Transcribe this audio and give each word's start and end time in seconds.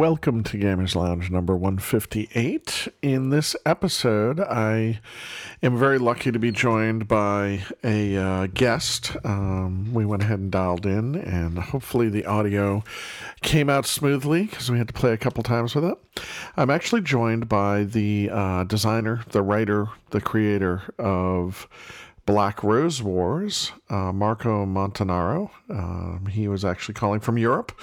welcome 0.00 0.42
to 0.42 0.56
Gamers 0.56 0.94
Lounge 0.94 1.30
number 1.30 1.54
158. 1.54 2.88
In 3.02 3.28
this 3.28 3.54
episode, 3.66 4.40
I 4.40 4.98
am 5.62 5.76
very 5.76 5.98
lucky 5.98 6.32
to 6.32 6.38
be 6.38 6.50
joined 6.50 7.06
by 7.06 7.64
a 7.84 8.16
uh, 8.16 8.46
guest. 8.46 9.14
Um, 9.24 9.92
we 9.92 10.06
went 10.06 10.22
ahead 10.22 10.38
and 10.38 10.50
dialed 10.50 10.86
in, 10.86 11.16
and 11.16 11.58
hopefully 11.58 12.08
the 12.08 12.24
audio 12.24 12.82
came 13.42 13.68
out 13.68 13.84
smoothly 13.84 14.44
because 14.46 14.70
we 14.70 14.78
had 14.78 14.88
to 14.88 14.94
play 14.94 15.12
a 15.12 15.18
couple 15.18 15.42
times 15.42 15.74
with 15.74 15.84
it. 15.84 15.98
I'm 16.56 16.70
actually 16.70 17.02
joined 17.02 17.50
by 17.50 17.84
the 17.84 18.30
uh, 18.32 18.64
designer, 18.64 19.22
the 19.32 19.42
writer, 19.42 19.88
the 20.12 20.22
creator 20.22 20.80
of 20.98 21.68
Black 22.30 22.62
Rose 22.62 23.02
Wars, 23.02 23.72
uh, 23.88 24.12
Marco 24.12 24.64
Montanaro. 24.64 25.50
Um, 25.68 26.26
he 26.30 26.46
was 26.46 26.64
actually 26.64 26.94
calling 26.94 27.18
from 27.18 27.36
Europe, 27.36 27.76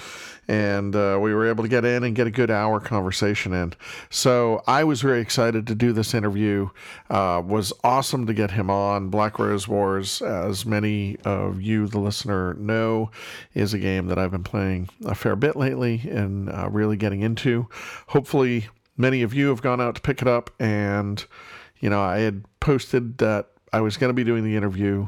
and 0.48 0.96
uh, 0.96 1.18
we 1.20 1.34
were 1.34 1.46
able 1.46 1.64
to 1.64 1.68
get 1.68 1.84
in 1.84 2.02
and 2.02 2.16
get 2.16 2.26
a 2.26 2.30
good 2.30 2.50
hour 2.50 2.80
conversation 2.80 3.52
in. 3.52 3.74
So 4.08 4.62
I 4.66 4.84
was 4.84 5.02
very 5.02 5.20
excited 5.20 5.66
to 5.66 5.74
do 5.74 5.92
this 5.92 6.14
interview. 6.14 6.70
Uh, 7.10 7.42
was 7.44 7.74
awesome 7.84 8.26
to 8.26 8.32
get 8.32 8.52
him 8.52 8.70
on. 8.70 9.10
Black 9.10 9.38
Rose 9.38 9.68
Wars, 9.68 10.22
as 10.22 10.64
many 10.64 11.18
of 11.26 11.60
you, 11.60 11.86
the 11.86 12.00
listener, 12.00 12.54
know, 12.54 13.10
is 13.52 13.74
a 13.74 13.78
game 13.78 14.06
that 14.06 14.18
I've 14.18 14.30
been 14.30 14.44
playing 14.44 14.88
a 15.04 15.14
fair 15.14 15.36
bit 15.36 15.56
lately 15.56 16.08
and 16.08 16.48
uh, 16.48 16.70
really 16.70 16.96
getting 16.96 17.20
into. 17.20 17.68
Hopefully, 18.06 18.68
many 18.96 19.20
of 19.20 19.34
you 19.34 19.48
have 19.48 19.60
gone 19.60 19.82
out 19.82 19.96
to 19.96 20.00
pick 20.00 20.22
it 20.22 20.28
up 20.28 20.48
and. 20.58 21.26
You 21.80 21.88
know, 21.90 22.02
I 22.02 22.18
had 22.18 22.44
posted 22.58 23.18
that 23.18 23.50
I 23.72 23.80
was 23.80 23.96
going 23.96 24.10
to 24.10 24.14
be 24.14 24.24
doing 24.24 24.44
the 24.44 24.56
interview 24.56 25.06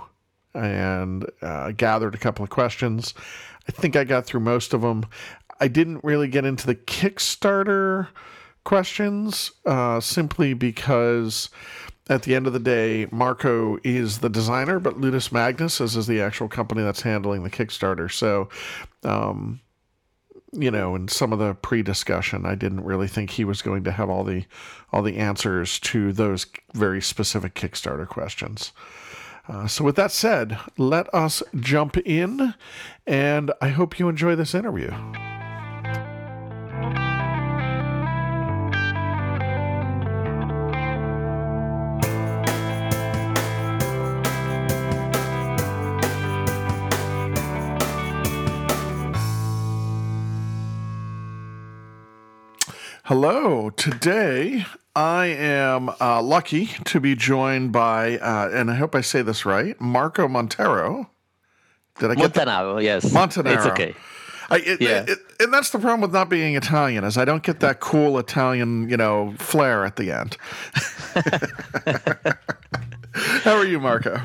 and 0.54 1.26
uh, 1.42 1.72
gathered 1.72 2.14
a 2.14 2.18
couple 2.18 2.42
of 2.42 2.50
questions. 2.50 3.14
I 3.68 3.72
think 3.72 3.96
I 3.96 4.04
got 4.04 4.26
through 4.26 4.40
most 4.40 4.74
of 4.74 4.82
them. 4.82 5.06
I 5.60 5.68
didn't 5.68 6.02
really 6.02 6.28
get 6.28 6.44
into 6.44 6.66
the 6.66 6.74
Kickstarter 6.74 8.08
questions 8.64 9.52
uh, 9.66 10.00
simply 10.00 10.54
because 10.54 11.50
at 12.08 12.24
the 12.24 12.34
end 12.34 12.46
of 12.46 12.52
the 12.52 12.58
day, 12.58 13.06
Marco 13.12 13.78
is 13.84 14.18
the 14.18 14.28
designer, 14.28 14.80
but 14.80 14.98
Ludus 14.98 15.30
Magnus 15.30 15.80
is, 15.80 15.96
is 15.96 16.06
the 16.06 16.20
actual 16.20 16.48
company 16.48 16.82
that's 16.82 17.02
handling 17.02 17.44
the 17.44 17.50
Kickstarter. 17.50 18.10
So, 18.10 18.48
um, 19.04 19.60
you 20.52 20.70
know, 20.70 20.94
in 20.94 21.08
some 21.08 21.32
of 21.32 21.38
the 21.38 21.54
pre-discussion, 21.54 22.44
I 22.44 22.54
didn't 22.54 22.84
really 22.84 23.08
think 23.08 23.30
he 23.30 23.44
was 23.44 23.62
going 23.62 23.84
to 23.84 23.92
have 23.92 24.10
all 24.10 24.24
the 24.24 24.44
all 24.92 25.02
the 25.02 25.18
answers 25.18 25.78
to 25.80 26.12
those 26.12 26.46
very 26.74 27.00
specific 27.00 27.54
Kickstarter 27.54 28.08
questions. 28.08 28.72
Uh, 29.48 29.66
so, 29.66 29.84
with 29.84 29.96
that 29.96 30.12
said, 30.12 30.58
let 30.76 31.12
us 31.14 31.42
jump 31.58 31.96
in, 31.98 32.54
and 33.06 33.52
I 33.60 33.68
hope 33.68 33.98
you 33.98 34.08
enjoy 34.08 34.36
this 34.36 34.54
interview. 34.54 34.92
Hello. 53.10 53.70
Today 53.70 54.64
I 54.94 55.26
am 55.26 55.90
uh, 56.00 56.22
lucky 56.22 56.66
to 56.84 57.00
be 57.00 57.16
joined 57.16 57.72
by, 57.72 58.18
uh, 58.18 58.50
and 58.52 58.70
I 58.70 58.76
hope 58.76 58.94
I 58.94 59.00
say 59.00 59.20
this 59.20 59.44
right, 59.44 59.74
Marco 59.80 60.28
Montero. 60.28 61.10
Did 61.98 62.12
I 62.12 62.14
get 62.14 62.32
Montanaro? 62.32 62.76
The- 62.76 62.84
yes, 62.84 63.06
Montanaro. 63.06 63.56
It's 63.56 63.66
okay. 63.66 63.96
I, 64.48 64.58
it, 64.58 64.80
yeah. 64.80 65.02
It, 65.02 65.08
it, 65.08 65.18
and 65.40 65.52
that's 65.52 65.70
the 65.70 65.80
problem 65.80 66.02
with 66.02 66.12
not 66.12 66.28
being 66.28 66.54
Italian 66.54 67.02
is 67.02 67.18
I 67.18 67.24
don't 67.24 67.42
get 67.42 67.58
that 67.58 67.80
cool 67.80 68.16
Italian, 68.16 68.88
you 68.88 68.96
know, 68.96 69.34
flair 69.38 69.84
at 69.84 69.96
the 69.96 70.12
end. 70.12 70.36
How 73.42 73.56
are 73.56 73.66
you, 73.66 73.80
Marco? 73.80 74.20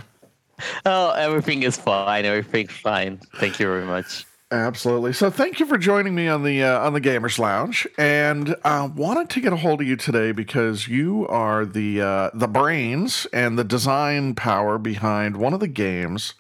Oh, 0.86 1.10
everything 1.10 1.64
is 1.64 1.76
fine. 1.76 2.24
Everything's 2.26 2.70
fine. 2.70 3.18
Thank 3.38 3.60
you 3.60 3.66
very 3.66 3.86
much. 3.86 4.28
Absolutely. 4.52 5.12
So 5.12 5.32
thank 5.32 5.60
you 5.60 5.66
for 5.66 5.78
joining 5.78 6.14
me 6.14 6.28
on 6.28 6.44
the 6.44 6.62
uh, 6.64 6.80
on 6.80 6.94
the 6.94 7.02
Gamers 7.02 7.40
Lounge, 7.40 7.88
and 7.98 8.56
uh, 8.64 8.88
wanted 8.96 9.28
to 9.32 9.42
get 9.42 9.52
a 9.52 9.56
hold 9.56 9.82
of 9.82 9.88
you 9.88 9.96
today 9.96 10.32
because 10.32 10.88
you 10.88 11.28
are 11.28 11.66
the 11.66 12.00
uh, 12.00 12.30
the 12.32 12.48
brains 12.48 13.26
and 13.34 13.58
the 13.58 13.64
design 13.64 14.36
power 14.36 14.78
behind 14.78 15.38
one 15.38 15.54
of 15.54 15.60
the 15.60 15.68
games 15.68 16.36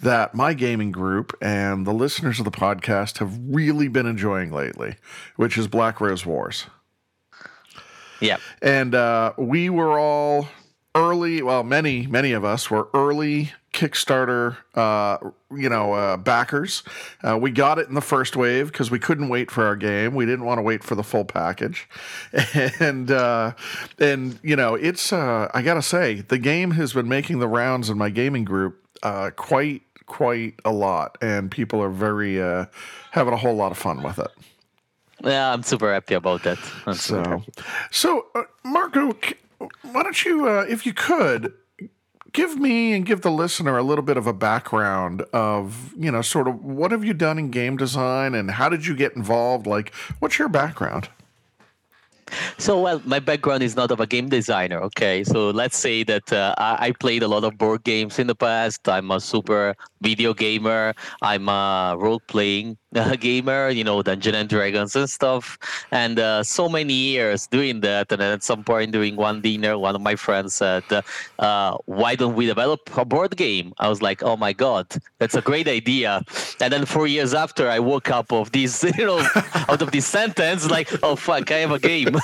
that 0.00 0.34
my 0.34 0.52
gaming 0.52 0.92
group 0.92 1.36
and 1.40 1.86
the 1.86 1.92
listeners 1.92 2.38
of 2.38 2.44
the 2.44 2.50
podcast 2.50 3.18
have 3.18 3.36
really 3.48 3.88
been 3.88 4.06
enjoying 4.06 4.52
lately, 4.52 4.96
which 5.36 5.56
is 5.56 5.66
Black 5.66 6.02
Rose 6.02 6.26
Wars. 6.26 6.66
Yeah, 8.20 8.36
and 8.60 8.94
uh, 8.94 9.32
we 9.38 9.70
were 9.70 9.98
all 9.98 10.48
early. 10.94 11.40
Well, 11.40 11.62
many 11.64 12.06
many 12.06 12.32
of 12.32 12.44
us 12.44 12.70
were 12.70 12.88
early 12.92 13.52
Kickstarter, 13.72 14.56
uh, 14.74 15.18
you 15.54 15.68
know, 15.68 15.92
uh, 15.92 16.16
backers. 16.16 16.82
Uh, 17.22 17.38
we 17.40 17.50
got 17.50 17.78
it 17.78 17.86
in 17.88 17.94
the 17.94 18.00
first 18.00 18.34
wave 18.34 18.72
because 18.72 18.90
we 18.90 18.98
couldn't 18.98 19.28
wait 19.28 19.50
for 19.50 19.64
our 19.64 19.76
game. 19.76 20.14
We 20.14 20.24
didn't 20.24 20.46
want 20.46 20.58
to 20.58 20.62
wait 20.62 20.82
for 20.82 20.94
the 20.94 21.02
full 21.02 21.24
package, 21.24 21.88
and 22.80 23.10
uh, 23.10 23.52
and 23.98 24.38
you 24.42 24.56
know, 24.56 24.74
it's 24.74 25.12
uh, 25.12 25.50
I 25.52 25.62
gotta 25.62 25.82
say 25.82 26.22
the 26.22 26.38
game 26.38 26.72
has 26.72 26.94
been 26.94 27.08
making 27.08 27.40
the 27.40 27.48
rounds 27.48 27.90
in 27.90 27.98
my 27.98 28.08
gaming 28.08 28.44
group 28.44 28.82
uh, 29.02 29.30
quite 29.36 29.82
quite 30.06 30.54
a 30.64 30.72
lot, 30.72 31.18
and 31.20 31.50
people 31.50 31.82
are 31.82 31.90
very 31.90 32.36
having 33.10 33.34
a 33.34 33.36
whole 33.36 33.54
lot 33.54 33.70
of 33.70 33.78
fun 33.78 34.02
with 34.02 34.18
it. 34.18 34.30
Yeah, 35.22 35.52
I'm 35.52 35.62
super 35.62 35.92
happy 35.92 36.14
about 36.14 36.42
that. 36.44 36.58
I'm 36.86 36.94
so, 36.94 37.42
so 37.90 38.26
Marco, 38.64 39.16
why 39.82 40.02
don't 40.04 40.24
you, 40.24 40.48
if 40.60 40.86
you 40.86 40.94
could 40.94 41.52
give 42.32 42.56
me 42.56 42.92
and 42.92 43.06
give 43.06 43.22
the 43.22 43.30
listener 43.30 43.78
a 43.78 43.82
little 43.82 44.04
bit 44.04 44.16
of 44.16 44.26
a 44.26 44.32
background 44.32 45.22
of 45.32 45.94
you 45.96 46.10
know 46.10 46.22
sort 46.22 46.48
of 46.48 46.64
what 46.64 46.90
have 46.90 47.04
you 47.04 47.14
done 47.14 47.38
in 47.38 47.50
game 47.50 47.76
design 47.76 48.34
and 48.34 48.50
how 48.52 48.68
did 48.68 48.86
you 48.86 48.94
get 48.94 49.14
involved 49.16 49.66
like 49.66 49.94
what's 50.18 50.38
your 50.38 50.48
background 50.48 51.08
so, 52.58 52.80
well, 52.80 53.00
my 53.04 53.20
background 53.20 53.62
is 53.62 53.76
not 53.76 53.90
of 53.90 54.00
a 54.00 54.06
game 54.06 54.28
designer. 54.28 54.80
Okay, 54.80 55.24
so 55.24 55.50
let's 55.50 55.76
say 55.76 56.02
that 56.04 56.32
uh, 56.32 56.54
I, 56.58 56.88
I, 56.88 56.92
played 56.92 57.22
a 57.22 57.28
lot 57.28 57.44
of 57.44 57.56
board 57.56 57.84
games 57.84 58.18
in 58.18 58.26
the 58.26 58.34
past. 58.34 58.88
I'm 58.88 59.10
a 59.10 59.20
super 59.20 59.74
video 60.00 60.34
gamer. 60.34 60.94
I'm 61.22 61.48
a 61.48 61.96
role 61.98 62.20
playing 62.20 62.76
uh, 62.94 63.16
gamer, 63.20 63.68
you 63.70 63.84
know, 63.84 64.02
Dungeon 64.02 64.34
and 64.34 64.48
Dragons 64.48 64.96
and 64.96 65.08
stuff. 65.08 65.58
And 65.90 66.18
uh, 66.18 66.42
so 66.42 66.68
many 66.68 66.92
years 66.92 67.46
doing 67.46 67.80
that. 67.80 68.10
And 68.12 68.20
then 68.20 68.32
at 68.32 68.42
some 68.42 68.64
point 68.64 68.92
during 68.92 69.16
one 69.16 69.40
dinner, 69.40 69.78
one 69.78 69.94
of 69.94 70.00
my 70.00 70.16
friends 70.16 70.54
said, 70.54 70.84
uh, 71.38 71.76
Why 71.86 72.14
don't 72.14 72.34
we 72.34 72.46
develop 72.46 72.80
a 72.96 73.04
board 73.04 73.36
game? 73.36 73.72
I 73.78 73.88
was 73.88 74.02
like, 74.02 74.22
Oh 74.22 74.36
my 74.36 74.52
God, 74.52 74.86
that's 75.18 75.34
a 75.34 75.42
great 75.42 75.68
idea. 75.68 76.22
And 76.60 76.72
then 76.72 76.86
four 76.86 77.06
years 77.06 77.34
after, 77.34 77.68
I 77.68 77.78
woke 77.78 78.10
up 78.10 78.32
of 78.32 78.52
this, 78.52 78.84
you 78.98 79.06
know, 79.06 79.26
out 79.68 79.82
of 79.82 79.90
this 79.90 80.06
sentence, 80.06 80.70
like, 80.70 80.88
Oh 81.02 81.16
fuck, 81.16 81.50
I 81.50 81.58
have 81.58 81.72
a 81.72 81.78
game. 81.78 82.16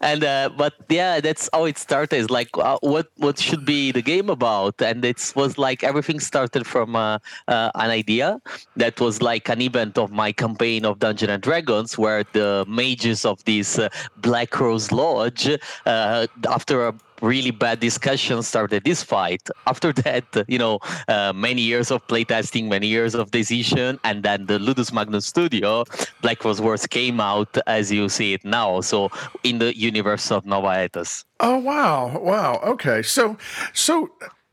and, 0.00 0.24
uh, 0.24 0.50
but 0.56 0.74
yeah, 0.88 1.20
that's 1.20 1.48
how 1.52 1.64
it 1.64 1.78
started. 1.78 2.16
Is 2.16 2.30
like, 2.30 2.48
uh, 2.56 2.78
what, 2.80 3.08
what 3.16 3.38
should 3.38 3.64
be 3.64 3.92
the 3.92 4.02
game 4.02 4.30
about? 4.30 4.80
And 4.80 5.04
it 5.04 5.32
was 5.36 5.58
like 5.58 5.84
everything 5.84 6.20
started 6.20 6.66
from 6.66 6.96
uh, 6.96 7.18
an 7.46 7.90
idea 7.90 8.40
that 8.76 9.00
was 9.00 9.22
like 9.22 9.48
an 9.48 9.60
event 9.60 9.98
of 9.98 10.10
my 10.10 10.32
campaign 10.32 10.84
of 10.84 10.98
Dungeon 10.98 11.30
and 11.30 11.42
Dragons, 11.42 11.98
where 11.98 12.24
the 12.32 12.64
mages 12.68 13.24
of 13.24 13.44
this 13.44 13.78
uh, 13.78 13.88
Black 14.18 14.58
Rose 14.58 14.92
Lodge, 14.92 15.48
uh, 15.86 16.26
after 16.48 16.88
a 16.88 16.94
really 17.22 17.50
bad 17.50 17.80
discussion 17.80 18.42
started 18.42 18.84
this 18.84 19.02
fight. 19.02 19.42
After 19.66 19.92
that, 19.92 20.24
you 20.48 20.58
know, 20.58 20.78
uh, 21.08 21.32
many 21.34 21.62
years 21.62 21.90
of 21.90 22.06
playtesting, 22.06 22.68
many 22.68 22.86
years 22.86 23.14
of 23.14 23.30
decision, 23.30 23.98
and 24.04 24.22
then 24.22 24.46
the 24.46 24.58
Ludus 24.58 24.92
Magnus 24.92 25.26
studio, 25.26 25.84
Black 26.22 26.44
Rose 26.44 26.60
Wars 26.60 26.86
came 26.86 27.20
out 27.20 27.56
as 27.66 27.90
you 27.90 28.08
see 28.08 28.34
it 28.34 28.44
now. 28.44 28.80
So 28.80 29.10
in 29.42 29.58
the 29.58 29.76
universe 29.76 30.30
of 30.30 30.46
Nova 30.46 30.68
Aetas. 30.68 31.24
Oh 31.40 31.58
wow, 31.58 32.18
wow. 32.18 32.60
Okay, 32.64 33.02
so 33.02 33.36
so 33.72 34.10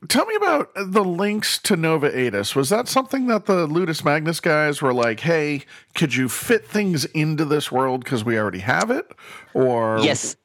Tell 0.10 0.26
me 0.26 0.36
about 0.36 0.72
the 0.76 1.04
links 1.04 1.58
to 1.60 1.76
Nova 1.76 2.12
Aetas. 2.12 2.56
Was 2.56 2.70
that 2.70 2.88
something 2.88 3.28
that 3.28 3.46
the 3.46 3.68
Ludus 3.68 4.04
Magnus 4.04 4.40
guys 4.40 4.82
were 4.82 4.94
like, 4.94 5.22
"Hey, 5.22 5.64
could 5.94 6.16
you 6.16 6.28
fit 6.30 6.68
things 6.68 7.06
into 7.06 7.46
this 7.46 7.72
world 7.72 8.04
because 8.04 8.24
we 8.24 8.38
already 8.38 8.60
have 8.60 8.92
it?" 8.92 9.10
Or 9.54 10.00
yes, 10.00 10.36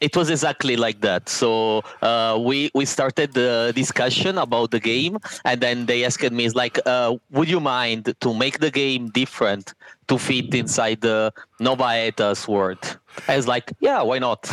it 0.00 0.16
was 0.16 0.30
exactly 0.30 0.76
like 0.76 1.00
that. 1.00 1.28
So 1.28 1.82
uh, 2.02 2.38
we 2.40 2.70
we 2.74 2.84
started 2.84 3.32
the 3.34 3.72
discussion 3.74 4.38
about 4.38 4.70
the 4.70 4.80
game, 4.80 5.18
and 5.44 5.60
then 5.60 5.86
they 5.86 6.04
asked 6.04 6.30
me, 6.30 6.44
"Is 6.44 6.54
like, 6.54 6.78
uh, 6.86 7.16
would 7.30 7.48
you 7.48 7.60
mind 7.60 8.14
to 8.20 8.34
make 8.34 8.60
the 8.60 8.70
game 8.70 9.08
different 9.10 9.74
to 10.08 10.18
fit 10.18 10.54
inside 10.54 11.00
the 11.00 11.32
Nova 11.60 11.84
Aetas 11.84 12.46
world?" 12.46 12.98
I 13.26 13.36
was 13.36 13.48
like, 13.48 13.72
"Yeah, 13.80 14.02
why 14.02 14.18
not?" 14.18 14.50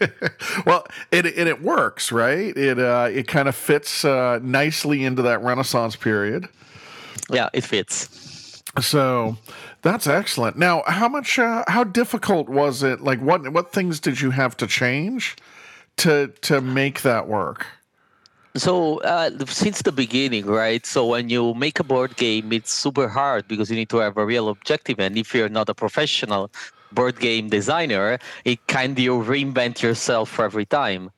well, 0.66 0.86
it 1.10 1.26
and 1.26 1.48
it 1.48 1.62
works, 1.62 2.12
right? 2.12 2.56
It 2.56 2.78
uh, 2.78 3.08
it 3.12 3.28
kind 3.28 3.48
of 3.48 3.54
fits 3.54 4.04
uh, 4.04 4.38
nicely 4.42 5.04
into 5.04 5.22
that 5.22 5.42
Renaissance 5.42 5.96
period. 5.96 6.48
Yeah, 7.30 7.48
it 7.52 7.64
fits. 7.64 8.62
So 8.80 9.36
that's 9.82 10.06
excellent. 10.06 10.56
Now, 10.56 10.82
how 10.86 11.08
much, 11.08 11.38
uh, 11.38 11.64
how 11.68 11.84
difficult 11.84 12.48
was 12.48 12.82
it? 12.82 13.00
Like, 13.00 13.20
what 13.20 13.52
what 13.52 13.72
things 13.72 14.00
did 14.00 14.20
you 14.20 14.30
have 14.30 14.56
to 14.58 14.66
change 14.66 15.36
to 15.98 16.28
to 16.42 16.60
make 16.60 17.02
that 17.02 17.28
work? 17.28 17.66
So 18.54 19.00
uh, 19.00 19.30
since 19.46 19.82
the 19.82 19.92
beginning, 19.92 20.46
right? 20.46 20.84
So 20.84 21.06
when 21.06 21.30
you 21.30 21.54
make 21.54 21.80
a 21.80 21.84
board 21.84 22.16
game, 22.16 22.52
it's 22.52 22.70
super 22.70 23.08
hard 23.08 23.48
because 23.48 23.70
you 23.70 23.76
need 23.76 23.88
to 23.90 23.98
have 23.98 24.16
a 24.18 24.26
real 24.26 24.48
objective, 24.48 25.00
and 25.00 25.16
if 25.16 25.34
you're 25.34 25.48
not 25.48 25.68
a 25.68 25.74
professional 25.74 26.50
board 26.94 27.18
game 27.18 27.48
designer, 27.48 28.18
it 28.44 28.66
kind 28.66 28.92
of 28.92 28.98
you 28.98 29.22
reinvent 29.22 29.82
yourself 29.82 30.30
for 30.30 30.44
every 30.44 30.66
time. 30.66 31.10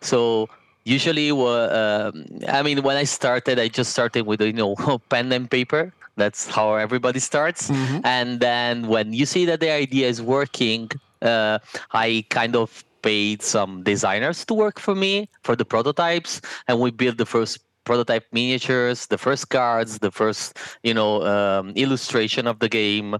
So 0.00 0.48
usually, 0.84 1.30
uh, 1.30 2.12
I 2.48 2.62
mean, 2.62 2.82
when 2.82 2.96
I 2.96 3.04
started, 3.04 3.58
I 3.58 3.68
just 3.68 3.92
started 3.92 4.26
with 4.26 4.40
you 4.40 4.52
know 4.52 4.76
pen 5.08 5.32
and 5.32 5.50
paper. 5.50 5.92
That's 6.16 6.48
how 6.48 6.74
everybody 6.74 7.20
starts, 7.20 7.70
mm-hmm. 7.70 8.04
and 8.04 8.40
then 8.40 8.88
when 8.88 9.12
you 9.12 9.24
see 9.24 9.46
that 9.46 9.60
the 9.60 9.70
idea 9.70 10.08
is 10.08 10.20
working, 10.20 10.90
uh, 11.22 11.60
I 11.92 12.26
kind 12.28 12.56
of 12.56 12.84
paid 13.02 13.42
some 13.42 13.82
designers 13.82 14.44
to 14.46 14.54
work 14.54 14.78
for 14.78 14.94
me 14.94 15.30
for 15.44 15.56
the 15.56 15.64
prototypes, 15.64 16.42
and 16.68 16.78
we 16.80 16.90
built 16.90 17.16
the 17.16 17.24
first 17.24 17.60
prototype 17.84 18.26
miniatures, 18.32 19.06
the 19.06 19.18
first 19.18 19.48
cards, 19.48 19.98
the 20.00 20.10
first 20.10 20.58
you 20.82 20.94
know 20.94 21.22
um, 21.24 21.70
illustration 21.76 22.46
of 22.46 22.58
the 22.58 22.68
game. 22.68 23.16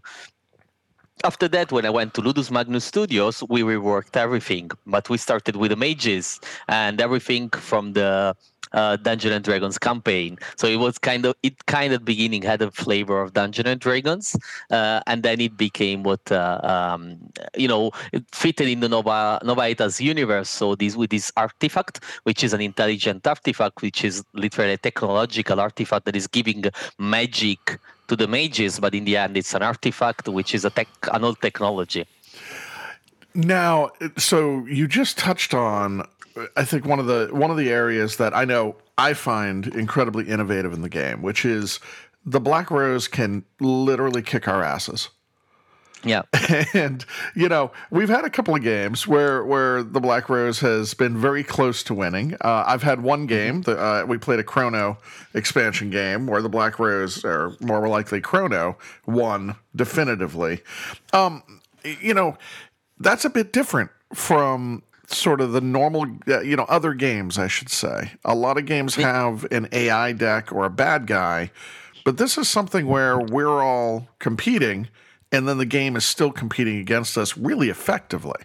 After 1.22 1.48
that, 1.48 1.70
when 1.70 1.84
I 1.84 1.90
went 1.90 2.14
to 2.14 2.22
Ludus 2.22 2.50
Magnus 2.50 2.84
Studios, 2.84 3.42
we 3.48 3.60
reworked 3.60 4.16
everything, 4.16 4.70
but 4.86 5.10
we 5.10 5.18
started 5.18 5.56
with 5.56 5.70
the 5.70 5.76
mages 5.76 6.40
and 6.66 6.98
everything 6.98 7.50
from 7.50 7.92
the 7.92 8.34
uh, 8.72 8.96
Dungeon 8.96 9.32
and 9.32 9.44
Dragons 9.44 9.76
campaign. 9.76 10.38
So 10.56 10.66
it 10.66 10.76
was 10.76 10.96
kind 10.96 11.26
of 11.26 11.34
it 11.42 11.66
kind 11.66 11.92
of 11.92 12.04
beginning 12.06 12.42
had 12.42 12.62
a 12.62 12.70
flavor 12.70 13.20
of 13.20 13.34
Dungeon 13.34 13.66
and 13.66 13.78
Dragons, 13.78 14.34
uh, 14.70 15.00
and 15.06 15.22
then 15.22 15.40
it 15.42 15.58
became 15.58 16.04
what 16.04 16.32
uh, 16.32 16.60
um, 16.62 17.18
you 17.54 17.68
know 17.68 17.90
it 18.12 18.24
fitted 18.32 18.68
in 18.68 18.80
the 18.80 18.88
Nova 18.88 19.40
Novaitas 19.44 20.00
universe. 20.00 20.48
So 20.48 20.74
this 20.74 20.96
with 20.96 21.10
this 21.10 21.30
artifact, 21.36 22.02
which 22.22 22.42
is 22.42 22.54
an 22.54 22.62
intelligent 22.62 23.26
artifact, 23.26 23.82
which 23.82 24.04
is 24.04 24.24
literally 24.32 24.72
a 24.72 24.78
technological 24.78 25.60
artifact 25.60 26.06
that 26.06 26.16
is 26.16 26.26
giving 26.26 26.64
magic 26.98 27.78
to 28.10 28.16
the 28.16 28.28
mages, 28.28 28.78
but 28.84 28.92
in 28.94 29.04
the 29.04 29.16
end, 29.16 29.36
it's 29.36 29.54
an 29.54 29.62
artifact 29.62 30.28
which 30.28 30.54
is 30.54 30.64
a 30.64 30.70
tech, 30.70 30.88
an 31.14 31.24
old 31.24 31.40
technology. 31.40 32.04
Now, 33.34 33.90
so 34.18 34.66
you 34.66 34.88
just 34.88 35.16
touched 35.16 35.54
on 35.54 36.04
I 36.56 36.64
think 36.64 36.86
one 36.86 36.98
of 36.98 37.06
the 37.06 37.28
one 37.32 37.50
of 37.50 37.56
the 37.56 37.70
areas 37.70 38.16
that 38.16 38.36
I 38.36 38.44
know 38.44 38.76
I 38.98 39.14
find 39.14 39.66
incredibly 39.66 40.28
innovative 40.28 40.72
in 40.72 40.82
the 40.82 40.88
game, 40.88 41.22
which 41.22 41.44
is 41.44 41.80
the 42.24 42.40
Black 42.40 42.70
Rose 42.70 43.08
can 43.08 43.44
literally 43.60 44.22
kick 44.22 44.46
our 44.46 44.62
asses. 44.62 45.08
Yeah. 46.04 46.22
And 46.74 47.04
you 47.34 47.48
know, 47.48 47.70
we've 47.90 48.08
had 48.08 48.24
a 48.24 48.30
couple 48.30 48.54
of 48.54 48.62
games 48.62 49.06
where 49.06 49.44
where 49.44 49.82
the 49.82 50.00
Black 50.00 50.28
Rose 50.28 50.60
has 50.60 50.94
been 50.94 51.16
very 51.16 51.44
close 51.44 51.82
to 51.84 51.94
winning. 51.94 52.34
Uh, 52.40 52.64
I've 52.66 52.82
had 52.82 53.02
one 53.02 53.26
game 53.26 53.62
that 53.62 53.78
uh, 53.78 54.04
we 54.06 54.18
played 54.18 54.40
a 54.40 54.44
Chrono 54.44 54.98
expansion 55.34 55.90
game 55.90 56.26
where 56.26 56.42
the 56.42 56.48
Black 56.48 56.78
Rose, 56.78 57.24
or 57.24 57.54
more 57.60 57.88
likely 57.88 58.20
Chrono, 58.20 58.76
won 59.06 59.56
definitively. 59.76 60.60
Um, 61.12 61.42
you 61.84 62.14
know, 62.14 62.36
that's 62.98 63.24
a 63.24 63.30
bit 63.30 63.52
different 63.52 63.90
from 64.12 64.82
sort 65.06 65.40
of 65.40 65.52
the 65.52 65.60
normal, 65.60 66.06
uh, 66.28 66.40
you 66.40 66.56
know, 66.56 66.66
other 66.68 66.94
games, 66.94 67.38
I 67.38 67.48
should 67.48 67.68
say. 67.68 68.12
A 68.24 68.34
lot 68.34 68.58
of 68.58 68.66
games 68.66 68.94
have 68.96 69.46
an 69.50 69.68
AI 69.72 70.12
deck 70.12 70.52
or 70.52 70.64
a 70.64 70.70
bad 70.70 71.06
guy, 71.06 71.50
but 72.04 72.16
this 72.16 72.38
is 72.38 72.48
something 72.48 72.86
where 72.86 73.18
we're 73.18 73.62
all 73.62 74.08
competing, 74.18 74.88
and 75.32 75.48
then 75.48 75.58
the 75.58 75.66
game 75.66 75.96
is 75.96 76.04
still 76.04 76.32
competing 76.32 76.78
against 76.78 77.16
us 77.16 77.36
really 77.36 77.68
effectively. 77.68 78.42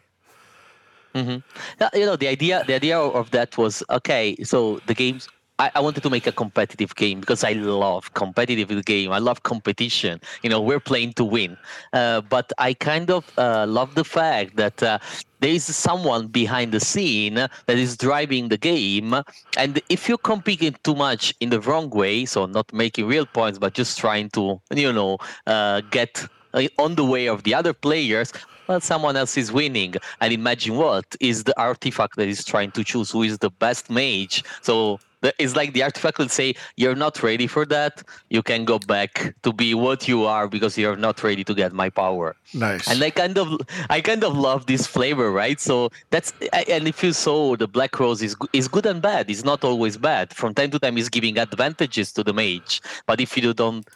Mm-hmm. 1.14 1.98
You 1.98 2.06
know, 2.06 2.16
the 2.18 2.28
idea, 2.28 2.64
the 2.68 2.74
idea 2.74 3.00
of 3.00 3.32
that 3.32 3.58
was 3.58 3.82
okay. 3.90 4.36
So 4.44 4.82
the 4.86 4.94
games 4.94 5.30
I, 5.58 5.72
I, 5.76 5.80
wanted 5.80 6.04
to 6.04 6.10
make 6.10 6.28
a 6.28 6.34
competitive 6.34 6.96
game 6.96 7.22
because 7.22 7.46
I 7.46 7.54
love 7.54 8.14
competitive 8.14 8.84
game. 8.84 9.14
I 9.14 9.20
love 9.20 9.44
competition. 9.44 10.20
You 10.44 10.50
know, 10.50 10.60
we're 10.60 10.82
playing 10.82 11.14
to 11.14 11.24
win. 11.24 11.58
Uh, 11.94 12.20
but 12.22 12.52
I 12.58 12.74
kind 12.74 13.10
of 13.10 13.32
uh, 13.38 13.66
love 13.66 13.96
the 13.96 14.04
fact 14.04 14.58
that 14.58 14.84
uh, 14.84 15.00
there 15.40 15.52
is 15.52 15.64
someone 15.64 16.28
behind 16.28 16.74
the 16.74 16.82
scene 16.82 17.36
that 17.36 17.50
is 17.70 17.96
driving 17.96 18.50
the 18.50 18.58
game. 18.58 19.16
And 19.56 19.82
if 19.88 20.10
you're 20.10 20.18
competing 20.18 20.76
too 20.84 20.96
much 20.96 21.34
in 21.40 21.50
the 21.50 21.62
wrong 21.62 21.90
way, 21.90 22.26
so 22.26 22.46
not 22.46 22.74
making 22.74 23.08
real 23.08 23.26
points, 23.26 23.58
but 23.58 23.74
just 23.74 23.98
trying 23.98 24.32
to, 24.32 24.60
you 24.74 24.92
know, 24.92 25.18
uh, 25.48 25.82
get 25.90 26.28
Uh, 26.56 26.68
on 26.80 26.96
the 26.96 27.06
way 27.06 27.28
of 27.28 27.44
the 27.44 27.54
other 27.54 27.74
players, 27.74 28.32
well, 28.68 28.82
someone 28.82 29.16
else 29.16 29.38
is 29.38 29.52
winning. 29.52 29.96
And 30.22 30.34
imagine 30.34 30.76
what 30.76 31.06
is 31.20 31.44
the 31.44 31.60
artifact 31.60 32.16
that 32.16 32.28
is 32.28 32.44
trying 32.44 32.72
to 32.72 32.84
choose 32.84 33.12
who 33.12 33.24
is 33.24 33.38
the 33.38 33.50
best 33.50 33.90
mage. 33.90 34.44
So 34.62 35.00
it's 35.40 35.56
like 35.56 35.74
the 35.74 35.84
artifact 35.84 36.18
will 36.18 36.30
say 36.30 36.56
you're 36.78 36.96
not 36.96 37.22
ready 37.24 37.48
for 37.48 37.66
that. 37.68 38.04
You 38.30 38.44
can 38.44 38.66
go 38.66 38.80
back 38.80 39.36
to 39.44 39.54
be 39.54 39.74
what 39.74 40.08
you 40.08 40.26
are 40.26 40.48
because 40.48 40.78
you're 40.78 40.96
not 40.96 41.24
ready 41.24 41.44
to 41.44 41.54
get 41.54 41.74
my 41.74 41.90
power. 41.90 42.36
Nice. 42.54 42.88
And 42.88 43.04
i 43.04 43.10
kind 43.10 43.38
of 43.38 43.58
i 43.90 44.02
kind 44.02 44.24
of 44.24 44.38
love 44.38 44.66
this 44.66 44.86
flavor 44.88 45.32
right? 45.32 45.60
So 45.60 45.90
that's 46.10 46.34
and 46.68 46.88
if 46.88 47.04
you 47.04 47.14
saw 47.14 47.56
the 47.56 47.68
black 47.68 48.00
rose 48.00 48.22
is 48.22 48.36
is 48.54 48.68
good 48.68 48.86
and 48.86 49.02
bad. 49.02 49.30
It's 49.30 49.44
not 49.44 49.64
always 49.64 49.98
bad. 49.98 50.34
From 50.34 50.54
time 50.54 50.72
to 50.72 50.80
time 50.80 50.98
it's 50.98 51.10
giving 51.10 51.38
advantages 51.38 52.12
to 52.14 52.24
the 52.24 52.34
mage. 52.34 52.82
But 53.06 53.20
if 53.20 53.36
you 53.38 53.54
don't 53.54 53.88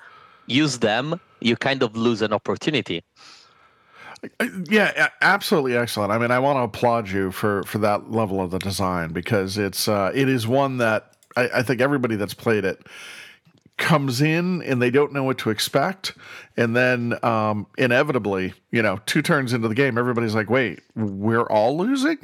use 0.47 0.79
them 0.79 1.19
you 1.41 1.55
kind 1.55 1.83
of 1.83 1.95
lose 1.95 2.21
an 2.21 2.33
opportunity. 2.33 3.03
Uh, 4.39 4.47
yeah, 4.69 5.09
absolutely 5.21 5.77
excellent. 5.77 6.11
I 6.11 6.17
mean, 6.17 6.31
I 6.31 6.39
want 6.39 6.57
to 6.57 6.63
applaud 6.63 7.09
you 7.09 7.31
for 7.31 7.63
for 7.63 7.77
that 7.79 8.11
level 8.11 8.41
of 8.41 8.51
the 8.51 8.59
design 8.59 9.13
because 9.13 9.57
it's 9.57 9.87
uh, 9.87 10.11
it 10.13 10.27
is 10.27 10.45
one 10.45 10.77
that 10.77 11.13
I, 11.35 11.49
I 11.55 11.63
think 11.63 11.81
everybody 11.81 12.15
that's 12.15 12.33
played 12.33 12.65
it 12.65 12.85
comes 13.77 14.19
in 14.19 14.61
and 14.63 14.81
they 14.81 14.91
don't 14.91 15.13
know 15.13 15.23
what 15.23 15.37
to 15.37 15.49
expect. 15.49 16.13
And 16.57 16.75
then 16.75 17.17
um, 17.23 17.65
inevitably 17.77 18.53
you 18.71 18.81
know 18.81 18.99
two 19.05 19.21
turns 19.21 19.53
into 19.53 19.67
the 19.67 19.75
game 19.75 19.97
everybody's 19.97 20.35
like 20.35 20.49
wait 20.49 20.81
we're 20.95 21.47
all 21.47 21.77
losing 21.77 22.17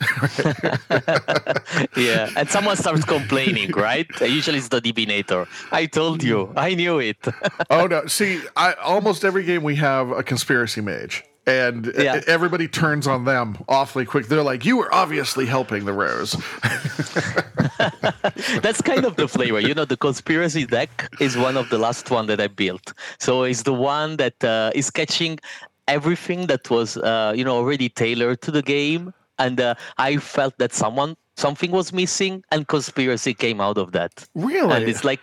yeah 1.96 2.28
and 2.36 2.50
someone 2.50 2.76
starts 2.76 3.04
complaining 3.04 3.70
right 3.72 4.06
usually 4.20 4.58
it's 4.58 4.68
the 4.68 4.80
divinator 4.80 5.46
i 5.72 5.86
told 5.86 6.22
you 6.22 6.52
i 6.56 6.74
knew 6.74 6.98
it 6.98 7.16
oh 7.70 7.86
no 7.86 8.06
see 8.06 8.42
I, 8.56 8.74
almost 8.74 9.24
every 9.24 9.44
game 9.44 9.62
we 9.62 9.76
have 9.76 10.10
a 10.10 10.22
conspiracy 10.22 10.82
mage 10.82 11.24
and 11.46 11.92
yeah. 11.96 12.20
everybody 12.26 12.66
turns 12.66 13.06
on 13.06 13.24
them 13.24 13.56
awfully 13.68 14.04
quick. 14.04 14.26
They're 14.26 14.42
like, 14.42 14.64
"You 14.64 14.78
were 14.78 14.92
obviously 14.92 15.46
helping 15.46 15.84
the 15.84 15.92
rose." 15.92 16.32
That's 18.62 18.82
kind 18.82 19.04
of 19.04 19.14
the 19.14 19.28
flavor. 19.28 19.60
You 19.60 19.74
know, 19.74 19.84
the 19.84 19.96
conspiracy 19.96 20.66
deck 20.66 21.08
is 21.20 21.36
one 21.36 21.56
of 21.56 21.70
the 21.70 21.78
last 21.78 22.10
one 22.10 22.26
that 22.26 22.40
I 22.40 22.48
built. 22.48 22.92
So 23.20 23.44
it's 23.44 23.62
the 23.62 23.72
one 23.72 24.16
that 24.16 24.42
uh, 24.42 24.72
is 24.74 24.90
catching 24.90 25.38
everything 25.86 26.48
that 26.48 26.68
was, 26.68 26.96
uh, 26.96 27.32
you 27.36 27.44
know, 27.44 27.56
already 27.56 27.88
tailored 27.88 28.42
to 28.42 28.50
the 28.50 28.62
game, 28.62 29.14
and 29.38 29.60
uh, 29.60 29.74
I 29.98 30.16
felt 30.18 30.58
that 30.58 30.72
someone 30.72 31.16
something 31.36 31.70
was 31.70 31.92
missing, 31.92 32.42
and 32.50 32.66
conspiracy 32.66 33.34
came 33.34 33.60
out 33.60 33.78
of 33.78 33.92
that. 33.92 34.26
Really? 34.34 34.74
And 34.74 34.88
it's 34.88 35.04
like, 35.04 35.20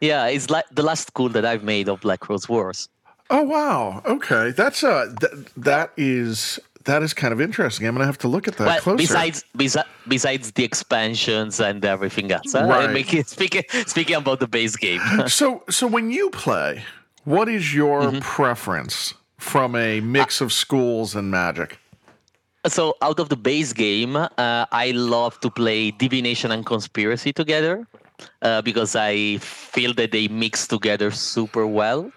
yeah, 0.00 0.26
it's 0.26 0.50
like 0.50 0.64
the 0.70 0.82
last 0.82 1.08
school 1.08 1.28
that 1.30 1.44
I've 1.44 1.64
made 1.64 1.88
of 1.88 2.00
Black 2.00 2.28
Rose 2.28 2.48
Wars. 2.48 2.88
Oh 3.30 3.42
wow. 3.42 4.02
Okay. 4.06 4.52
That's 4.52 4.82
uh 4.82 5.12
th- 5.20 5.48
that 5.56 5.92
is 5.96 6.58
that 6.84 7.02
is 7.02 7.12
kind 7.12 7.32
of 7.32 7.40
interesting. 7.40 7.86
I'm 7.86 7.94
gonna 7.94 8.06
have 8.06 8.18
to 8.18 8.28
look 8.28 8.48
at 8.48 8.56
that 8.56 8.66
well, 8.66 8.80
closer. 8.80 8.96
Besides, 8.96 9.44
besides, 9.54 9.88
besides 10.06 10.52
the 10.52 10.64
expansions 10.64 11.60
and 11.60 11.84
everything 11.84 12.32
else, 12.32 12.54
uh, 12.54 12.64
right? 12.64 12.90
Making, 12.90 13.24
speaking 13.24 13.64
speaking 13.86 14.16
about 14.16 14.40
the 14.40 14.48
base 14.48 14.76
game. 14.76 15.00
so 15.26 15.62
so 15.68 15.86
when 15.86 16.10
you 16.10 16.30
play, 16.30 16.84
what 17.24 17.48
is 17.48 17.74
your 17.74 18.02
mm-hmm. 18.02 18.20
preference 18.20 19.12
from 19.36 19.76
a 19.76 20.00
mix 20.00 20.40
of 20.40 20.50
schools 20.50 21.14
and 21.14 21.30
magic? 21.30 21.78
So 22.66 22.96
out 23.02 23.20
of 23.20 23.28
the 23.28 23.36
base 23.36 23.72
game, 23.72 24.16
uh, 24.16 24.28
I 24.36 24.90
love 24.94 25.38
to 25.40 25.50
play 25.50 25.92
divination 25.92 26.50
and 26.50 26.66
conspiracy 26.66 27.32
together 27.32 27.86
uh, 28.42 28.62
because 28.62 28.96
I 28.96 29.38
feel 29.38 29.94
that 29.94 30.10
they 30.10 30.28
mix 30.28 30.66
together 30.66 31.10
super 31.10 31.66
well. 31.66 32.10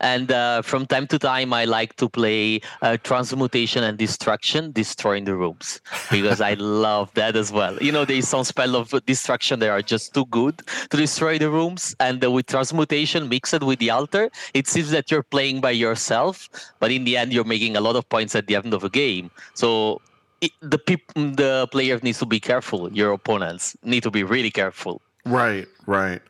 And 0.00 0.30
uh, 0.30 0.62
from 0.62 0.86
time 0.86 1.06
to 1.08 1.18
time, 1.18 1.52
I 1.52 1.64
like 1.64 1.96
to 1.96 2.08
play 2.08 2.60
uh, 2.82 2.96
transmutation 3.02 3.82
and 3.84 3.98
destruction, 3.98 4.72
destroying 4.72 5.24
the 5.24 5.34
rooms, 5.34 5.80
because 6.10 6.40
I 6.40 6.54
love 6.58 7.12
that 7.14 7.36
as 7.36 7.52
well. 7.52 7.76
You 7.78 7.92
know, 7.92 8.04
there 8.04 8.16
is 8.16 8.28
some 8.28 8.44
spell 8.44 8.76
of 8.76 8.94
destruction 9.06 9.60
that 9.60 9.70
are 9.70 9.82
just 9.82 10.14
too 10.14 10.26
good 10.26 10.62
to 10.90 10.96
destroy 10.96 11.38
the 11.38 11.50
rooms. 11.50 11.94
And 12.00 12.24
uh, 12.24 12.30
with 12.30 12.46
transmutation 12.46 13.28
mixed 13.28 13.62
with 13.62 13.78
the 13.78 13.90
altar, 13.90 14.30
it 14.54 14.66
seems 14.66 14.90
that 14.90 15.10
you're 15.10 15.22
playing 15.22 15.60
by 15.60 15.70
yourself, 15.70 16.48
but 16.80 16.90
in 16.90 17.04
the 17.04 17.16
end, 17.16 17.32
you're 17.32 17.44
making 17.44 17.76
a 17.76 17.80
lot 17.80 17.96
of 17.96 18.08
points 18.08 18.34
at 18.34 18.46
the 18.46 18.56
end 18.56 18.74
of 18.74 18.84
a 18.84 18.90
game. 18.90 19.30
So 19.54 20.00
it, 20.40 20.52
the 20.60 20.78
peop- 20.78 21.12
the 21.14 21.68
player 21.70 21.98
needs 22.02 22.18
to 22.18 22.26
be 22.26 22.40
careful. 22.40 22.92
Your 22.92 23.12
opponents 23.12 23.76
need 23.82 24.02
to 24.02 24.10
be 24.10 24.22
really 24.22 24.50
careful. 24.50 25.00
Right, 25.24 25.66
right. 25.86 26.22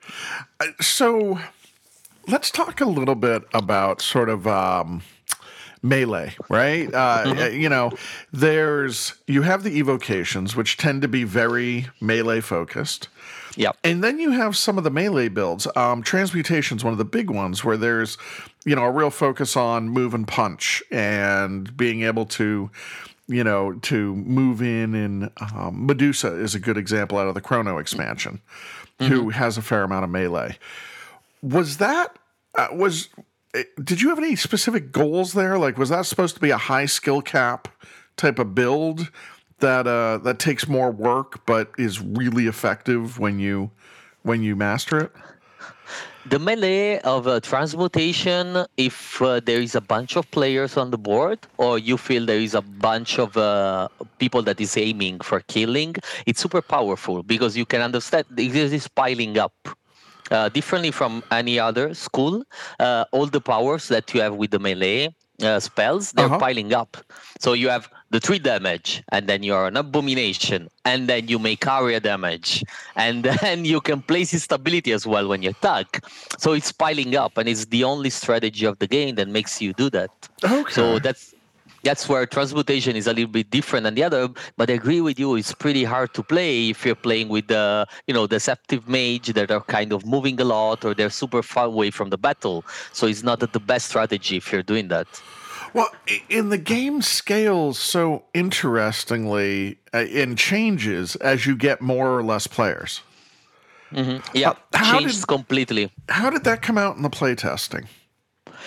Uh, 0.61 0.67
so 0.81 1.39
let's 2.29 2.51
talk 2.51 2.81
a 2.81 2.87
little 2.87 3.15
bit 3.15 3.43
about 3.55 4.01
sort 4.01 4.29
of 4.29 4.47
um, 4.47 5.03
melee, 5.83 6.35
right? 6.49 6.93
Uh, 6.93 7.25
mm-hmm. 7.25 7.61
You 7.61 7.69
know, 7.69 7.93
there's 8.33 9.15
you 9.27 9.43
have 9.43 9.63
the 9.63 9.79
evocations, 9.79 10.55
which 10.55 10.77
tend 10.77 11.03
to 11.03 11.09
be 11.09 11.25
very 11.25 11.89
melee 12.01 12.41
focused. 12.41 13.09
Yep. 13.57 13.77
And 13.83 14.05
then 14.05 14.21
you 14.21 14.31
have 14.31 14.57
some 14.57 14.79
of 14.79 14.85
the 14.85 14.91
melee 14.91 15.29
builds. 15.29 15.67
Um, 15.75 16.03
Transmutation's 16.03 16.85
one 16.85 16.93
of 16.93 16.99
the 16.99 17.05
big 17.05 17.29
ones 17.29 17.65
where 17.65 17.77
there's, 17.77 18.17
you 18.65 18.77
know, 18.77 18.85
a 18.85 18.91
real 18.91 19.11
focus 19.11 19.57
on 19.57 19.89
move 19.89 20.15
and 20.15 20.29
punch 20.29 20.81
and 20.93 21.77
being 21.77 22.03
able 22.03 22.25
to, 22.27 22.71
you 23.27 23.43
know, 23.43 23.73
to 23.73 24.15
move 24.15 24.63
in. 24.63 24.95
And 24.95 25.31
um, 25.41 25.87
Medusa 25.87 26.37
is 26.37 26.55
a 26.55 26.61
good 26.61 26.77
example 26.77 27.19
out 27.19 27.27
of 27.27 27.35
the 27.35 27.41
Chrono 27.41 27.79
expansion, 27.79 28.41
mm-hmm. 29.01 29.13
who 29.13 29.31
has 29.31 29.59
a 29.59 29.63
fair 29.63 29.83
amount 29.83 30.05
of 30.05 30.11
melee. 30.11 30.57
Was 31.43 31.79
that 31.79 32.18
uh, 32.59 32.69
was? 32.73 33.09
Eh, 33.55 33.65
did 33.83 34.03
you 34.03 34.11
have 34.11 34.19
any 34.19 34.37
specific 34.37 34.93
goals 34.93 35.33
there? 35.33 35.59
Like, 35.59 35.79
was 35.79 35.89
that 35.89 36.05
supposed 36.05 36.35
to 36.35 36.41
be 36.41 36.51
a 36.51 36.59
high 36.59 36.87
skill 36.87 37.23
cap 37.23 37.69
type 38.17 38.39
of 38.39 38.55
build? 38.55 39.11
that 39.61 39.87
uh, 39.87 40.19
that 40.19 40.39
takes 40.39 40.69
more 40.69 40.91
work 40.91 41.45
but 41.47 41.71
is 41.79 42.01
really 42.01 42.47
effective 42.47 43.19
when 43.19 43.39
you 43.39 43.71
when 44.23 44.43
you 44.43 44.57
master 44.57 44.99
it? 44.99 45.13
The 46.27 46.39
melee 46.39 46.99
of 46.99 47.27
uh, 47.27 47.41
transmutation, 47.41 48.67
if 48.77 49.23
uh, 49.23 49.41
there 49.41 49.63
is 49.63 49.75
a 49.75 49.81
bunch 49.81 50.15
of 50.15 50.31
players 50.31 50.77
on 50.77 50.91
the 50.91 50.99
board, 50.99 51.39
or 51.57 51.79
you 51.79 51.97
feel 51.97 52.27
there 52.27 52.39
is 52.39 52.55
a 52.55 52.61
bunch 52.61 53.19
of 53.19 53.35
uh, 53.39 53.89
people 54.19 54.43
that 54.43 54.61
is 54.61 54.77
aiming 54.77 55.21
for 55.21 55.41
killing, 55.41 55.95
it's 56.27 56.41
super 56.43 56.61
powerful 56.61 57.23
because 57.23 57.57
you 57.57 57.65
can 57.65 57.81
understand 57.81 58.27
this 58.29 58.73
is 58.73 58.89
piling 58.89 59.39
up. 59.39 59.55
Uh, 60.31 60.49
differently 60.49 60.91
from 60.91 61.23
any 61.31 61.59
other 61.59 61.95
school, 61.95 62.43
uh, 62.81 63.05
all 63.13 63.27
the 63.27 63.41
powers 63.41 63.89
that 63.89 64.13
you 64.15 64.21
have 64.21 64.35
with 64.35 64.51
the 64.51 64.59
melee 64.59 65.09
uh, 65.43 65.61
spells, 65.61 66.13
they're 66.13 66.27
uh-huh. 66.27 66.39
piling 66.39 66.73
up. 66.73 66.97
So 67.39 67.53
you 67.53 67.69
have 67.69 67.89
the 68.11 68.21
three 68.21 68.39
damage, 68.39 69.03
and 69.13 69.29
then 69.29 69.43
you're 69.43 69.67
an 69.67 69.77
abomination, 69.77 70.69
and 70.85 71.09
then 71.09 71.29
you 71.29 71.39
make 71.39 71.67
area 71.67 72.01
damage, 72.01 72.65
and 72.97 73.25
then 73.43 73.65
you 73.65 73.81
can 73.81 74.03
place 74.03 74.33
instability 74.33 74.93
as 74.93 75.07
well 75.07 75.29
when 75.29 75.43
you 75.43 75.51
attack. 75.51 76.05
So 76.39 76.53
it's 76.53 76.73
piling 76.73 77.17
up, 77.17 77.37
and 77.39 77.49
it's 77.49 77.67
the 77.67 77.85
only 77.85 78.11
strategy 78.11 78.65
of 78.65 78.79
the 78.79 78.87
game 78.87 79.15
that 79.17 79.29
makes 79.29 79.61
you 79.61 79.73
do 79.73 79.91
that. 79.91 80.11
Okay. 80.45 80.71
So 80.73 80.99
that's 80.99 81.35
that's 81.83 82.09
where 82.09 82.27
transmutation 82.27 82.97
is 82.97 83.07
a 83.07 83.13
little 83.13 83.31
bit 83.31 83.51
different 83.51 83.85
than 83.85 83.95
the 83.95 84.05
other. 84.05 84.29
But 84.57 84.71
I 84.71 84.75
agree 84.75 85.01
with 85.01 85.19
you; 85.19 85.37
it's 85.37 85.53
pretty 85.53 85.85
hard 85.85 86.15
to 86.15 86.23
play 86.23 86.71
if 86.71 86.85
you're 86.85 86.95
playing 86.95 87.29
with 87.29 87.49
the 87.49 87.87
you 88.07 88.15
know 88.15 88.27
deceptive 88.27 88.89
mage 88.89 89.29
that 89.29 89.51
are 89.51 89.61
kind 89.63 89.93
of 89.93 90.05
moving 90.07 90.41
a 90.41 90.45
lot 90.45 90.85
or 90.85 90.95
they're 90.95 91.11
super 91.11 91.43
far 91.43 91.67
away 91.67 91.91
from 91.91 92.11
the 92.11 92.19
battle. 92.19 92.65
So 92.93 93.07
it's 93.07 93.23
not 93.23 93.41
the 93.41 93.61
best 93.61 93.89
strategy 93.89 94.37
if 94.37 94.53
you're 94.53 94.63
doing 94.63 94.89
that. 94.89 95.07
Well, 95.75 95.91
in 96.29 96.49
the 96.49 96.59
game 96.59 97.03
scales 97.03 97.79
so 97.79 98.25
interestingly 98.33 99.79
uh, 99.93 99.99
in 99.99 100.37
changes 100.37 101.17
as 101.17 101.47
you 101.47 101.57
get 101.57 101.81
more 101.81 102.19
or 102.19 102.23
less 102.23 102.47
players. 102.47 103.03
Mm-hmm. 103.93 104.37
Yeah, 104.37 104.55
uh, 104.73 104.93
changes 104.93 105.21
did, 105.21 105.29
completely. 105.29 105.93
How 106.09 106.31
did 106.31 106.45
that 106.45 106.63
come 106.63 106.79
out 106.79 106.97
in 106.97 107.03
the 107.03 107.11
playtesting? 107.11 107.87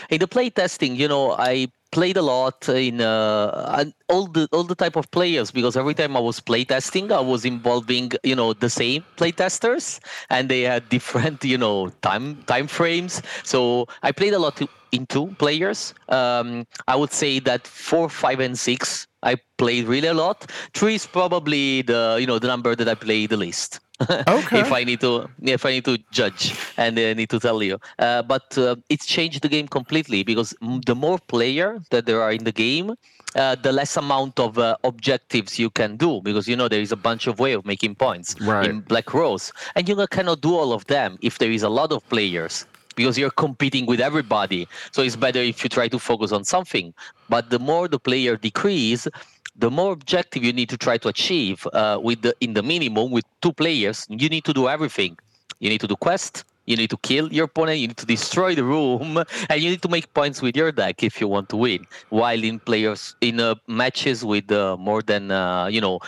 In 0.10 0.20
the 0.20 0.27
play 0.27 0.50
testing, 0.50 0.96
you 0.96 1.08
know, 1.08 1.31
I 1.31 1.67
played 1.91 2.15
a 2.17 2.22
lot 2.22 2.67
in 2.70 3.01
uh, 3.01 3.86
all 4.10 4.25
the 4.27 4.48
all 4.51 4.63
the 4.63 4.75
type 4.75 4.96
of 4.96 5.10
players 5.12 5.51
because 5.51 5.75
every 5.75 5.93
time 5.93 6.15
I 6.15 6.20
was 6.20 6.39
playtesting, 6.39 7.12
I 7.12 7.20
was 7.20 7.46
involving 7.46 8.12
you 8.24 8.36
know 8.36 8.53
the 8.53 8.70
same 8.70 9.03
playtesters, 9.17 10.00
and 10.29 10.50
they 10.50 10.62
had 10.62 10.88
different 10.89 11.43
you 11.53 11.58
know 11.58 11.89
time 12.01 12.43
time 12.43 12.67
frames. 12.67 13.22
So 13.43 13.88
I 14.03 14.12
played 14.12 14.34
a 14.34 14.39
lot 14.39 14.62
in 14.91 15.05
two 15.08 15.27
players. 15.38 15.93
Um, 16.10 16.65
I 16.88 16.96
would 16.96 17.12
say 17.12 17.39
that 17.39 17.67
four, 17.67 18.10
five, 18.10 18.39
and 18.39 18.58
six 18.58 19.08
I 19.24 19.36
played 19.58 19.86
really 19.86 20.08
a 20.08 20.13
lot. 20.13 20.50
Three 20.74 20.96
is 20.96 21.05
probably 21.05 21.84
the 21.84 22.17
you 22.20 22.27
know 22.27 22.39
the 22.39 22.48
number 22.48 22.75
that 22.75 22.88
I 22.88 22.96
play 22.96 23.27
the 23.27 23.38
least. 23.38 23.79
Okay. 24.10 24.60
if 24.65 24.72
I 24.72 24.84
need 24.84 25.01
to 25.01 25.29
if 25.41 25.65
I 25.65 25.72
need 25.72 25.86
to 25.86 25.98
judge 26.12 26.55
and 26.77 26.98
I 26.98 27.13
need 27.13 27.29
to 27.29 27.39
tell 27.39 27.62
you, 27.62 27.77
uh, 28.00 28.22
but 28.24 28.58
uh, 28.58 28.75
it's 28.89 29.05
changed 29.05 29.41
the 29.41 29.50
game 29.50 29.67
completely 29.67 30.24
because 30.24 30.55
the 30.86 30.96
more 30.96 31.20
player 31.20 31.79
that 31.91 32.05
there 32.05 32.22
are 32.22 32.31
in 32.31 32.43
the 32.43 32.51
game, 32.51 32.96
uh, 33.36 33.55
the 33.55 33.72
less 33.72 33.98
amount 33.98 34.39
of 34.39 34.58
uh, 34.58 34.75
objectives 34.84 35.60
you 35.60 35.70
can 35.70 35.98
do 35.98 36.22
because 36.22 36.48
you 36.48 36.55
know 36.55 36.67
there 36.67 36.81
is 36.81 36.91
a 36.91 36.98
bunch 36.98 37.27
of 37.27 37.39
way 37.39 37.53
of 37.53 37.65
making 37.65 37.96
points 37.96 38.39
right. 38.41 38.67
in 38.67 38.81
Black 38.81 39.13
Rose, 39.13 39.51
and 39.75 39.88
you 39.88 39.96
cannot 40.08 40.41
do 40.41 40.55
all 40.55 40.74
of 40.74 40.86
them 40.88 41.17
if 41.22 41.38
there 41.39 41.51
is 41.51 41.63
a 41.63 41.70
lot 41.70 41.91
of 41.91 42.08
players 42.10 42.65
because 42.96 43.17
you're 43.17 43.31
competing 43.31 43.86
with 43.86 44.01
everybody. 44.01 44.67
So 44.91 45.01
it's 45.01 45.15
better 45.15 45.39
if 45.39 45.63
you 45.63 45.70
try 45.70 45.88
to 45.88 46.00
focus 46.00 46.31
on 46.31 46.43
something. 46.43 46.93
But 47.29 47.50
the 47.50 47.60
more 47.60 47.88
the 47.88 48.00
player 48.00 48.36
decrease, 48.36 49.08
the 49.55 49.70
more 49.70 49.91
objective 49.91 50.43
you 50.43 50.53
need 50.53 50.70
to 50.70 50.77
try 50.77 50.98
to 50.98 51.08
achieve 51.08 51.67
uh, 51.74 52.00
with 52.01 52.22
the 52.22 52.36
in 52.41 52.53
the 52.53 52.63
minimum 52.63 53.12
with 53.12 53.25
two 53.41 53.53
players. 53.53 54.05
You 54.10 54.29
need 54.29 54.46
to 54.46 54.53
do 54.53 54.67
everything. 54.67 55.17
You 55.60 55.70
need 55.70 55.81
to 55.81 55.88
do 55.88 55.96
quest. 55.96 56.43
You 56.65 56.77
need 56.77 56.89
to 56.91 56.98
kill 56.98 57.31
your 57.34 57.46
opponent. 57.46 57.79
You 57.79 57.88
need 57.88 57.98
to 57.98 58.05
destroy 58.05 58.55
the 58.55 58.63
room, 58.63 59.17
and 59.50 59.62
you 59.62 59.70
need 59.70 59.81
to 59.81 59.89
make 59.89 60.13
points 60.13 60.41
with 60.41 60.55
your 60.55 60.72
deck 60.72 61.03
if 61.03 61.20
you 61.20 61.27
want 61.27 61.50
to 61.50 61.58
win. 61.58 61.86
While 62.10 62.43
in 62.43 62.60
players 62.60 63.15
in 63.22 63.39
uh, 63.39 63.55
matches 63.67 64.24
with 64.24 64.51
uh, 64.51 64.77
more 64.77 65.01
than 65.01 65.31
uh, 65.31 65.67
you 65.67 65.81
know 65.81 66.00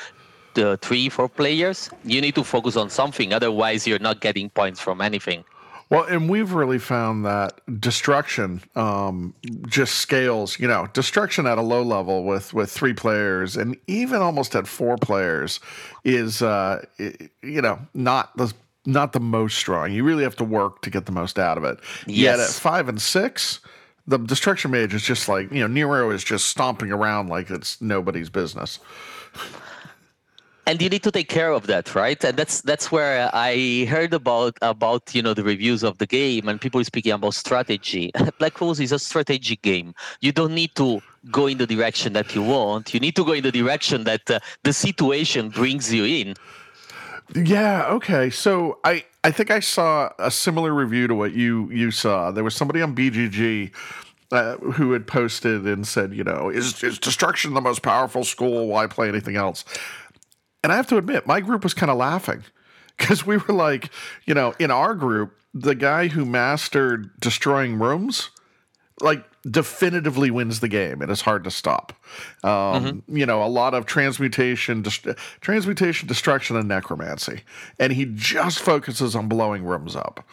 the 0.53 0.77
three 0.81 1.09
four 1.09 1.27
players, 1.27 1.89
you 2.05 2.21
need 2.21 2.35
to 2.35 2.43
focus 2.43 2.77
on 2.77 2.89
something. 2.89 3.33
Otherwise, 3.33 3.87
you're 3.87 3.99
not 3.99 4.21
getting 4.21 4.49
points 4.49 4.79
from 4.79 5.01
anything. 5.01 5.43
Well, 5.93 6.05
and 6.05 6.27
we've 6.27 6.53
really 6.53 6.79
found 6.79 7.23
that 7.25 7.61
destruction 7.79 8.63
um, 8.75 9.35
just 9.67 9.93
scales. 9.95 10.59
You 10.59 10.67
know, 10.67 10.87
destruction 10.93 11.45
at 11.45 11.59
a 11.59 11.61
low 11.61 11.83
level 11.83 12.23
with 12.23 12.51
with 12.51 12.71
three 12.71 12.93
players, 12.93 13.55
and 13.55 13.77
even 13.85 14.19
almost 14.19 14.55
at 14.55 14.65
four 14.65 14.97
players, 14.97 15.59
is 16.03 16.41
uh, 16.41 16.83
you 16.97 17.61
know 17.61 17.77
not 17.93 18.35
the 18.37 18.51
not 18.87 19.13
the 19.13 19.19
most 19.19 19.55
strong. 19.55 19.91
You 19.91 20.03
really 20.03 20.23
have 20.23 20.35
to 20.37 20.43
work 20.43 20.81
to 20.81 20.89
get 20.89 21.05
the 21.05 21.11
most 21.11 21.37
out 21.37 21.59
of 21.59 21.63
it. 21.63 21.79
Yes. 22.07 22.17
Yet 22.17 22.39
at 22.39 22.49
five 22.49 22.89
and 22.89 22.99
six, 22.99 23.59
the 24.07 24.17
destruction 24.17 24.71
mage 24.71 24.95
is 24.95 25.03
just 25.03 25.29
like 25.29 25.51
you 25.51 25.59
know 25.59 25.67
Nero 25.67 26.09
is 26.09 26.23
just 26.23 26.47
stomping 26.47 26.91
around 26.91 27.27
like 27.29 27.51
it's 27.51 27.79
nobody's 27.79 28.31
business 28.31 28.79
and 30.65 30.81
you 30.81 30.89
need 30.89 31.03
to 31.03 31.11
take 31.11 31.29
care 31.29 31.51
of 31.51 31.67
that 31.67 31.93
right? 31.95 32.23
And 32.23 32.37
that's 32.37 32.61
that's 32.61 32.91
where 32.91 33.29
i 33.33 33.85
heard 33.85 34.13
about 34.13 34.57
about 34.61 35.13
you 35.13 35.21
know 35.21 35.33
the 35.33 35.43
reviews 35.43 35.83
of 35.83 35.97
the 35.97 36.05
game 36.05 36.47
and 36.47 36.59
people 36.59 36.83
speaking 36.83 37.11
about 37.11 37.33
strategy. 37.33 38.11
Black 38.39 38.59
rose 38.59 38.79
is 38.79 38.91
a 38.91 38.99
strategic 38.99 39.61
game. 39.61 39.93
You 40.21 40.31
don't 40.31 40.53
need 40.53 40.75
to 40.75 41.01
go 41.31 41.47
in 41.47 41.57
the 41.57 41.67
direction 41.67 42.13
that 42.13 42.35
you 42.35 42.43
want. 42.43 42.93
You 42.93 42.99
need 42.99 43.15
to 43.15 43.25
go 43.25 43.33
in 43.33 43.43
the 43.43 43.51
direction 43.51 44.03
that 44.05 44.29
uh, 44.29 44.39
the 44.63 44.73
situation 44.73 45.49
brings 45.49 45.93
you 45.93 46.05
in. 46.05 46.35
Yeah 47.35 47.85
okay. 47.87 48.29
So 48.29 48.79
i 48.83 49.03
i 49.23 49.31
think 49.31 49.51
i 49.51 49.59
saw 49.59 50.11
a 50.19 50.31
similar 50.31 50.73
review 50.73 51.07
to 51.07 51.15
what 51.15 51.33
you 51.33 51.69
you 51.71 51.91
saw. 51.91 52.31
There 52.31 52.43
was 52.43 52.55
somebody 52.55 52.81
on 52.81 52.95
bgg 52.95 53.71
uh, 54.33 54.57
who 54.57 54.93
had 54.93 55.05
posted 55.05 55.67
and 55.67 55.87
said, 55.87 56.11
you 56.11 56.23
know, 56.23 56.49
is, 56.49 56.83
is 56.83 56.97
destruction 56.97 57.53
the 57.53 57.61
most 57.61 57.83
powerful 57.83 58.23
school? 58.23 58.67
Why 58.67 58.87
play 58.87 59.07
anything 59.07 59.35
else? 59.35 59.63
And 60.63 60.71
I 60.71 60.77
have 60.77 60.87
to 60.87 60.97
admit, 60.97 61.27
my 61.27 61.41
group 61.41 61.63
was 61.63 61.73
kind 61.73 61.91
of 61.91 61.97
laughing 61.97 62.43
because 62.97 63.25
we 63.25 63.37
were 63.37 63.53
like, 63.53 63.89
you 64.25 64.33
know, 64.33 64.53
in 64.59 64.71
our 64.71 64.95
group, 64.95 65.37
the 65.53 65.75
guy 65.75 66.07
who 66.07 66.25
mastered 66.25 67.11
destroying 67.19 67.77
rooms, 67.77 68.29
like 69.01 69.23
definitively 69.43 70.31
wins 70.31 70.61
the 70.61 70.69
game. 70.69 71.01
It 71.01 71.09
is 71.09 71.21
hard 71.21 71.43
to 71.43 71.51
stop. 71.51 71.93
Um, 72.43 72.49
mm-hmm. 73.03 73.17
You 73.17 73.25
know, 73.25 73.43
a 73.43 73.47
lot 73.47 73.73
of 73.73 73.85
transmutation, 73.85 74.83
transmutation, 75.41 76.07
destruction, 76.07 76.55
and 76.55 76.67
necromancy, 76.67 77.41
and 77.79 77.91
he 77.91 78.05
just 78.05 78.59
focuses 78.59 79.15
on 79.15 79.27
blowing 79.27 79.63
rooms 79.63 79.95
up. 79.95 80.25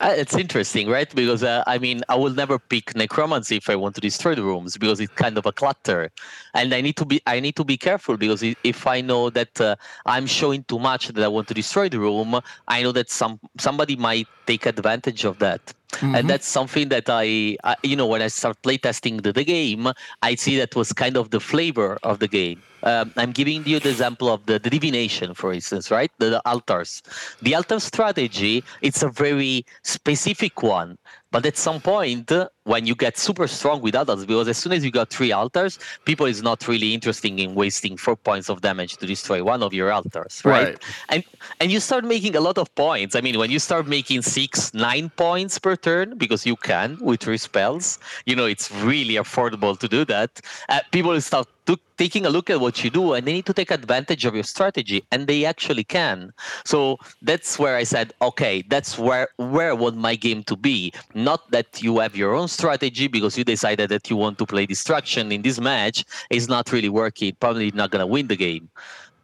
Uh, 0.00 0.14
it's 0.16 0.34
interesting, 0.34 0.88
right? 0.88 1.14
Because 1.14 1.42
uh, 1.42 1.62
I 1.66 1.76
mean, 1.76 2.00
I 2.08 2.16
will 2.16 2.32
never 2.32 2.58
pick 2.58 2.96
necromancy 2.96 3.56
if 3.58 3.68
I 3.68 3.76
want 3.76 3.94
to 3.96 4.00
destroy 4.00 4.34
the 4.34 4.42
rooms 4.42 4.78
because 4.78 4.98
it's 4.98 5.12
kind 5.12 5.36
of 5.36 5.44
a 5.44 5.52
clutter, 5.52 6.10
and 6.54 6.72
I 6.72 6.80
need 6.80 6.96
to 6.96 7.04
be 7.04 7.20
I 7.26 7.38
need 7.38 7.54
to 7.56 7.64
be 7.64 7.76
careful 7.76 8.16
because 8.16 8.42
if 8.42 8.86
I 8.86 9.02
know 9.02 9.28
that 9.28 9.60
uh, 9.60 9.76
I'm 10.06 10.26
showing 10.26 10.64
too 10.64 10.78
much 10.78 11.08
that 11.08 11.22
I 11.22 11.28
want 11.28 11.48
to 11.48 11.54
destroy 11.54 11.90
the 11.90 12.00
room, 12.00 12.40
I 12.66 12.82
know 12.82 12.92
that 12.92 13.10
some 13.10 13.40
somebody 13.58 13.94
might 13.94 14.28
take 14.46 14.64
advantage 14.64 15.24
of 15.26 15.38
that. 15.40 15.74
Mm-hmm. 15.90 16.14
And 16.14 16.30
that's 16.30 16.46
something 16.46 16.88
that 16.88 17.04
I, 17.08 17.56
I, 17.64 17.76
you 17.82 17.96
know, 17.96 18.06
when 18.06 18.22
I 18.22 18.28
start 18.28 18.56
playtesting 18.62 19.22
the, 19.22 19.32
the 19.32 19.44
game, 19.44 19.88
I 20.22 20.34
see 20.34 20.56
that 20.58 20.74
was 20.76 20.92
kind 20.92 21.16
of 21.16 21.30
the 21.30 21.40
flavor 21.40 21.98
of 22.02 22.18
the 22.20 22.28
game. 22.28 22.62
Um, 22.82 23.12
I'm 23.16 23.32
giving 23.32 23.66
you 23.66 23.78
the 23.78 23.90
example 23.90 24.32
of 24.32 24.46
the, 24.46 24.58
the 24.58 24.70
divination, 24.70 25.34
for 25.34 25.52
instance, 25.52 25.90
right? 25.90 26.10
The, 26.18 26.30
the, 26.30 26.42
altars. 26.48 27.02
The 27.42 27.54
altar 27.54 27.78
strategy, 27.80 28.64
it's 28.80 29.02
a 29.02 29.08
very 29.08 29.66
specific 29.82 30.62
one. 30.62 30.96
But 31.30 31.44
at 31.46 31.56
some 31.56 31.80
point, 31.80 32.32
when 32.70 32.86
you 32.86 32.94
get 32.94 33.18
super 33.18 33.48
strong 33.48 33.80
with 33.80 33.96
altars 33.96 34.24
because 34.24 34.46
as 34.46 34.56
soon 34.56 34.72
as 34.72 34.84
you 34.84 34.92
got 34.92 35.10
three 35.10 35.32
altars 35.32 35.72
people 36.04 36.26
is 36.34 36.40
not 36.40 36.58
really 36.68 36.94
interested 36.94 37.32
in 37.44 37.54
wasting 37.62 37.96
four 37.96 38.14
points 38.28 38.48
of 38.48 38.60
damage 38.60 38.92
to 38.96 39.06
destroy 39.06 39.42
one 39.42 39.60
of 39.66 39.72
your 39.74 39.90
altars 39.90 40.40
right, 40.44 40.66
right. 40.66 40.78
and 41.08 41.24
and 41.60 41.72
you 41.72 41.80
start 41.80 42.04
making 42.04 42.36
a 42.36 42.40
lot 42.48 42.56
of 42.58 42.72
points. 42.76 43.16
I 43.16 43.20
mean 43.20 43.36
when 43.42 43.50
you 43.50 43.58
start 43.58 43.88
making 43.88 44.22
six 44.22 44.72
nine 44.72 45.10
points 45.24 45.58
per 45.58 45.74
turn 45.74 46.16
because 46.16 46.46
you 46.46 46.56
can 46.70 46.96
with 47.00 47.20
three 47.24 47.38
spells 47.38 47.98
you 48.24 48.36
know 48.36 48.46
it's 48.46 48.70
really 48.90 49.16
affordable 49.24 49.76
to 49.82 49.88
do 49.88 50.04
that. 50.04 50.30
Uh, 50.68 50.80
people 50.92 51.20
start 51.20 51.48
taking 51.96 52.24
a 52.24 52.30
look 52.30 52.48
at 52.48 52.58
what 52.58 52.82
you 52.82 52.90
do 52.90 53.12
and 53.12 53.26
they 53.26 53.34
need 53.34 53.46
to 53.46 53.52
take 53.52 53.70
advantage 53.70 54.24
of 54.24 54.34
your 54.34 54.42
strategy 54.42 55.04
and 55.12 55.26
they 55.26 55.44
actually 55.44 55.84
can. 55.84 56.32
So 56.64 56.98
that's 57.22 57.58
where 57.58 57.76
i 57.76 57.84
said 57.84 58.12
okay 58.28 58.62
that's 58.72 58.98
where 58.98 59.28
where 59.36 59.70
I 59.70 59.76
want 59.84 59.96
my 59.96 60.14
game 60.16 60.42
to 60.44 60.56
be. 60.56 60.92
Not 61.14 61.50
that 61.50 61.82
you 61.82 61.98
have 61.98 62.16
your 62.16 62.32
own 62.34 62.48
strategy 62.60 63.06
because 63.08 63.38
you 63.38 63.44
decided 63.44 63.88
that 63.88 64.10
you 64.10 64.16
want 64.24 64.36
to 64.38 64.44
play 64.44 64.66
destruction 64.66 65.32
in 65.32 65.40
this 65.46 65.58
match 65.58 66.04
is 66.38 66.44
not 66.54 66.64
really 66.74 66.92
working 67.02 67.34
probably 67.40 67.70
not 67.80 67.90
going 67.90 68.04
to 68.06 68.06
win 68.16 68.26
the 68.28 68.36
game. 68.36 68.68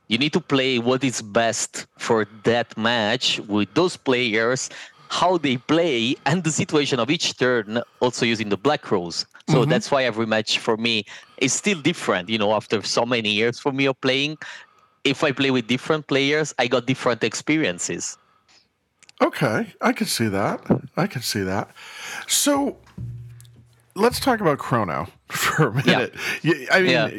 You 0.08 0.18
need 0.22 0.32
to 0.38 0.40
play 0.40 0.78
what 0.78 1.02
is 1.10 1.20
best 1.20 1.86
for 1.98 2.26
that 2.44 2.68
match 2.78 3.40
with 3.40 3.68
those 3.74 3.94
players 3.96 4.70
how 5.08 5.38
they 5.38 5.56
play 5.56 6.16
and 6.24 6.42
the 6.42 6.50
situation 6.50 6.98
of 6.98 7.10
each 7.10 7.36
turn 7.38 7.80
also 8.00 8.24
using 8.26 8.48
the 8.48 8.56
black 8.56 8.90
rose. 8.90 9.18
So 9.48 9.58
mm-hmm. 9.60 9.70
that's 9.70 9.88
why 9.92 10.02
every 10.02 10.26
match 10.26 10.58
for 10.58 10.76
me 10.76 11.04
is 11.38 11.52
still 11.52 11.80
different 11.80 12.28
you 12.28 12.38
know 12.42 12.52
after 12.60 12.82
so 12.82 13.04
many 13.04 13.30
years 13.40 13.60
for 13.60 13.72
me 13.72 13.84
of 13.92 14.00
playing. 14.00 14.38
If 15.12 15.22
i 15.22 15.30
play 15.30 15.50
with 15.56 15.66
different 15.74 16.04
players 16.12 16.54
i 16.62 16.66
got 16.74 16.86
different 16.92 17.22
experiences. 17.30 18.16
Okay 19.28 19.60
i 19.90 19.92
can 19.98 20.08
see 20.16 20.28
that. 20.40 20.58
I 21.04 21.06
can 21.06 21.22
see 21.32 21.44
that. 21.52 21.66
So 22.26 22.54
let's 23.96 24.20
talk 24.20 24.40
about 24.40 24.58
chrono 24.58 25.08
for 25.28 25.68
a 25.68 25.74
minute 25.74 26.14
yeah. 26.42 26.54
i 26.70 26.80
mean 26.80 26.90
yeah. 26.90 27.10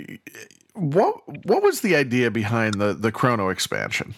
what 0.73 1.15
what 1.45 1.61
was 1.61 1.81
the 1.81 1.95
idea 1.95 2.31
behind 2.31 2.75
the 2.75 2.93
the 2.93 3.11
chrono 3.11 3.49
expansion 3.49 4.13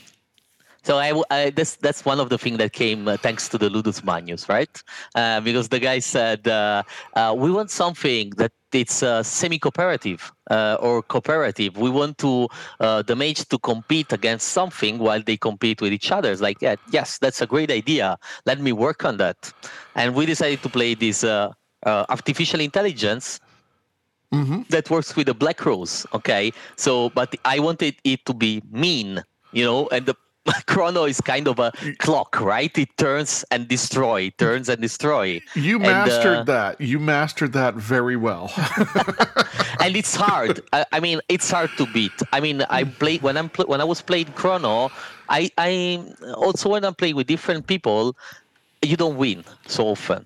so 0.84 0.98
I, 0.98 1.22
I 1.30 1.50
that's 1.50 1.76
that's 1.76 2.06
one 2.06 2.20
of 2.20 2.30
the 2.30 2.38
things 2.38 2.58
that 2.58 2.74
came 2.74 3.08
uh, 3.08 3.18
thanks 3.18 3.50
to 3.50 3.58
the 3.58 3.70
Ludus 3.70 4.04
Magnus, 4.04 4.48
right? 4.48 4.82
Uh, 5.14 5.42
because 5.42 5.70
the 5.70 5.80
guy 5.80 6.00
said 6.00 6.48
uh, 6.48 6.84
uh 7.16 7.36
we 7.38 7.52
want 7.52 7.70
something 7.70 8.32
that 8.38 8.52
it's 8.72 9.04
uh, 9.04 9.24
semi-cooperative 9.24 10.32
uh, 10.52 10.78
or 10.80 11.02
cooperative. 11.02 11.76
We 11.78 11.90
want 11.90 12.18
to 12.20 12.48
the 12.80 13.16
mage 13.16 13.48
to 13.50 13.58
compete 13.60 14.14
against 14.14 14.50
something 14.50 15.00
while 15.00 15.22
they 15.22 15.38
compete 15.38 15.82
with 15.82 15.92
each 15.92 16.12
other. 16.12 16.32
It's 16.32 16.42
like, 16.42 16.62
yeah, 16.62 16.76
yes, 16.92 17.18
that's 17.18 17.42
a 17.42 17.48
great 17.48 17.72
idea. 17.72 18.18
Let 18.46 18.60
me 18.60 18.72
work 18.72 19.04
on 19.06 19.18
that. 19.18 19.52
And 19.96 20.16
we 20.16 20.26
decided 20.26 20.62
to 20.64 20.70
play 20.70 20.94
this 20.94 21.26
artificial 21.86 22.60
intelligence 22.60 23.40
Mm-hmm. 24.32 24.62
that 24.70 24.88
works 24.92 25.16
with 25.16 25.26
the 25.26 25.34
black 25.34 25.66
rose 25.66 26.06
okay 26.14 26.54
so 26.76 27.10
but 27.10 27.34
i 27.46 27.58
wanted 27.58 27.96
it 28.04 28.24
to 28.28 28.34
be 28.36 28.62
mean 28.70 29.24
you 29.54 29.66
know 29.66 29.88
and 29.92 30.06
the 30.06 30.16
Chrono 30.68 31.06
is 31.06 31.22
kind 31.22 31.48
of 31.48 31.60
a 31.60 31.72
clock, 31.98 32.40
right? 32.40 32.76
It 32.78 32.90
turns 32.98 33.44
and 33.52 33.68
destroy, 33.68 34.32
turns 34.38 34.70
and 34.70 34.82
destroy. 34.82 35.42
You 35.56 35.76
and, 35.76 35.84
mastered 35.84 36.38
uh, 36.38 36.44
that. 36.44 36.82
You 36.82 37.00
mastered 37.00 37.54
that 37.54 37.76
very 37.76 38.16
well. 38.16 38.52
and 39.80 39.96
it's 39.96 40.16
hard. 40.16 40.62
I, 40.74 40.86
I, 40.92 41.00
mean, 41.00 41.22
it's 41.30 41.50
hard 41.50 41.72
to 41.78 41.86
beat. 41.88 42.12
I 42.32 42.40
mean, 42.40 42.64
I 42.70 42.84
played 42.84 43.22
when 43.22 43.38
I'm 43.38 43.50
when 43.50 43.82
I 43.82 43.84
was 43.84 44.02
playing 44.02 44.32
Chrono. 44.34 44.92
I 45.30 45.52
I 45.58 46.04
also 46.36 46.70
when 46.70 46.86
I'm 46.86 46.96
playing 46.96 47.16
with 47.16 47.28
different 47.28 47.68
people, 47.68 48.16
you 48.82 48.98
don't 48.98 49.18
win 49.18 49.44
so 49.68 49.88
often. 49.88 50.26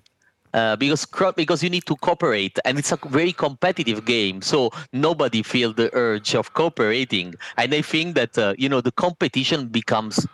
Uh, 0.54 0.76
because 0.76 1.04
because 1.34 1.64
you 1.64 1.68
need 1.68 1.84
to 1.84 1.96
cooperate 1.96 2.56
and 2.64 2.78
it's 2.78 2.92
a 2.92 2.98
very 3.08 3.32
competitive 3.32 4.04
game 4.04 4.40
so 4.40 4.70
nobody 4.92 5.42
feel 5.42 5.72
the 5.72 5.90
urge 5.94 6.34
of 6.36 6.54
cooperating. 6.54 7.34
And 7.56 7.74
i 7.74 7.82
think 7.82 8.14
that 8.14 8.38
uh, 8.38 8.54
you 8.56 8.68
know 8.68 8.80
the 8.80 8.92
competition 8.92 9.66
becomes 9.66 10.26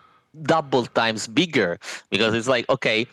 double 0.42 0.84
times 0.86 1.26
bigger 1.26 1.78
because 2.10 2.34
it's 2.34 2.48
like 2.48 2.68
okay 2.68 3.06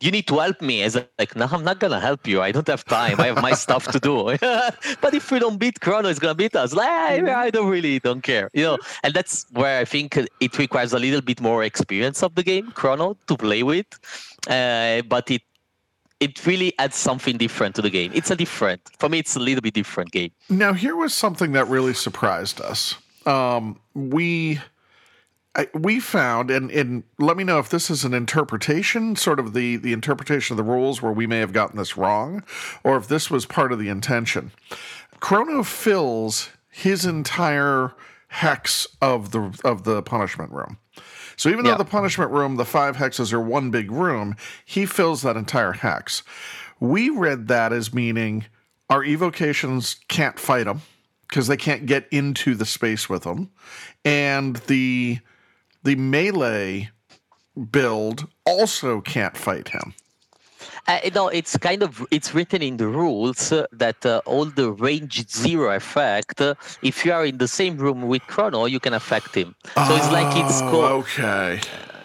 you 0.00 0.10
need 0.10 0.26
to 0.28 0.38
help 0.38 0.62
me. 0.62 0.82
As 0.82 0.96
like 1.18 1.36
no 1.36 1.46
i'm 1.52 1.62
not 1.62 1.78
gonna 1.78 2.00
help 2.00 2.26
you. 2.26 2.40
I 2.40 2.50
don't 2.52 2.66
have 2.66 2.84
time. 2.84 3.20
I 3.20 3.26
have 3.26 3.42
my 3.42 3.52
stuff 3.52 3.86
to 3.92 4.00
do. 4.00 4.36
But 5.02 5.14
if 5.14 5.30
we 5.30 5.38
don't 5.38 5.58
beat 5.58 5.80
chrono 5.80 6.08
it's 6.08 6.18
gonna 6.18 6.34
beat 6.34 6.56
us. 6.56 6.72
Like 6.72 7.28
i 7.28 7.50
don't 7.50 7.68
really 7.68 7.98
don't 8.00 8.22
care 8.22 8.50
you 8.54 8.64
know? 8.64 8.78
And 9.04 9.14
that's 9.14 9.46
where 9.52 9.78
i 9.80 9.84
think 9.84 10.16
it 10.16 10.58
requires 10.58 10.92
a 10.92 10.98
little 10.98 11.20
bit 11.20 11.40
more 11.40 11.62
experience 11.64 12.22
of 12.22 12.34
the 12.34 12.42
game 12.42 12.72
chrono 12.72 13.16
to 13.28 13.36
play 13.36 13.62
with. 13.62 13.86
Uh, 14.48 15.02
but 15.02 15.30
it 15.30 15.42
it 16.20 16.46
really 16.46 16.72
adds 16.78 16.96
something 16.96 17.38
different 17.38 17.74
to 17.76 17.82
the 17.82 17.90
game. 17.90 18.12
It's 18.14 18.30
a 18.30 18.36
different, 18.36 18.80
for 18.98 19.08
me, 19.08 19.18
it's 19.18 19.36
a 19.36 19.40
little 19.40 19.62
bit 19.62 19.74
different 19.74 20.12
game. 20.12 20.30
Now, 20.48 20.72
here 20.72 20.94
was 20.94 21.12
something 21.14 21.52
that 21.52 21.66
really 21.68 21.94
surprised 21.94 22.60
us. 22.60 22.96
Um, 23.26 23.80
we. 23.94 24.60
I, 25.56 25.66
we 25.74 25.98
found, 25.98 26.48
and, 26.48 26.70
and 26.70 27.02
let 27.18 27.36
me 27.36 27.42
know 27.42 27.58
if 27.58 27.70
this 27.70 27.90
is 27.90 28.04
an 28.04 28.14
interpretation, 28.14 29.16
sort 29.16 29.40
of 29.40 29.52
the, 29.52 29.78
the 29.78 29.92
interpretation 29.92 30.54
of 30.54 30.64
the 30.64 30.72
rules 30.72 31.02
where 31.02 31.10
we 31.10 31.26
may 31.26 31.40
have 31.40 31.52
gotten 31.52 31.76
this 31.76 31.96
wrong, 31.96 32.44
or 32.84 32.96
if 32.96 33.08
this 33.08 33.32
was 33.32 33.46
part 33.46 33.72
of 33.72 33.80
the 33.80 33.88
intention. 33.88 34.52
Chrono 35.18 35.64
fills 35.64 36.50
his 36.70 37.04
entire 37.04 37.94
hex 38.28 38.86
of 39.02 39.32
the 39.32 39.60
of 39.64 39.82
the 39.82 40.02
punishment 40.02 40.52
room. 40.52 40.78
So 41.40 41.48
even 41.48 41.64
though 41.64 41.78
the 41.78 41.86
punishment 41.86 42.32
room, 42.32 42.56
the 42.56 42.66
five 42.66 42.98
hexes 42.98 43.32
are 43.32 43.40
one 43.40 43.70
big 43.70 43.90
room, 43.90 44.36
he 44.66 44.84
fills 44.84 45.22
that 45.22 45.38
entire 45.38 45.72
hex. 45.72 46.22
We 46.80 47.08
read 47.08 47.48
that 47.48 47.72
as 47.72 47.94
meaning 47.94 48.44
our 48.90 49.02
evocations 49.02 49.96
can't 50.08 50.38
fight 50.38 50.66
him 50.66 50.82
because 51.26 51.46
they 51.46 51.56
can't 51.56 51.86
get 51.86 52.06
into 52.10 52.54
the 52.54 52.66
space 52.66 53.08
with 53.08 53.22
them, 53.22 53.50
and 54.04 54.56
the 54.66 55.20
the 55.82 55.96
melee 55.96 56.90
build 57.72 58.28
also 58.44 59.00
can't 59.00 59.34
fight 59.34 59.68
him. 59.68 59.94
Uh, 60.86 60.98
no, 61.14 61.28
it's 61.28 61.56
kind 61.56 61.82
of 61.82 62.04
it's 62.10 62.34
written 62.34 62.62
in 62.62 62.76
the 62.76 62.86
rules 62.86 63.52
uh, 63.52 63.66
that 63.72 64.04
uh, 64.04 64.20
all 64.24 64.44
the 64.44 64.72
range 64.72 65.28
zero 65.28 65.74
effect. 65.74 66.40
Uh, 66.40 66.54
if 66.82 67.04
you 67.04 67.12
are 67.12 67.24
in 67.24 67.38
the 67.38 67.48
same 67.48 67.76
room 67.76 68.02
with 68.02 68.22
Chrono, 68.26 68.66
you 68.66 68.80
can 68.80 68.94
affect 68.94 69.34
him. 69.34 69.54
So 69.66 69.72
oh, 69.76 69.96
it's 69.96 70.10
like 70.10 70.36
it's 70.36 70.60
oh, 70.62 70.70
co- 70.70 70.96
okay. 70.98 71.60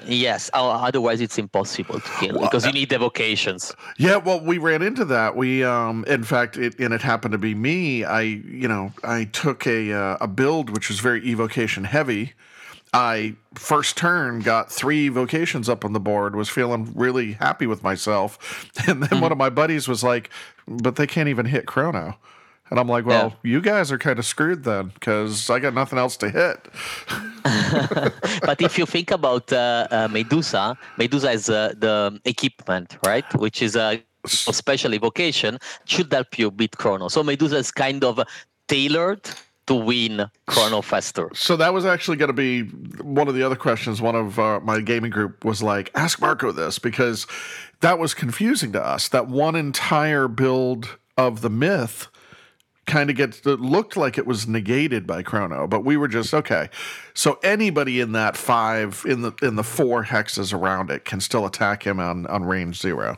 Yes, 0.07 0.49
otherwise 0.53 1.19
it's 1.19 1.38
impossible 1.38 1.99
to 1.99 2.11
kill 2.19 2.35
well, 2.35 2.43
because 2.43 2.65
you 2.65 2.71
need 2.71 2.93
evocations. 2.93 3.73
Yeah, 3.97 4.17
well, 4.17 4.39
we 4.39 4.57
ran 4.57 4.81
into 4.81 5.03
that. 5.05 5.35
We, 5.35 5.63
um, 5.63 6.05
in 6.05 6.23
fact, 6.23 6.57
it, 6.57 6.79
and 6.79 6.93
it 6.93 7.01
happened 7.01 7.31
to 7.31 7.38
be 7.38 7.55
me. 7.55 8.03
I, 8.03 8.21
you 8.21 8.67
know, 8.67 8.93
I 9.03 9.25
took 9.25 9.65
a 9.65 9.93
uh, 9.93 10.17
a 10.21 10.27
build 10.27 10.69
which 10.69 10.89
was 10.89 10.99
very 10.99 11.25
evocation 11.25 11.85
heavy, 11.85 12.33
I 12.95 13.36
first 13.55 13.97
turn 13.97 14.39
got 14.39 14.71
three 14.71 15.10
vocations 15.10 15.67
up 15.67 15.84
on 15.84 15.91
the 15.91 15.99
board, 15.99 16.34
was 16.36 16.47
feeling 16.47 16.93
really 16.95 17.34
happy 17.34 17.67
with 17.67 17.84
myself. 17.84 18.39
And 18.88 19.01
then 19.01 19.10
mm-hmm. 19.10 19.21
one 19.21 19.31
of 19.31 19.38
my 19.38 19.49
buddies 19.49 19.88
was 19.88 20.03
like, 20.03 20.29
but 20.67 20.95
they 20.95 21.08
can't 21.08 21.27
even 21.27 21.45
hit 21.45 21.65
Chrono. 21.65 22.17
And 22.69 22.79
I'm 22.79 22.88
like, 22.88 23.05
well, 23.05 23.36
yeah. 23.43 23.51
you 23.51 23.62
guys 23.62 23.91
are 23.91 23.97
kind 23.97 24.17
of 24.17 24.25
screwed 24.25 24.63
then 24.63 24.91
because 24.93 25.49
I 25.49 25.60
got 25.60 25.73
nothing 25.73 25.99
else 25.99 26.17
to 26.17 26.29
hit. 26.29 26.67
but 28.41 28.62
if 28.62 28.77
you 28.77 28.86
think 28.86 29.12
about 29.12 29.51
uh, 29.51 29.88
uh, 29.91 30.08
Medusa, 30.10 30.77
Medusa 30.97 31.31
is 31.31 31.49
uh, 31.49 31.73
the 31.77 32.19
equipment, 32.25 32.97
right? 33.05 33.25
Which 33.36 33.62
is 33.62 33.75
a, 33.75 34.03
a 34.23 34.53
special 34.53 34.93
evocation, 34.93 35.60
should 35.86 36.12
help 36.12 36.39
you 36.39 36.49
beat 36.49 36.77
Chrono. 36.77 37.08
So 37.08 37.23
Medusa 37.23 37.58
is 37.58 37.71
kind 37.71 38.03
of 38.03 38.19
tailored 38.67 39.29
to 39.67 39.75
win 39.75 40.30
Chrono 40.47 40.82
faster. 40.82 41.30
So 41.34 41.56
that 41.58 41.73
was 41.73 41.86
actually 41.86 42.17
going 42.17 42.30
to 42.30 42.34
be 42.34 42.63
one 43.01 43.28
of 43.28 43.36
the 43.36 43.43
other 43.43 43.56
questions. 43.56 44.01
One 44.01 44.15
of 44.15 44.39
uh, 44.39 44.60
my 44.62 44.82
gaming 44.82 45.12
group 45.12 45.43
was 45.43 45.63
like, 45.63 45.91
"Ask 45.95 46.21
Marco 46.21 46.51
this," 46.51 46.80
because 46.80 47.28
that 47.82 47.99
was 47.99 48.13
confusing 48.13 48.71
to 48.73 48.84
us. 48.84 49.08
That 49.10 49.28
one 49.28 49.56
entire 49.56 50.28
build 50.28 50.97
of 51.17 51.41
the 51.41 51.49
myth 51.49 52.08
kind 52.86 53.10
of 53.10 53.15
gets 53.15 53.45
it 53.45 53.60
looked 53.60 53.97
like 53.97 54.17
it 54.17 54.28
was 54.28 54.47
negated 54.47 55.08
by 55.08 55.23
Chrono, 55.23 55.67
but 55.67 55.84
we 55.84 55.97
were 55.97 56.08
just 56.08 56.34
okay. 56.34 56.69
So 57.13 57.39
anybody 57.43 57.99
in 57.99 58.12
that 58.13 58.38
five 58.38 59.04
in 59.08 59.21
the 59.21 59.34
in 59.41 59.56
the 59.56 59.63
four 59.63 60.06
hexes 60.06 60.54
around 60.54 60.91
it 60.91 61.06
can 61.06 61.19
still 61.19 61.45
attack 61.45 61.86
him 61.86 61.99
on 61.99 62.28
on 62.28 62.45
range 62.45 62.80
zero. 62.80 63.17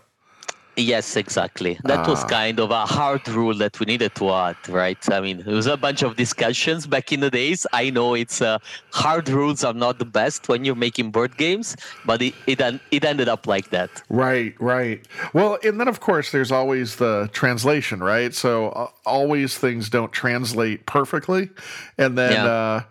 Yes, 0.77 1.15
exactly. 1.15 1.79
That 1.85 2.07
was 2.07 2.23
ah. 2.23 2.27
kind 2.27 2.59
of 2.59 2.69
a 2.69 2.85
hard 2.85 3.27
rule 3.27 3.55
that 3.55 3.79
we 3.79 3.87
needed 3.87 4.13
to 4.15 4.29
add, 4.29 4.55
right? 4.69 4.97
I 5.11 5.19
mean, 5.19 5.41
there 5.43 5.55
was 5.55 5.65
a 5.65 5.75
bunch 5.75 6.03
of 6.03 6.15
discussions 6.15 6.85
back 6.85 7.11
in 7.11 7.19
the 7.19 7.31
days. 7.31 7.65
I 7.73 7.89
know 7.89 8.13
it's 8.13 8.43
uh, 8.43 8.59
hard 8.91 9.27
rules 9.27 9.63
are 9.63 9.73
not 9.73 9.97
the 9.97 10.05
best 10.05 10.47
when 10.47 10.63
you're 10.63 10.75
making 10.75 11.09
board 11.09 11.35
games, 11.35 11.75
but 12.05 12.21
it, 12.21 12.35
it 12.45 12.61
it 12.91 13.03
ended 13.03 13.27
up 13.27 13.47
like 13.47 13.71
that. 13.71 13.89
Right, 14.09 14.53
right. 14.59 15.03
Well, 15.33 15.57
and 15.63 15.79
then 15.79 15.87
of 15.87 15.99
course 15.99 16.31
there's 16.31 16.51
always 16.51 16.97
the 16.97 17.27
translation, 17.33 18.03
right? 18.03 18.35
So 18.35 18.69
uh, 18.69 18.89
always 19.03 19.57
things 19.57 19.89
don't 19.89 20.13
translate 20.13 20.85
perfectly, 20.85 21.49
and 21.97 22.15
then. 22.15 22.33
Yeah. 22.33 22.45
Uh, 22.45 22.81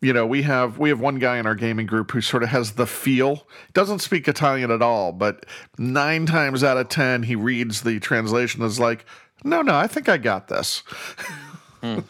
you 0.00 0.12
know, 0.14 0.26
we 0.26 0.42
have 0.42 0.78
we 0.78 0.88
have 0.88 1.00
one 1.00 1.18
guy 1.18 1.38
in 1.38 1.46
our 1.46 1.54
gaming 1.54 1.86
group 1.86 2.10
who 2.10 2.20
sort 2.20 2.42
of 2.42 2.48
has 2.48 2.72
the 2.72 2.86
feel. 2.86 3.46
Doesn't 3.74 3.98
speak 3.98 4.28
Italian 4.28 4.70
at 4.70 4.80
all, 4.80 5.12
but 5.12 5.44
nine 5.78 6.24
times 6.26 6.64
out 6.64 6.78
of 6.78 6.88
ten, 6.88 7.22
he 7.22 7.36
reads 7.36 7.82
the 7.82 8.00
translation 8.00 8.62
is 8.62 8.80
like, 8.80 9.04
"No, 9.44 9.60
no, 9.60 9.74
I 9.74 9.86
think 9.86 10.08
I 10.08 10.16
got 10.16 10.48
this." 10.48 10.82
Mm. 11.82 12.04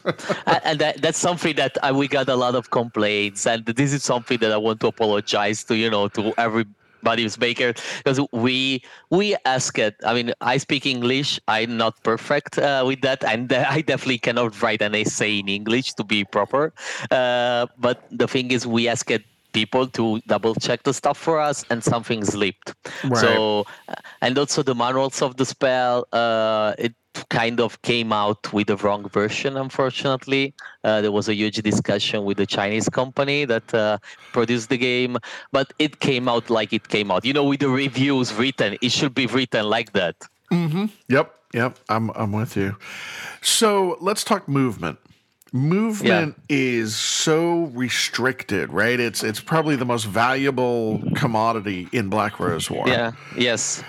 and 0.64 0.81
that, 0.81 1.00
that's 1.00 1.16
something 1.16 1.55
that 1.55 1.79
I, 1.81 1.92
we 1.92 2.09
got 2.09 2.29
a 2.29 2.35
lot 2.35 2.57
of 2.57 2.70
complaints, 2.70 3.46
and 3.46 3.64
this 3.64 3.92
is 3.92 4.03
something 4.03 4.38
that 4.38 4.50
I 4.50 4.57
want 4.57 4.81
to 4.81 4.88
apologize 4.88 5.62
to 5.62 5.76
you 5.76 5.88
know 5.88 6.09
to 6.09 6.35
every 6.37 6.64
Buddy's 7.02 7.36
Baker 7.36 7.74
because 7.98 8.20
we 8.32 8.82
we 9.10 9.36
ask 9.44 9.78
it. 9.78 9.96
I 10.04 10.14
mean, 10.14 10.32
I 10.40 10.58
speak 10.58 10.86
English. 10.86 11.40
I'm 11.48 11.76
not 11.76 12.02
perfect 12.02 12.58
uh, 12.58 12.84
with 12.86 13.00
that, 13.02 13.24
and 13.24 13.52
I 13.76 13.80
definitely 13.80 14.18
cannot 14.18 14.60
write 14.62 14.82
an 14.82 14.94
essay 14.94 15.38
in 15.38 15.48
English 15.48 15.94
to 15.94 16.04
be 16.04 16.24
proper. 16.24 16.72
Uh, 17.10 17.66
but 17.78 18.04
the 18.10 18.26
thing 18.26 18.50
is, 18.50 18.66
we 18.66 18.88
ask 18.88 19.10
it 19.10 19.24
people 19.52 19.86
to 19.86 20.20
double 20.26 20.54
check 20.54 20.82
the 20.84 20.94
stuff 20.94 21.18
for 21.18 21.40
us 21.40 21.64
and 21.70 21.82
something 21.82 22.24
slipped 22.24 22.72
right. 23.04 23.18
so 23.18 23.64
uh, 23.88 23.94
and 24.22 24.38
also 24.38 24.62
the 24.62 24.74
manuals 24.74 25.22
of 25.22 25.36
the 25.36 25.44
spell 25.44 26.06
uh, 26.12 26.72
it 26.78 26.94
kind 27.28 27.60
of 27.60 27.80
came 27.82 28.12
out 28.12 28.52
with 28.52 28.68
the 28.68 28.76
wrong 28.76 29.08
version, 29.08 29.56
unfortunately. 29.56 30.54
Uh, 30.84 31.00
there 31.00 31.12
was 31.12 31.28
a 31.28 31.34
huge 31.34 31.56
discussion 31.56 32.24
with 32.24 32.36
the 32.36 32.46
Chinese 32.46 32.88
company 32.88 33.44
that 33.44 33.72
uh, 33.74 33.98
produced 34.32 34.68
the 34.68 34.78
game, 34.78 35.16
but 35.52 35.72
it 35.78 36.00
came 36.00 36.28
out 36.28 36.50
like 36.50 36.72
it 36.72 36.88
came 36.88 37.10
out. 37.10 37.24
You 37.24 37.32
know, 37.32 37.44
with 37.44 37.60
the 37.60 37.68
reviews 37.68 38.32
written, 38.34 38.76
it 38.80 38.92
should 38.92 39.14
be 39.14 39.26
written 39.26 39.64
like 39.66 39.92
that. 39.92 40.16
Mm-hmm. 40.50 40.86
Yep, 41.08 41.34
yep, 41.54 41.78
I'm, 41.88 42.10
I'm 42.10 42.32
with 42.32 42.56
you. 42.56 42.76
So 43.40 43.96
let's 44.00 44.24
talk 44.24 44.48
movement. 44.48 44.98
Movement 45.52 46.36
yeah. 46.48 46.56
is 46.56 46.94
so 46.94 47.64
restricted, 47.74 48.72
right? 48.72 49.00
It's 49.00 49.24
it's 49.24 49.40
probably 49.40 49.74
the 49.74 49.84
most 49.84 50.04
valuable 50.04 51.02
commodity 51.16 51.88
in 51.92 52.08
Black 52.08 52.38
Rose 52.38 52.70
War. 52.70 52.86
Yeah. 52.86 53.12
Yes. 53.36 53.82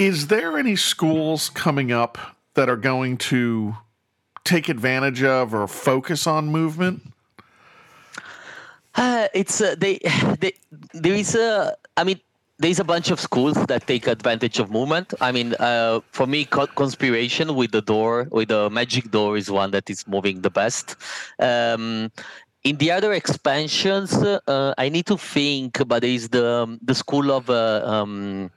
Is 0.00 0.26
there 0.26 0.58
any 0.58 0.74
schools 0.74 1.50
coming 1.50 1.92
up 1.92 2.33
that 2.54 2.68
are 2.68 2.76
going 2.76 3.16
to 3.16 3.76
take 4.44 4.68
advantage 4.68 5.22
of 5.22 5.54
or 5.54 5.66
focus 5.66 6.26
on 6.26 6.48
movement? 6.48 7.02
Uh, 8.94 9.26
it's 9.34 9.60
uh, 9.60 9.74
they, 9.78 9.98
they 10.40 10.52
there 10.92 11.14
is 11.14 11.34
a 11.34 11.76
I 11.96 12.04
mean 12.04 12.20
there's 12.58 12.78
a 12.78 12.84
bunch 12.84 13.10
of 13.10 13.18
schools 13.18 13.56
that 13.66 13.86
take 13.86 14.06
advantage 14.06 14.60
of 14.60 14.70
movement. 14.70 15.12
I 15.20 15.32
mean, 15.32 15.54
uh, 15.58 16.00
for 16.12 16.26
me, 16.26 16.44
conspiration 16.44 17.56
with 17.56 17.72
the 17.72 17.82
door, 17.82 18.28
with 18.30 18.48
the 18.48 18.70
magic 18.70 19.10
door, 19.10 19.36
is 19.36 19.50
one 19.50 19.72
that 19.72 19.90
is 19.90 20.06
moving 20.06 20.40
the 20.40 20.50
best. 20.50 20.94
Um, 21.40 22.12
in 22.62 22.76
the 22.76 22.92
other 22.92 23.12
expansions, 23.12 24.14
uh, 24.14 24.72
I 24.78 24.88
need 24.88 25.06
to 25.06 25.18
think, 25.18 25.82
but 25.86 26.02
there 26.02 26.10
is 26.10 26.28
the 26.28 26.78
the 26.80 26.94
school 26.94 27.32
of 27.32 27.50
uh, 27.50 27.82
um, 27.84 28.50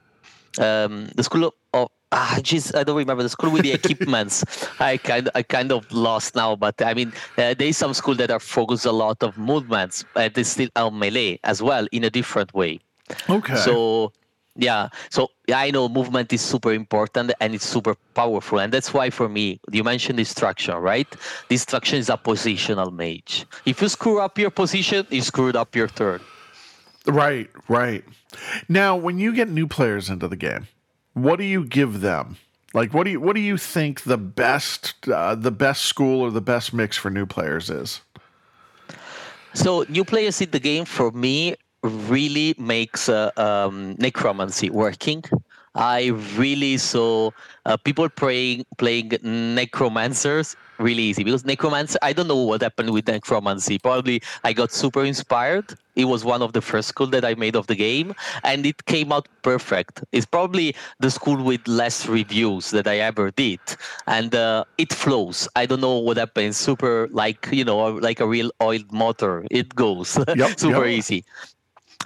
um, 0.58 1.10
the 1.16 1.22
school 1.24 1.52
of 1.74 1.88
ah, 2.12 2.36
jeez, 2.40 2.74
I 2.74 2.84
don't 2.84 2.96
remember 2.96 3.22
the 3.22 3.28
school 3.28 3.50
with 3.50 3.62
the 3.62 3.72
equipments. 3.72 4.44
I 4.80 4.96
kind, 4.96 5.28
I 5.34 5.42
kind 5.42 5.72
of 5.72 5.90
lost 5.92 6.34
now, 6.34 6.56
but 6.56 6.80
I 6.82 6.94
mean, 6.94 7.12
uh, 7.36 7.54
there 7.54 7.68
is 7.68 7.76
some 7.76 7.94
school 7.94 8.14
that 8.16 8.30
are 8.30 8.40
focused 8.40 8.86
a 8.86 8.92
lot 8.92 9.22
of 9.22 9.36
movements, 9.36 10.04
but 10.14 10.34
they 10.34 10.42
still 10.42 10.68
on 10.76 10.98
melee 10.98 11.38
as 11.44 11.62
well 11.62 11.86
in 11.92 12.04
a 12.04 12.10
different 12.10 12.54
way. 12.54 12.80
Okay. 13.28 13.56
So 13.56 14.12
yeah, 14.58 14.88
so 15.08 15.28
I 15.54 15.70
know 15.70 15.88
movement 15.88 16.32
is 16.32 16.40
super 16.40 16.72
important 16.72 17.32
and 17.40 17.54
it's 17.54 17.64
super 17.64 17.94
powerful, 18.14 18.58
and 18.58 18.72
that's 18.72 18.92
why 18.92 19.08
for 19.10 19.28
me, 19.28 19.60
you 19.70 19.84
mentioned 19.84 20.18
destruction, 20.18 20.74
right? 20.74 21.06
Destruction 21.48 21.98
is 22.00 22.08
a 22.08 22.16
positional 22.16 22.92
mage. 22.92 23.46
If 23.64 23.80
you 23.80 23.88
screw 23.88 24.18
up 24.18 24.36
your 24.36 24.50
position, 24.50 25.06
you 25.10 25.22
screwed 25.22 25.54
up 25.54 25.76
your 25.76 25.86
turn. 25.86 26.20
Right, 27.06 27.48
right. 27.68 28.04
Now, 28.68 28.96
when 28.96 29.18
you 29.18 29.32
get 29.32 29.48
new 29.48 29.68
players 29.68 30.10
into 30.10 30.26
the 30.26 30.36
game, 30.36 30.66
what 31.22 31.38
do 31.38 31.44
you 31.44 31.64
give 31.64 32.00
them? 32.00 32.36
Like, 32.74 32.92
what 32.92 33.04
do 33.04 33.10
you 33.10 33.20
what 33.20 33.34
do 33.34 33.40
you 33.40 33.56
think 33.56 34.02
the 34.02 34.18
best 34.18 34.94
uh, 35.08 35.34
the 35.34 35.50
best 35.50 35.82
school 35.82 36.20
or 36.20 36.30
the 36.30 36.40
best 36.40 36.74
mix 36.74 36.96
for 36.96 37.10
new 37.10 37.26
players 37.26 37.70
is? 37.70 38.02
So, 39.54 39.84
new 39.88 40.04
players 40.04 40.40
in 40.40 40.50
the 40.50 40.60
game 40.60 40.84
for 40.84 41.10
me 41.10 41.56
really 41.82 42.54
makes 42.58 43.08
uh, 43.08 43.30
um, 43.36 43.96
necromancy 43.98 44.68
working. 44.68 45.24
I 45.74 46.08
really 46.36 46.76
saw 46.76 47.30
uh, 47.64 47.76
people 47.76 48.08
playing 48.08 48.66
playing 48.76 49.10
necromancers 49.22 50.56
really 50.78 51.02
easy 51.02 51.24
because 51.24 51.44
necromancer 51.44 51.98
i 52.02 52.12
don't 52.12 52.28
know 52.28 52.36
what 52.36 52.62
happened 52.62 52.90
with 52.90 53.06
necromancy 53.08 53.78
probably 53.78 54.22
i 54.44 54.52
got 54.52 54.70
super 54.70 55.04
inspired 55.04 55.76
it 55.98 56.04
was 56.04 56.24
one 56.24 56.40
of 56.40 56.52
the 56.52 56.62
first 56.62 56.88
school 56.88 57.08
that 57.08 57.24
i 57.24 57.34
made 57.34 57.56
of 57.56 57.66
the 57.66 57.74
game 57.74 58.14
and 58.44 58.64
it 58.64 58.86
came 58.86 59.12
out 59.12 59.28
perfect. 59.42 60.04
It's 60.12 60.26
probably 60.26 60.74
the 61.00 61.10
school 61.10 61.42
with 61.42 61.66
less 61.66 62.06
reviews 62.06 62.70
that 62.70 62.86
i 62.86 62.96
ever 62.98 63.30
did 63.32 63.60
and 64.06 64.34
uh, 64.34 64.64
it 64.78 64.92
flows. 64.92 65.48
I 65.56 65.66
don't 65.66 65.80
know 65.80 65.98
what 65.98 66.16
happened 66.16 66.54
super 66.54 67.08
like 67.10 67.48
you 67.52 67.64
know 67.64 67.78
like 68.08 68.20
a 68.20 68.26
real 68.26 68.50
oiled 68.62 68.90
motor 68.92 69.44
it 69.50 69.74
goes. 69.74 70.16
Yep, 70.38 70.60
super 70.60 70.86
yep. 70.86 70.98
easy. 70.98 71.24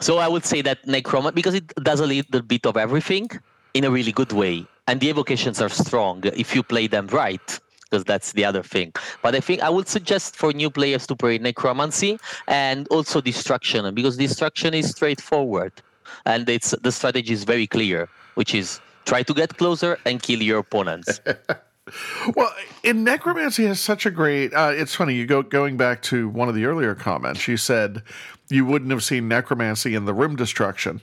So 0.01 0.19
i 0.19 0.27
would 0.27 0.45
say 0.45 0.63
that 0.63 0.79
necromancy 0.87 1.35
because 1.35 1.55
it 1.55 1.67
does 1.91 2.01
a 2.01 2.07
little 2.07 2.43
bit 2.43 2.65
of 2.67 2.77
everything 2.77 3.29
in 3.75 3.85
a 3.85 3.91
really 3.91 4.13
good 4.13 4.33
way 4.33 4.67
and 4.89 5.01
the 5.01 5.09
evocations 5.09 5.61
are 5.61 5.69
strong 5.69 6.23
if 6.25 6.55
you 6.55 6.63
play 6.63 6.87
them 6.87 7.07
right 7.09 7.61
because 7.93 8.05
that's 8.05 8.33
the 8.33 8.45
other 8.45 8.63
thing. 8.63 8.93
But 9.21 9.35
I 9.35 9.41
think 9.41 9.61
I 9.61 9.69
would 9.69 9.87
suggest 9.87 10.35
for 10.35 10.53
new 10.53 10.71
players 10.71 11.07
to 11.09 11.15
play 11.15 11.37
necromancy 11.37 12.19
and 12.49 12.89
also 12.89 13.21
destruction 13.21 13.95
because 13.95 14.17
destruction 14.17 14.73
is 14.73 14.91
straightforward 14.91 15.73
and 16.25 16.49
it's 16.49 16.71
the 16.83 16.91
strategy 16.91 17.35
is 17.35 17.45
very 17.45 17.67
clear, 17.67 18.09
which 18.35 18.55
is 18.55 18.81
try 19.05 19.23
to 19.23 19.35
get 19.35 19.59
closer 19.59 19.99
and 20.07 20.23
kill 20.23 20.41
your 20.41 20.61
opponents. 20.61 21.21
well, 22.35 22.55
in 22.83 23.05
necromancy 23.05 23.67
has 23.67 23.79
such 23.79 24.07
a 24.07 24.11
great. 24.11 24.55
Uh, 24.55 24.73
it's 24.73 24.95
funny 24.95 25.15
you 25.15 25.27
go 25.27 25.43
going 25.43 25.77
back 25.77 26.01
to 26.03 26.31
one 26.31 26.49
of 26.49 26.55
the 26.55 26.65
earlier 26.65 26.95
comments. 26.95 27.47
You 27.47 27.59
said 27.59 28.03
you 28.49 28.65
wouldn't 28.65 28.91
have 28.91 29.05
seen 29.05 29.29
necromancy 29.29 29.95
in 29.95 30.07
the 30.07 30.15
room 30.15 30.37
destruction, 30.37 31.03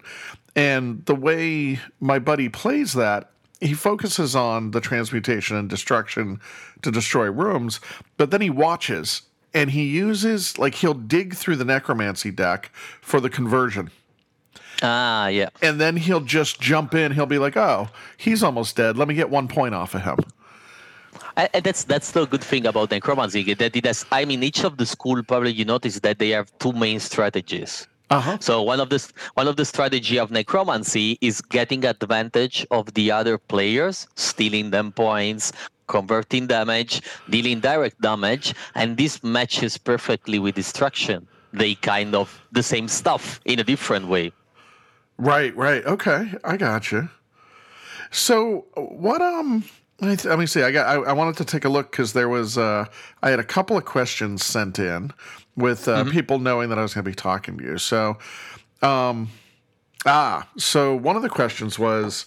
and 0.56 1.06
the 1.06 1.16
way 1.16 1.80
my 2.00 2.18
buddy 2.18 2.50
plays 2.50 2.94
that 2.94 3.30
he 3.62 3.74
focuses 3.74 4.36
on 4.36 4.72
the 4.72 4.82
transmutation 4.82 5.58
and 5.58 5.70
destruction 5.70 6.40
to 6.82 6.92
destroy 6.92 7.30
rooms, 7.30 7.80
but 8.18 8.32
then 8.32 8.42
he 8.42 8.50
watches 8.50 9.24
and 9.54 9.72
he 9.72 9.86
uses 9.86 10.58
like 10.58 10.76
he'll 10.76 10.94
dig 10.94 11.36
through 11.36 11.56
the 11.56 11.66
necromancy 11.66 12.32
deck 12.32 12.72
for 13.02 13.20
the 13.20 13.30
conversion. 13.30 13.92
Ah, 14.82 15.28
yeah. 15.28 15.50
And 15.62 15.82
then 15.82 15.98
he'll 15.98 16.22
just 16.22 16.62
jump 16.62 16.94
in. 16.94 17.12
He'll 17.12 17.26
be 17.26 17.40
like, 17.40 17.58
"Oh, 17.58 17.90
he's 18.16 18.44
almost 18.44 18.78
dead. 18.78 18.98
Let 18.98 19.08
me 19.08 19.14
get 19.14 19.30
one 19.30 19.48
point 19.48 19.76
off 19.76 19.94
of 19.94 20.04
him." 20.04 20.20
And 21.36 21.64
that's 21.64 21.84
that's 21.84 22.12
the 22.12 22.26
good 22.26 22.44
thing 22.44 22.66
about 22.66 22.92
necromancy. 22.92 23.54
That 23.54 23.76
it 23.76 23.86
has. 23.86 24.06
I 24.12 24.24
mean, 24.24 24.42
each 24.42 24.64
of 24.64 24.78
the 24.78 24.86
school 24.86 25.22
probably 25.24 25.52
you 25.52 25.66
notice 25.66 26.00
that 26.00 26.20
they 26.20 26.30
have 26.30 26.48
two 26.60 26.72
main 26.72 27.00
strategies. 27.02 27.88
Uh-huh. 28.10 28.38
So 28.42 28.64
one 28.64 28.80
of 28.80 28.90
the 28.90 29.06
one 29.36 29.48
of 29.48 29.56
the 29.56 29.66
strategy 29.66 30.18
of 30.18 30.32
necromancy 30.32 31.18
is 31.22 31.42
getting 31.42 31.86
advantage 31.86 32.66
of 32.72 32.94
the 32.96 33.12
other 33.12 33.38
players, 33.38 34.08
stealing 34.16 34.72
them 34.72 34.92
points, 34.92 35.52
converting 35.88 36.48
damage, 36.48 37.02
dealing 37.30 37.60
direct 37.60 38.02
damage, 38.02 38.56
and 38.74 38.98
this 38.98 39.24
matches 39.24 39.78
perfectly 39.78 40.40
with 40.40 40.56
destruction. 40.56 41.28
They 41.54 41.76
kind 41.76 42.16
of 42.16 42.42
the 42.52 42.64
same 42.64 42.88
stuff 42.88 43.40
in 43.46 43.60
a 43.60 43.64
different 43.64 44.08
way. 44.08 44.32
Right, 45.18 45.56
right. 45.56 45.86
Okay, 45.86 46.34
I 46.44 46.58
got 46.58 46.92
you. 46.92 47.10
So 48.10 48.66
what 48.76 49.22
um 49.22 49.64
let 50.02 50.40
me 50.40 50.46
see. 50.46 50.64
I 50.64 50.72
got. 50.72 50.88
I, 50.88 51.10
I 51.10 51.14
wanted 51.14 51.36
to 51.38 51.46
take 51.46 51.66
a 51.66 51.70
look 51.70 51.92
because 51.92 52.14
there 52.14 52.30
was. 52.30 52.58
Uh, 52.58 52.86
I 53.22 53.30
had 53.32 53.40
a 53.40 53.44
couple 53.44 53.76
of 53.76 53.84
questions 53.84 54.46
sent 54.46 54.80
in 54.80 55.12
with 55.60 55.88
uh, 55.88 56.04
mm-hmm. 56.04 56.12
people 56.12 56.40
knowing 56.40 56.70
that 56.70 56.80
I 56.80 56.82
was 56.82 56.94
going 56.94 57.04
to 57.04 57.10
be 57.10 57.16
talking 57.16 57.58
to 57.58 57.64
you. 57.64 57.78
So, 57.78 58.18
um, 58.82 59.30
ah, 60.06 60.48
so 60.58 60.96
one 60.96 61.16
of 61.16 61.22
the 61.22 61.30
questions 61.30 61.78
was 61.78 62.26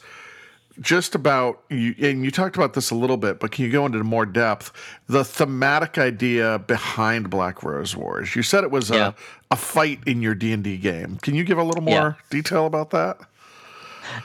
just 0.80 1.14
about 1.14 1.62
you, 1.68 1.94
and 2.00 2.24
you 2.24 2.30
talked 2.30 2.56
about 2.56 2.74
this 2.74 2.90
a 2.90 2.94
little 2.94 3.16
bit, 3.16 3.40
but 3.40 3.52
can 3.52 3.64
you 3.64 3.70
go 3.70 3.84
into 3.84 4.02
more 4.04 4.26
depth? 4.26 4.72
The 5.06 5.24
thematic 5.24 5.98
idea 5.98 6.58
behind 6.60 7.30
Black 7.30 7.62
Rose 7.62 7.96
Wars. 7.96 8.34
You 8.34 8.42
said 8.42 8.64
it 8.64 8.70
was 8.70 8.90
yeah. 8.90 9.08
a, 9.50 9.54
a 9.54 9.56
fight 9.56 10.00
in 10.06 10.22
your 10.22 10.34
D 10.34 10.52
and 10.52 10.64
D 10.64 10.78
game. 10.78 11.16
Can 11.16 11.34
you 11.34 11.44
give 11.44 11.58
a 11.58 11.64
little 11.64 11.82
more 11.82 11.92
yeah. 11.92 12.12
detail 12.30 12.66
about 12.66 12.90
that? 12.90 13.18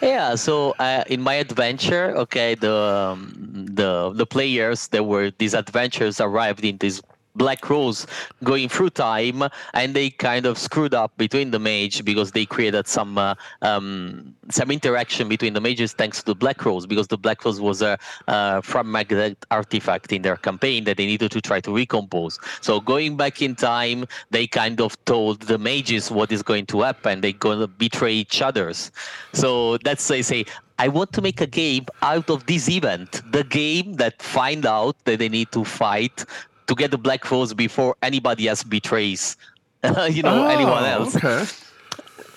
Yeah, 0.02 0.36
so 0.36 0.76
uh, 0.80 1.04
in 1.08 1.22
my 1.22 1.36
adventure, 1.36 2.16
okay, 2.18 2.56
the 2.56 2.74
um, 2.74 3.34
the 3.70 4.12
the 4.14 4.26
players 4.26 4.88
that 4.90 5.06
were 5.06 5.32
these 5.38 5.54
adventures 5.54 6.20
arrived 6.20 6.66
in 6.66 6.78
this 6.78 7.02
Black 7.38 7.70
Rose 7.70 8.06
going 8.44 8.70
through 8.70 8.92
time, 8.92 9.44
and 9.74 9.96
they 9.96 10.10
kind 10.10 10.46
of 10.46 10.58
screwed 10.58 10.94
up 10.94 11.16
between 11.18 11.52
the 11.52 11.60
mage 11.60 12.04
because 12.04 12.32
they 12.32 12.46
created 12.46 12.88
some 12.88 13.18
uh, 13.18 13.36
um, 13.62 14.36
some 14.50 14.72
interaction 14.72 15.28
between 15.28 15.54
the 15.54 15.62
mages 15.62 15.94
thanks 15.94 16.20
to 16.20 16.26
the 16.26 16.36
Black 16.36 16.66
Rose 16.66 16.86
because 16.86 17.08
the 17.08 17.18
Black 17.18 17.44
Rose 17.46 17.62
was 17.62 17.82
a 17.82 17.98
uh, 18.28 18.62
from 18.62 18.92
magnet 18.92 19.46
artifact 19.52 20.12
in 20.12 20.22
their 20.22 20.38
campaign 20.38 20.84
that 20.86 20.98
they 20.98 21.06
needed 21.06 21.32
to 21.32 21.42
try 21.42 21.60
to 21.62 21.72
recompose. 21.72 22.40
So 22.62 22.80
going 22.80 23.18
back 23.18 23.42
in 23.42 23.56
time, 23.56 24.06
they 24.32 24.48
kind 24.48 24.82
of 24.82 25.04
told 25.06 25.42
the 25.44 25.58
mages 25.58 26.12
what 26.12 26.32
is 26.32 26.42
going 26.44 26.66
to 26.68 26.82
happen. 26.82 27.22
They're 27.22 27.32
going 27.34 27.60
to 27.60 27.68
betray 27.68 28.14
each 28.14 28.42
other's. 28.42 28.92
So 29.34 29.78
that's 29.78 30.08
they 30.08 30.22
say 30.22 30.46
I 30.80 30.90
want 30.90 31.12
to 31.14 31.22
make 31.22 31.42
a 31.42 31.48
game 31.48 31.88
out 32.04 32.30
of 32.30 32.46
this 32.46 32.70
event, 32.70 33.24
the 33.32 33.44
game 33.44 33.94
that 33.96 34.22
find 34.22 34.66
out 34.66 34.96
that 35.06 35.18
they 35.18 35.30
need 35.30 35.52
to 35.52 35.64
fight 35.64 36.24
to 36.68 36.76
get 36.76 36.92
the 36.92 36.98
Black 36.98 37.30
Rose 37.32 37.54
before 37.54 37.96
anybody 38.02 38.48
else 38.48 38.64
betrays, 38.64 39.38
you 40.10 40.24
know, 40.24 40.46
Oh, 40.46 40.48
anyone 40.48 40.84
else. 40.84 41.16
Okay. 41.16 41.46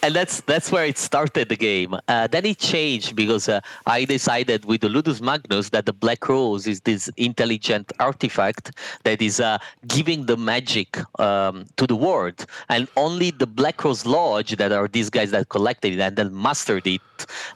And 0.02 0.14
that's 0.14 0.40
that's 0.42 0.72
where 0.72 0.86
it 0.86 0.96
started 0.96 1.50
the 1.50 1.56
game. 1.56 1.94
Uh, 2.08 2.26
then 2.26 2.46
it 2.46 2.58
changed 2.58 3.14
because 3.14 3.50
uh, 3.50 3.60
I 3.86 4.06
decided 4.06 4.64
with 4.64 4.80
the 4.80 4.88
Ludus 4.88 5.20
Magnus 5.20 5.68
that 5.70 5.84
the 5.84 5.92
Black 5.92 6.26
Rose 6.26 6.66
is 6.66 6.80
this 6.80 7.10
intelligent 7.18 7.92
artifact 8.00 8.72
that 9.04 9.20
is 9.20 9.40
uh, 9.40 9.58
giving 9.88 10.24
the 10.24 10.38
magic 10.38 10.96
um, 11.20 11.66
to 11.76 11.86
the 11.86 11.96
world, 11.96 12.46
and 12.70 12.88
only 12.96 13.30
the 13.30 13.46
Black 13.46 13.84
Rose 13.84 14.06
Lodge 14.06 14.56
that 14.56 14.72
are 14.72 14.88
these 14.88 15.10
guys 15.10 15.32
that 15.32 15.50
collected 15.50 15.92
it 15.92 16.00
and 16.00 16.16
then 16.16 16.30
mastered 16.40 16.86
it 16.86 17.02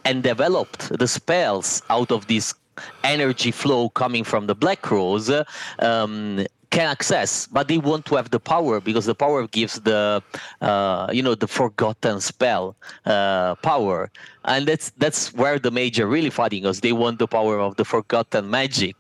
and 0.05 0.23
developed 0.23 0.99
the 0.99 1.09
spells 1.09 1.81
out 1.89 2.13
of 2.13 2.27
this 2.27 2.53
energy 3.05 3.51
flow 3.51 3.89
coming 3.91 4.25
from 4.25 4.47
the 4.49 4.55
Black 4.55 4.91
Rose. 4.91 5.31
Um, 5.79 6.45
can 6.75 6.89
access, 6.89 7.47
but 7.47 7.69
they 7.69 7.79
want 7.79 8.05
to 8.07 8.17
have 8.17 8.31
the 8.31 8.41
power 8.41 8.81
because 8.81 9.07
the 9.07 9.15
power 9.15 9.47
gives 9.47 9.75
the, 9.81 10.21
uh, 10.61 11.07
you 11.13 11.23
know, 11.23 11.35
the 11.37 11.47
forgotten 11.47 12.21
spell 12.21 12.75
uh, 13.07 13.55
power, 13.71 14.11
and 14.45 14.67
that's 14.67 14.91
that's 14.99 15.33
where 15.35 15.59
the 15.61 15.71
major 15.71 16.07
really 16.09 16.31
fighting 16.31 16.67
us. 16.67 16.81
They 16.81 16.93
want 16.93 17.21
the 17.21 17.29
power 17.29 17.61
of 17.61 17.77
the 17.77 17.85
forgotten 17.85 18.51
magic, 18.51 18.97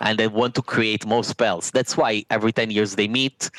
and 0.00 0.18
they 0.18 0.26
want 0.26 0.56
to 0.56 0.62
create 0.62 1.06
more 1.06 1.22
spells. 1.22 1.70
That's 1.70 1.96
why 1.96 2.24
every 2.28 2.52
ten 2.52 2.70
years 2.72 2.96
they 2.96 3.06
meet, 3.06 3.50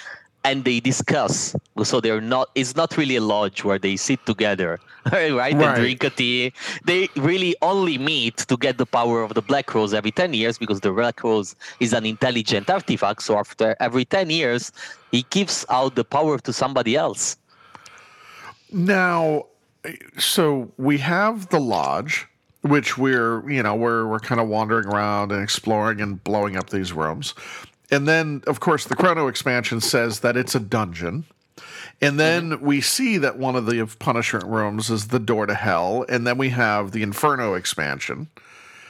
and 0.44 0.64
they 0.66 0.80
discuss. 0.80 1.56
So 1.84 2.02
they're 2.02 2.22
not. 2.22 2.50
It's 2.56 2.76
not 2.76 2.98
really 2.98 3.16
a 3.16 3.22
lodge 3.22 3.64
where 3.64 3.80
they 3.80 3.96
sit 3.96 4.26
together, 4.26 4.80
right, 5.12 5.32
Right. 5.34 5.54
and 5.56 5.76
drink 5.76 6.04
a 6.04 6.10
tea. 6.10 6.54
They 6.86 7.10
really 7.16 7.56
only 7.62 7.98
meet 7.98 8.38
to 8.38 8.58
get 8.58 8.78
the 8.78 8.86
power 8.86 9.24
of 9.24 9.34
the 9.34 9.42
Black 9.42 9.74
Rose 9.74 9.94
every 9.94 10.12
ten 10.12 10.34
years 10.34 10.58
because 10.58 10.80
the 10.82 10.92
Black 10.92 11.24
Rose 11.24 11.56
is 11.80 11.94
an 11.94 12.06
intelligent 12.06 12.70
artifact. 12.70 13.24
So 13.24 13.38
after 13.38 13.76
every 13.80 14.06
ten 14.06 14.30
years, 14.30 14.72
he 15.12 15.26
gives 15.30 15.66
out 15.70 15.96
the 15.96 16.04
power 16.06 16.38
to 16.40 16.54
somebody 16.54 16.96
else. 16.96 17.38
Now, 18.72 19.46
so 20.18 20.72
we 20.78 20.98
have 21.00 21.50
the 21.50 21.60
lodge, 21.60 22.28
which 22.62 22.98
we're 22.98 23.48
you 23.50 23.62
know 23.64 23.76
we're 23.76 24.08
we're 24.08 24.20
kind 24.20 24.42
of 24.42 24.48
wandering 24.48 24.88
around 24.88 25.32
and 25.32 25.42
exploring 25.44 26.02
and 26.02 26.24
blowing 26.24 26.56
up 26.58 26.70
these 26.70 26.92
rooms, 26.94 27.34
and 27.94 28.08
then 28.08 28.42
of 28.48 28.60
course 28.60 28.86
the 28.86 28.96
Chrono 28.96 29.28
expansion 29.28 29.82
says 29.82 30.20
that 30.22 30.38
it's 30.38 30.56
a 30.56 30.60
dungeon. 30.60 31.26
And 32.02 32.20
then 32.20 32.50
mm-hmm. 32.50 32.66
we 32.66 32.82
see 32.82 33.18
that 33.20 33.38
one 33.38 33.56
of 33.56 33.66
the 33.66 33.86
punishment 34.00 34.46
rooms 34.46 34.90
is 34.90 35.08
the 35.08 35.20
door 35.20 35.46
to 35.46 35.54
hell, 35.54 36.06
and 36.10 36.28
then 36.28 36.38
we 36.38 36.50
have 36.50 36.92
the 36.92 37.04
Inferno 37.04 37.54
expansion. 37.54 38.28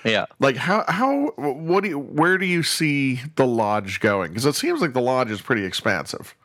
Yeah. 0.04 0.26
Like 0.40 0.56
how 0.56 0.84
how 0.88 1.34
what 1.36 1.84
do 1.84 1.90
you 1.90 2.00
where 2.00 2.38
do 2.38 2.46
you 2.46 2.64
see 2.64 3.22
the 3.36 3.46
lodge 3.46 4.00
going? 4.00 4.32
Because 4.32 4.46
it 4.46 4.56
seems 4.56 4.82
like 4.82 4.94
the 4.94 5.02
lodge 5.02 5.32
is 5.32 5.42
pretty 5.42 5.66
expansive. 5.66 6.36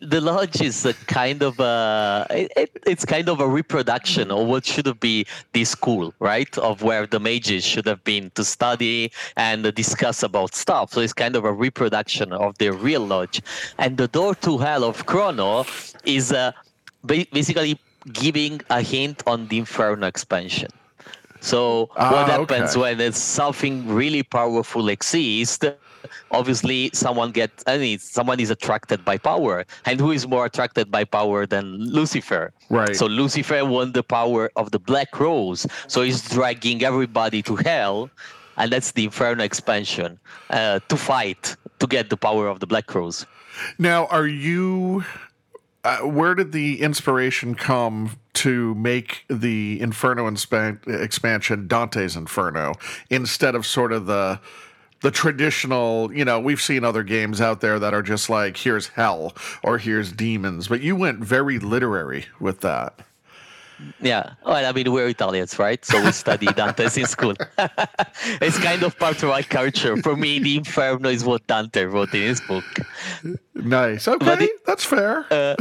The 0.00 0.20
lodge 0.20 0.60
is 0.60 0.84
a 0.84 0.92
kind 1.06 1.42
of 1.42 1.58
a 1.58 2.26
it, 2.30 2.52
it, 2.56 2.82
it's 2.86 3.04
kind 3.04 3.28
of 3.28 3.40
a 3.40 3.48
reproduction 3.48 4.30
of 4.30 4.46
what 4.46 4.64
should 4.64 4.86
have 4.86 5.00
been 5.00 5.24
this 5.52 5.70
school 5.70 6.12
right 6.18 6.56
of 6.58 6.82
where 6.82 7.06
the 7.06 7.18
mages 7.18 7.64
should 7.64 7.86
have 7.86 8.02
been 8.04 8.30
to 8.34 8.44
study 8.44 9.10
and 9.36 9.74
discuss 9.74 10.22
about 10.22 10.54
stuff 10.54 10.92
so 10.92 11.00
it's 11.00 11.12
kind 11.12 11.34
of 11.34 11.44
a 11.44 11.52
reproduction 11.52 12.32
of 12.32 12.56
the 12.58 12.70
real 12.70 13.06
lodge 13.06 13.40
and 13.78 13.96
the 13.96 14.08
door 14.08 14.34
to 14.34 14.58
hell 14.58 14.84
of 14.84 15.06
chrono 15.06 15.64
is 16.04 16.32
uh, 16.32 16.52
basically 17.06 17.78
giving 18.12 18.60
a 18.70 18.82
hint 18.82 19.22
on 19.26 19.48
the 19.48 19.58
inferno 19.58 20.06
expansion 20.06 20.68
so 21.40 21.88
Ah, 21.96 22.12
what 22.12 22.28
happens 22.28 22.70
okay. 22.72 22.80
when 22.80 23.00
it's 23.00 23.20
something 23.20 23.86
really 23.88 24.22
powerful 24.22 24.88
exists? 24.88 25.64
Obviously, 26.30 26.90
someone 26.92 27.32
gets. 27.32 27.62
I 27.66 27.78
mean, 27.78 27.98
someone 27.98 28.40
is 28.40 28.50
attracted 28.50 29.04
by 29.04 29.18
power, 29.18 29.64
and 29.84 30.00
who 30.00 30.10
is 30.12 30.26
more 30.26 30.46
attracted 30.46 30.90
by 30.90 31.04
power 31.04 31.46
than 31.46 31.90
Lucifer? 31.90 32.52
Right. 32.70 32.96
So 32.96 33.06
Lucifer 33.06 33.64
won 33.64 33.92
the 33.92 34.02
power 34.02 34.50
of 34.56 34.70
the 34.70 34.78
Black 34.78 35.18
Rose, 35.18 35.66
so 35.86 36.02
he's 36.02 36.28
dragging 36.28 36.82
everybody 36.82 37.42
to 37.42 37.56
hell, 37.56 38.10
and 38.56 38.72
that's 38.72 38.92
the 38.92 39.04
Inferno 39.04 39.44
expansion 39.44 40.18
uh, 40.50 40.80
to 40.88 40.96
fight 40.96 41.56
to 41.78 41.86
get 41.86 42.10
the 42.10 42.16
power 42.16 42.48
of 42.48 42.60
the 42.60 42.66
Black 42.66 42.92
Rose. 42.94 43.26
Now, 43.78 44.06
are 44.06 44.26
you? 44.26 45.04
Uh, 45.84 45.98
where 45.98 46.34
did 46.34 46.50
the 46.50 46.82
inspiration 46.82 47.54
come 47.54 48.18
to 48.34 48.74
make 48.74 49.24
the 49.28 49.80
Inferno 49.80 50.26
expansion 50.26 51.68
Dante's 51.68 52.16
Inferno 52.16 52.74
instead 53.08 53.54
of 53.54 53.64
sort 53.64 53.92
of 53.92 54.06
the 54.06 54.40
the 55.02 55.10
traditional? 55.10 56.12
You 56.12 56.24
know, 56.24 56.40
we've 56.40 56.60
seen 56.60 56.84
other 56.84 57.02
games 57.02 57.40
out 57.40 57.60
there 57.60 57.78
that 57.78 57.94
are 57.94 58.02
just 58.02 58.28
like 58.30 58.56
here's 58.56 58.88
hell 58.88 59.34
or 59.62 59.78
here's 59.78 60.12
demons, 60.12 60.68
but 60.68 60.80
you 60.80 60.96
went 60.96 61.18
very 61.20 61.58
literary 61.58 62.26
with 62.40 62.60
that. 62.60 63.00
Yeah. 64.00 64.30
Well, 64.44 64.64
I 64.64 64.72
mean, 64.72 64.90
we're 64.90 65.08
Italians, 65.08 65.58
right? 65.58 65.84
So 65.84 66.02
we 66.02 66.10
study 66.10 66.46
Dante's 66.46 66.96
in 66.96 67.04
school. 67.16 67.34
it's 68.40 68.58
kind 68.58 68.82
of 68.82 68.98
part 68.98 69.22
of 69.22 69.28
our 69.28 69.42
culture. 69.42 69.98
For 69.98 70.16
me, 70.16 70.38
the 70.38 70.56
Inferno 70.56 71.10
is 71.10 71.26
what 71.26 71.46
Dante 71.46 71.84
wrote 71.84 72.14
in 72.14 72.22
his 72.22 72.40
book. 72.40 72.64
Nice. 73.54 74.08
Okay, 74.08 74.44
it- 74.44 74.64
that's 74.64 74.82
fair. 74.84 75.26
Uh, 75.30 75.56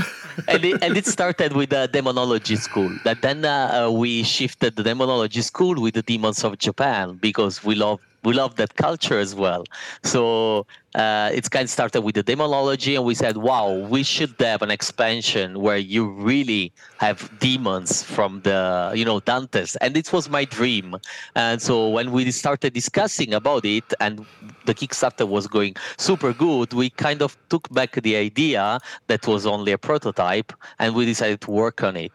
and, 0.48 0.63
it, 0.63 0.82
and 0.82 0.95
it 0.95 1.06
started 1.06 1.54
with 1.58 1.71
the 1.71 1.89
demonology 1.91 2.56
school. 2.56 2.89
That 3.04 3.21
then 3.21 3.43
uh, 3.43 3.88
uh, 3.88 3.91
we 3.91 4.24
shifted 4.24 4.78
the 4.78 4.84
demonology 4.84 5.41
school 5.41 5.82
with 5.82 5.95
the 5.95 6.02
demons 6.02 6.41
of 6.45 6.58
Japan 6.58 7.17
because 7.21 7.65
we 7.65 7.76
love 7.76 8.00
we 8.26 8.34
love 8.34 8.56
that 8.56 8.76
culture 8.76 9.20
as 9.20 9.36
well. 9.36 9.64
So 10.04 10.66
uh, 10.96 11.30
it's 11.34 11.48
kind 11.48 11.64
of 11.64 11.70
started 11.70 12.02
with 12.02 12.16
the 12.16 12.24
demonology, 12.24 12.96
and 12.96 13.06
we 13.06 13.16
said, 13.16 13.38
wow, 13.38 13.74
we 13.74 14.02
should 14.04 14.34
have 14.40 14.62
an 14.62 14.72
expansion 14.72 15.60
where 15.60 15.78
you 15.78 16.10
really 16.10 16.72
have 16.98 17.30
demons 17.40 18.02
from 18.04 18.42
the 18.42 18.92
you 18.96 19.06
know 19.06 19.20
Dante's, 19.20 19.76
and 19.78 19.96
it 19.96 20.12
was 20.12 20.30
my 20.30 20.46
dream. 20.46 20.96
And 21.36 21.62
so 21.62 21.90
when 21.90 22.12
we 22.12 22.32
started 22.32 22.74
discussing 22.74 23.34
about 23.34 23.66
it, 23.66 23.94
and 24.00 24.26
the 24.66 24.74
Kickstarter 24.74 25.28
was 25.28 25.48
going 25.48 25.76
super 25.98 26.34
good, 26.34 26.74
we 26.74 26.90
kind 26.90 27.22
of 27.22 27.38
took 27.50 27.72
back 27.74 27.92
the 27.94 28.16
idea 28.16 28.80
that 29.08 29.28
was 29.28 29.46
only 29.46 29.72
a 29.72 29.78
prototype, 29.78 30.52
and 30.80 30.96
we 30.96 31.06
decided 31.06 31.42
to 31.42 31.52
work 31.52 31.84
on 31.84 31.96
it. 31.96 32.12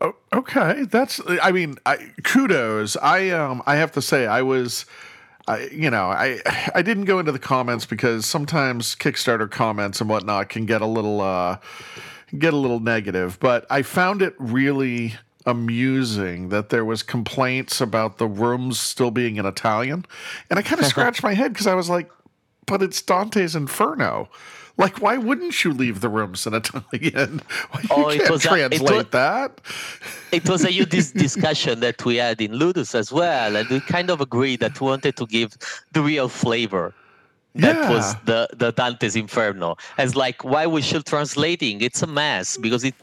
Oh, 0.00 0.14
okay, 0.32 0.84
that's. 0.84 1.20
I 1.42 1.52
mean, 1.52 1.76
I, 1.84 1.98
kudos. 2.24 2.96
I 2.96 3.30
um, 3.30 3.62
I 3.66 3.76
have 3.76 3.92
to 3.92 4.02
say, 4.02 4.26
I 4.26 4.40
was, 4.40 4.86
I 5.46 5.68
you 5.72 5.90
know, 5.90 6.06
I 6.06 6.40
I 6.74 6.82
didn't 6.82 7.04
go 7.04 7.18
into 7.18 7.32
the 7.32 7.38
comments 7.38 7.84
because 7.84 8.24
sometimes 8.24 8.96
Kickstarter 8.96 9.50
comments 9.50 10.00
and 10.00 10.08
whatnot 10.08 10.48
can 10.48 10.64
get 10.64 10.80
a 10.80 10.86
little 10.86 11.20
uh, 11.20 11.58
get 12.38 12.54
a 12.54 12.56
little 12.56 12.80
negative. 12.80 13.38
But 13.40 13.66
I 13.68 13.82
found 13.82 14.22
it 14.22 14.34
really 14.38 15.16
amusing 15.44 16.48
that 16.48 16.70
there 16.70 16.84
was 16.84 17.02
complaints 17.02 17.80
about 17.80 18.18
the 18.18 18.26
rooms 18.26 18.80
still 18.80 19.10
being 19.10 19.36
in 19.36 19.44
Italian, 19.44 20.06
and 20.48 20.58
I 20.58 20.62
kind 20.62 20.80
of 20.80 20.86
scratched 20.86 21.22
my 21.22 21.34
head 21.34 21.52
because 21.52 21.66
I 21.66 21.74
was 21.74 21.90
like, 21.90 22.10
but 22.64 22.82
it's 22.82 23.02
Dante's 23.02 23.54
Inferno. 23.54 24.30
Like, 24.80 25.00
why 25.00 25.16
wouldn't 25.18 25.62
you 25.64 25.72
leave 25.72 26.00
the 26.00 26.08
rooms 26.08 26.46
in 26.46 26.54
Italian? 26.54 27.42
you 27.82 27.88
Oh, 27.90 28.08
it 28.08 28.18
can't 28.18 28.30
was 28.30 28.44
a- 28.46 28.48
it 28.48 28.68
translate 28.70 28.96
was- 28.96 29.06
that. 29.12 29.60
it 30.32 30.48
was 30.48 30.64
a 30.64 30.70
huge 30.72 30.90
discussion 31.26 31.80
that 31.80 32.04
we 32.04 32.16
had 32.16 32.40
in 32.40 32.52
Ludus 32.52 32.94
as 32.94 33.12
well, 33.12 33.56
and 33.56 33.68
we 33.68 33.80
kind 33.80 34.08
of 34.10 34.20
agreed 34.20 34.60
that 34.60 34.80
we 34.80 34.86
wanted 34.86 35.16
to 35.16 35.26
give 35.26 35.56
the 35.92 36.02
real 36.02 36.28
flavor. 36.28 36.94
That 37.54 37.90
was 37.90 38.14
the, 38.24 38.48
the 38.56 38.70
Dante's 38.70 39.16
Inferno. 39.16 39.76
As 39.98 40.14
like 40.14 40.44
why 40.44 40.66
we 40.66 40.82
should 40.82 41.04
translating? 41.04 41.80
It's 41.80 42.00
a 42.02 42.06
mess 42.06 42.56
because 42.56 42.84
it 42.84 42.94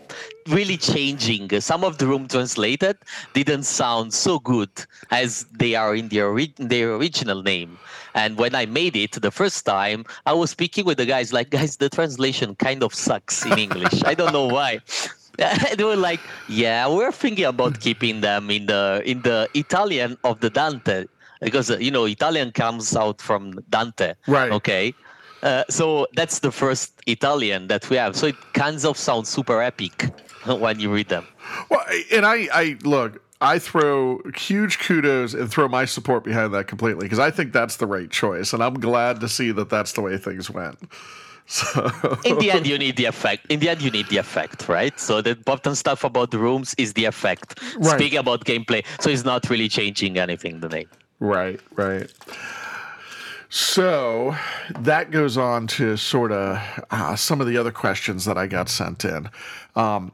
really 0.47 0.77
changing. 0.77 1.49
Some 1.59 1.83
of 1.83 1.97
the 1.97 2.07
room 2.07 2.27
translated 2.27 2.97
didn't 3.33 3.63
sound 3.63 4.13
so 4.13 4.39
good 4.39 4.69
as 5.11 5.45
they 5.59 5.75
are 5.75 5.93
in 5.95 6.07
their 6.07 6.27
ori- 6.27 6.53
their 6.57 6.95
original 6.95 7.43
name. 7.43 7.77
And 8.15 8.37
when 8.37 8.55
I 8.55 8.65
made 8.65 8.95
it 8.95 9.11
the 9.21 9.31
first 9.31 9.65
time, 9.65 10.05
I 10.25 10.33
was 10.33 10.51
speaking 10.51 10.85
with 10.85 10.97
the 10.97 11.05
guys 11.05 11.33
like, 11.33 11.49
guys, 11.49 11.77
the 11.77 11.89
translation 11.89 12.55
kind 12.55 12.83
of 12.83 12.93
sucks 12.93 13.45
in 13.45 13.59
English. 13.59 14.01
I 14.05 14.13
don't 14.13 14.31
know 14.33 14.47
why. 14.47 14.79
they 15.77 15.83
were 15.83 15.95
like, 15.95 16.19
"Yeah, 16.47 16.87
we're 16.87 17.11
thinking 17.11 17.45
about 17.45 17.79
keeping 17.79 18.21
them 18.21 18.49
in 18.49 18.65
the 18.65 19.03
in 19.05 19.21
the 19.21 19.47
Italian 19.53 20.17
of 20.23 20.39
the 20.39 20.49
Dante 20.49 21.05
because 21.41 21.69
uh, 21.71 21.77
you 21.77 21.91
know 21.91 22.05
Italian 22.05 22.51
comes 22.51 22.95
out 22.95 23.21
from 23.21 23.59
Dante, 23.69 24.13
Right. 24.27 24.51
Okay, 24.51 24.93
Uh, 25.43 25.63
so 25.69 26.07
that's 26.15 26.39
the 26.39 26.51
first 26.51 26.93
Italian 27.05 27.67
that 27.67 27.87
we 27.89 27.95
have. 27.97 28.15
So 28.15 28.27
it 28.27 28.35
kind 28.53 28.83
of 28.83 28.97
sounds 28.97 29.29
super 29.29 29.61
epic 29.61 30.09
when 30.45 30.79
you 30.79 30.91
read 30.91 31.09
them. 31.09 31.27
Well, 31.69 31.83
and 32.11 32.25
I, 32.25 32.47
I 32.51 32.77
look, 32.83 33.21
I 33.39 33.59
throw 33.59 34.19
huge 34.35 34.79
kudos 34.79 35.35
and 35.35 35.49
throw 35.51 35.67
my 35.67 35.85
support 35.85 36.23
behind 36.23 36.53
that 36.55 36.65
completely 36.67 37.05
because 37.05 37.19
I 37.19 37.29
think 37.29 37.53
that's 37.53 37.77
the 37.77 37.85
right 37.85 38.09
choice, 38.09 38.51
and 38.53 38.63
I'm 38.63 38.79
glad 38.79 39.19
to 39.19 39.29
see 39.29 39.51
that 39.51 39.69
that's 39.69 39.93
the 39.93 40.01
way 40.01 40.17
things 40.17 40.49
went. 40.49 40.79
So. 41.49 41.89
In 42.25 42.37
the 42.39 42.51
end, 42.51 42.67
you 42.67 42.77
need 42.77 42.97
the 42.97 43.05
effect. 43.05 43.45
In 43.49 43.61
the 43.61 43.69
end, 43.69 43.81
you 43.81 43.89
need 43.89 44.09
the 44.09 44.17
effect, 44.17 44.67
right? 44.67 44.99
So 44.99 45.21
the 45.21 45.29
important 45.29 45.77
stuff 45.77 46.03
about 46.03 46.31
the 46.31 46.39
rooms 46.39 46.75
is 46.77 46.91
the 46.91 47.05
effect. 47.05 47.61
Right. 47.77 47.97
Speaking 47.97 48.19
about 48.19 48.43
gameplay, 48.43 48.83
so 48.99 49.09
it's 49.09 49.23
not 49.23 49.49
really 49.49 49.69
changing 49.69 50.17
anything. 50.17 50.59
The 50.59 50.67
name. 50.67 50.89
Right. 51.19 51.59
Right. 51.75 52.11
So 53.49 54.35
that 54.79 55.09
goes 55.11 55.37
on 55.37 55.67
to 55.67 55.95
sort 55.97 56.31
of 56.31 56.59
uh, 56.91 57.15
some 57.15 57.39
of 57.39 57.47
the 57.47 57.57
other 57.57 57.71
questions 57.71 58.25
that 58.25 58.37
I 58.37 58.45
got 58.45 58.69
sent 58.69 59.05
in. 59.05 59.29
Um, 59.75 60.11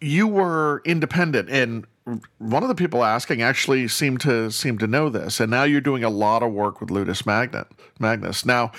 you 0.00 0.28
were 0.28 0.82
independent, 0.84 1.48
and 1.50 1.86
one 2.38 2.62
of 2.62 2.68
the 2.68 2.74
people 2.74 3.04
asking 3.04 3.42
actually 3.42 3.88
seemed 3.88 4.20
to 4.22 4.50
seem 4.50 4.78
to 4.78 4.86
know 4.86 5.08
this, 5.08 5.40
and 5.40 5.50
now 5.50 5.64
you're 5.64 5.80
doing 5.80 6.04
a 6.04 6.10
lot 6.10 6.42
of 6.42 6.52
work 6.52 6.80
with 6.80 6.90
Ludus 6.90 7.26
Magnet 7.26 7.66
Magnus. 7.98 8.44
Now, 8.46 8.72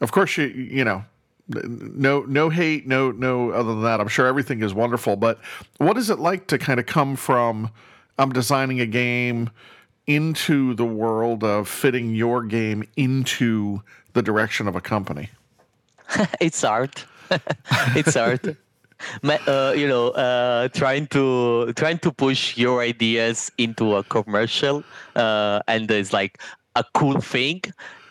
of 0.00 0.12
course, 0.12 0.36
you 0.36 0.46
you 0.46 0.84
know, 0.84 1.04
no 1.48 2.20
no 2.20 2.50
hate, 2.50 2.86
no 2.86 3.10
no 3.10 3.50
other 3.50 3.70
than 3.70 3.82
that. 3.82 4.00
I'm 4.00 4.08
sure 4.08 4.26
everything 4.26 4.62
is 4.62 4.72
wonderful, 4.74 5.16
but 5.16 5.40
what 5.78 5.96
is 5.96 6.08
it 6.08 6.18
like 6.18 6.46
to 6.48 6.58
kind 6.58 6.78
of 6.78 6.86
come 6.86 7.16
from 7.16 7.70
I'm 8.18 8.32
designing 8.32 8.80
a 8.80 8.86
game 8.86 9.50
into 10.06 10.74
the 10.74 10.84
world 10.84 11.44
of 11.44 11.68
fitting 11.68 12.14
your 12.14 12.42
game 12.42 12.84
into 12.96 13.82
the 14.12 14.22
direction 14.22 14.68
of 14.68 14.76
a 14.76 14.80
company? 14.80 15.30
it's 16.40 16.64
art. 16.64 17.06
it's 17.96 18.16
art. 18.16 18.56
Uh, 19.24 19.74
you 19.76 19.88
know, 19.88 20.10
uh, 20.10 20.68
trying 20.68 21.06
to 21.08 21.72
trying 21.74 21.98
to 21.98 22.12
push 22.12 22.56
your 22.56 22.80
ideas 22.80 23.50
into 23.58 23.96
a 23.96 24.04
commercial, 24.04 24.84
uh, 25.16 25.60
and 25.66 25.90
it's 25.90 26.12
like 26.12 26.40
a 26.76 26.84
cool 26.94 27.20
thing. 27.20 27.62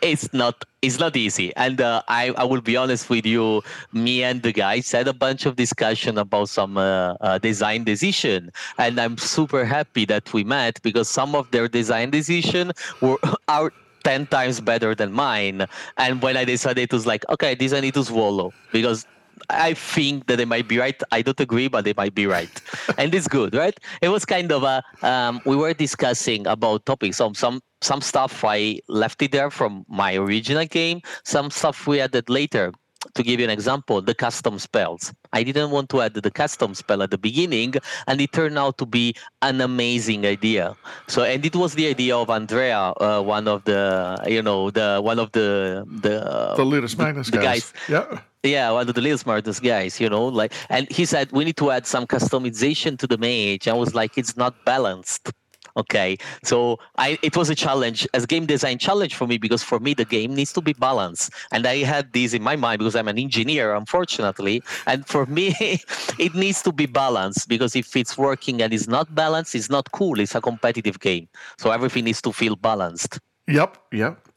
It's 0.02 0.34
not 0.34 0.66
it's 0.82 0.98
not 0.98 1.16
easy, 1.16 1.56
and 1.56 1.80
uh, 1.80 2.02
I 2.08 2.34
I 2.36 2.44
will 2.44 2.62
be 2.62 2.76
honest 2.76 3.08
with 3.10 3.24
you. 3.24 3.62
Me 3.94 4.24
and 4.24 4.42
the 4.42 4.52
guys 4.52 4.92
had 4.92 5.08
a 5.08 5.14
bunch 5.14 5.46
of 5.46 5.56
discussion 5.56 6.18
about 6.18 6.50
some 6.50 6.76
uh, 6.76 7.14
uh, 7.22 7.38
design 7.38 7.84
decision, 7.84 8.52
and 8.80 9.00
I'm 9.00 9.18
super 9.18 9.64
happy 9.64 10.06
that 10.06 10.34
we 10.34 10.44
met 10.44 10.82
because 10.82 11.08
some 11.08 11.36
of 11.36 11.52
their 11.52 11.68
design 11.68 12.10
decision 12.10 12.72
were 13.00 13.20
are 13.48 13.72
10 14.04 14.26
times 14.28 14.60
better 14.60 14.96
than 14.96 15.12
mine. 15.12 15.68
And 15.98 16.22
when 16.22 16.36
I 16.36 16.46
decided, 16.46 16.82
it 16.82 16.94
was 16.94 17.06
like, 17.06 17.24
okay, 17.30 17.54
this 17.54 17.72
I 17.72 17.80
need 17.80 17.94
to 17.94 18.04
swallow 18.04 18.52
because 18.72 19.06
I 19.50 19.74
think 19.74 20.28
that 20.28 20.38
they 20.38 20.46
might 20.46 20.68
be 20.68 20.78
right. 20.78 21.02
I 21.12 21.22
don't 21.22 21.40
agree, 21.40 21.68
but 21.68 21.86
they 21.86 21.94
might 21.96 22.16
be 22.16 22.28
right, 22.28 22.50
and 22.98 23.14
it's 23.14 23.28
good, 23.28 23.56
right? 23.56 23.78
It 24.02 24.10
was 24.10 24.26
kind 24.26 24.52
of 24.52 24.64
a 24.64 24.84
um, 25.02 25.42
we 25.46 25.56
were 25.56 25.74
discussing 25.74 26.48
about 26.48 26.86
topics. 26.86 27.18
Some 27.18 27.34
some 27.34 27.62
some 27.82 28.02
stuff 28.02 28.44
I 28.44 28.80
left 28.88 29.22
it 29.22 29.32
there 29.32 29.50
from 29.50 29.86
my 29.88 30.16
original 30.16 30.66
game. 30.66 31.02
Some 31.24 31.50
stuff 31.50 31.88
we 31.88 32.00
added 32.00 32.30
later. 32.30 32.72
To 33.16 33.24
give 33.24 33.40
you 33.40 33.46
an 33.46 33.50
example, 33.50 34.00
the 34.00 34.14
custom 34.14 34.60
spells. 34.60 35.12
I 35.34 35.42
didn't 35.42 35.72
want 35.72 35.90
to 35.90 36.02
add 36.02 36.14
the 36.14 36.30
custom 36.30 36.76
spell 36.76 37.02
at 37.02 37.10
the 37.10 37.18
beginning, 37.18 37.74
and 38.06 38.22
it 38.22 38.32
turned 38.32 38.60
out 38.60 38.78
to 38.78 38.86
be 38.86 39.16
an 39.42 39.60
amazing 39.60 40.24
idea. 40.24 40.76
So, 41.08 41.24
and 41.24 41.44
it 41.44 41.56
was 41.56 41.74
the 41.74 41.88
idea 41.88 42.16
of 42.16 42.30
Andrea, 42.30 42.94
uh, 43.02 43.24
one 43.24 43.48
of 43.48 43.64
the, 43.64 44.22
you 44.28 44.44
know, 44.44 44.70
the 44.70 45.02
one 45.02 45.18
of 45.18 45.32
the 45.32 45.84
the 45.90 46.54
the 46.56 46.64
Ludus 46.64 46.96
Magnus 46.96 47.32
the, 47.32 47.38
the 47.38 47.44
guys. 47.44 47.74
guys. 47.90 47.90
Yeah 47.90 48.22
yeah, 48.44 48.72
one 48.72 48.90
of 48.90 48.96
the 48.96 49.18
smartest 49.18 49.62
guys, 49.62 50.00
you 50.00 50.10
know, 50.10 50.26
like, 50.26 50.54
and 50.70 50.92
he 50.92 51.06
said 51.06 51.32
we 51.32 51.46
need 51.46 51.58
to 51.58 51.72
add 51.72 51.86
some 51.86 52.08
customization 52.08 52.98
to 53.00 53.08
the 53.08 53.18
mage. 53.18 53.68
I 53.68 53.74
was 53.74 53.94
like, 53.94 54.18
it's 54.18 54.36
not 54.36 54.66
balanced. 54.66 55.32
Okay, 55.78 56.18
so 56.44 56.80
I 56.98 57.18
it 57.22 57.38
was 57.38 57.50
a 57.50 57.56
challenge 57.56 58.06
as 58.14 58.26
game 58.26 58.46
design 58.46 58.78
challenge 58.78 59.16
for 59.16 59.26
me 59.26 59.38
because 59.38 59.64
for 59.64 59.80
me 59.80 59.94
the 59.94 60.04
game 60.04 60.36
needs 60.36 60.52
to 60.54 60.62
be 60.62 60.74
balanced, 60.74 61.32
and 61.52 61.66
I 61.66 61.78
had 61.78 62.12
this 62.12 62.34
in 62.34 62.44
my 62.44 62.58
mind 62.58 62.80
because 62.80 62.96
I'm 62.96 63.08
an 63.08 63.18
engineer, 63.18 63.74
unfortunately, 63.74 64.62
and 64.86 65.08
for 65.08 65.26
me 65.28 65.56
it 66.20 66.36
needs 66.36 66.62
to 66.64 66.74
be 66.74 66.88
balanced 66.88 67.48
because 67.48 67.76
if 67.78 67.96
it's 67.96 68.18
working 68.18 68.62
and 68.62 68.74
it's 68.74 68.90
not 68.90 69.16
balanced, 69.16 69.56
it's 69.56 69.70
not 69.70 69.90
cool. 69.94 70.20
It's 70.20 70.36
a 70.36 70.42
competitive 70.42 71.00
game, 71.00 71.30
so 71.58 71.72
everything 71.72 72.04
needs 72.04 72.22
to 72.24 72.34
feel 72.34 72.58
balanced. 72.58 73.20
Yep, 73.48 73.78
yep. 73.94 74.28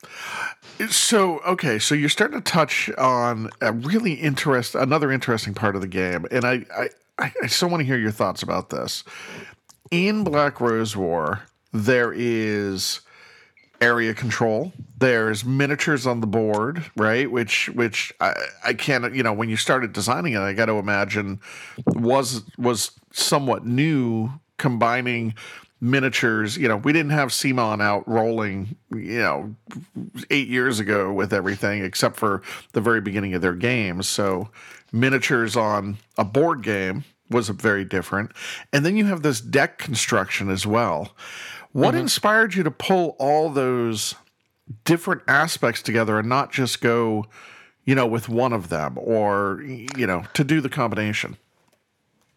So 0.90 1.38
okay, 1.40 1.78
so 1.78 1.94
you're 1.94 2.08
starting 2.08 2.40
to 2.40 2.44
touch 2.44 2.90
on 2.98 3.50
a 3.60 3.72
really 3.72 4.14
interest, 4.14 4.74
another 4.74 5.12
interesting 5.12 5.54
part 5.54 5.76
of 5.76 5.82
the 5.82 5.88
game, 5.88 6.26
and 6.30 6.44
I, 6.44 6.64
I, 7.18 7.32
I 7.42 7.46
still 7.46 7.68
want 7.68 7.80
to 7.80 7.84
hear 7.84 7.98
your 7.98 8.10
thoughts 8.10 8.42
about 8.42 8.70
this. 8.70 9.04
In 9.90 10.24
Black 10.24 10.60
Rose 10.60 10.96
War, 10.96 11.42
there 11.72 12.12
is 12.12 13.00
area 13.80 14.14
control. 14.14 14.72
There's 14.98 15.44
miniatures 15.44 16.06
on 16.06 16.20
the 16.20 16.26
board, 16.26 16.84
right? 16.96 17.30
Which, 17.30 17.68
which 17.70 18.12
I, 18.20 18.34
I 18.64 18.74
can't, 18.74 19.14
you 19.14 19.22
know, 19.22 19.32
when 19.32 19.48
you 19.48 19.56
started 19.56 19.92
designing 19.92 20.32
it, 20.32 20.40
I 20.40 20.54
got 20.54 20.66
to 20.66 20.74
imagine 20.74 21.40
was 21.86 22.42
was 22.56 22.92
somewhat 23.12 23.66
new, 23.66 24.30
combining 24.58 25.34
miniatures. 25.84 26.56
You 26.56 26.66
know, 26.66 26.78
we 26.78 26.92
didn't 26.92 27.12
have 27.12 27.28
CMON 27.28 27.82
out 27.82 28.08
rolling, 28.08 28.74
you 28.90 29.18
know, 29.18 29.54
eight 30.30 30.48
years 30.48 30.80
ago 30.80 31.12
with 31.12 31.32
everything 31.32 31.84
except 31.84 32.16
for 32.16 32.42
the 32.72 32.80
very 32.80 33.02
beginning 33.02 33.34
of 33.34 33.42
their 33.42 33.54
games. 33.54 34.08
So 34.08 34.48
miniatures 34.92 35.56
on 35.56 35.98
a 36.16 36.24
board 36.24 36.62
game 36.62 37.04
was 37.30 37.50
very 37.50 37.84
different. 37.84 38.32
And 38.72 38.84
then 38.84 38.96
you 38.96 39.04
have 39.06 39.22
this 39.22 39.40
deck 39.40 39.78
construction 39.78 40.48
as 40.48 40.66
well. 40.66 41.14
What 41.72 41.90
mm-hmm. 41.90 42.02
inspired 42.02 42.54
you 42.54 42.62
to 42.62 42.70
pull 42.70 43.14
all 43.18 43.50
those 43.50 44.14
different 44.84 45.22
aspects 45.28 45.82
together 45.82 46.18
and 46.18 46.28
not 46.28 46.50
just 46.50 46.80
go, 46.80 47.26
you 47.84 47.94
know, 47.94 48.06
with 48.06 48.30
one 48.30 48.54
of 48.54 48.70
them 48.70 48.96
or, 48.96 49.62
you 49.62 50.06
know, 50.06 50.24
to 50.32 50.44
do 50.44 50.62
the 50.62 50.70
combination? 50.70 51.36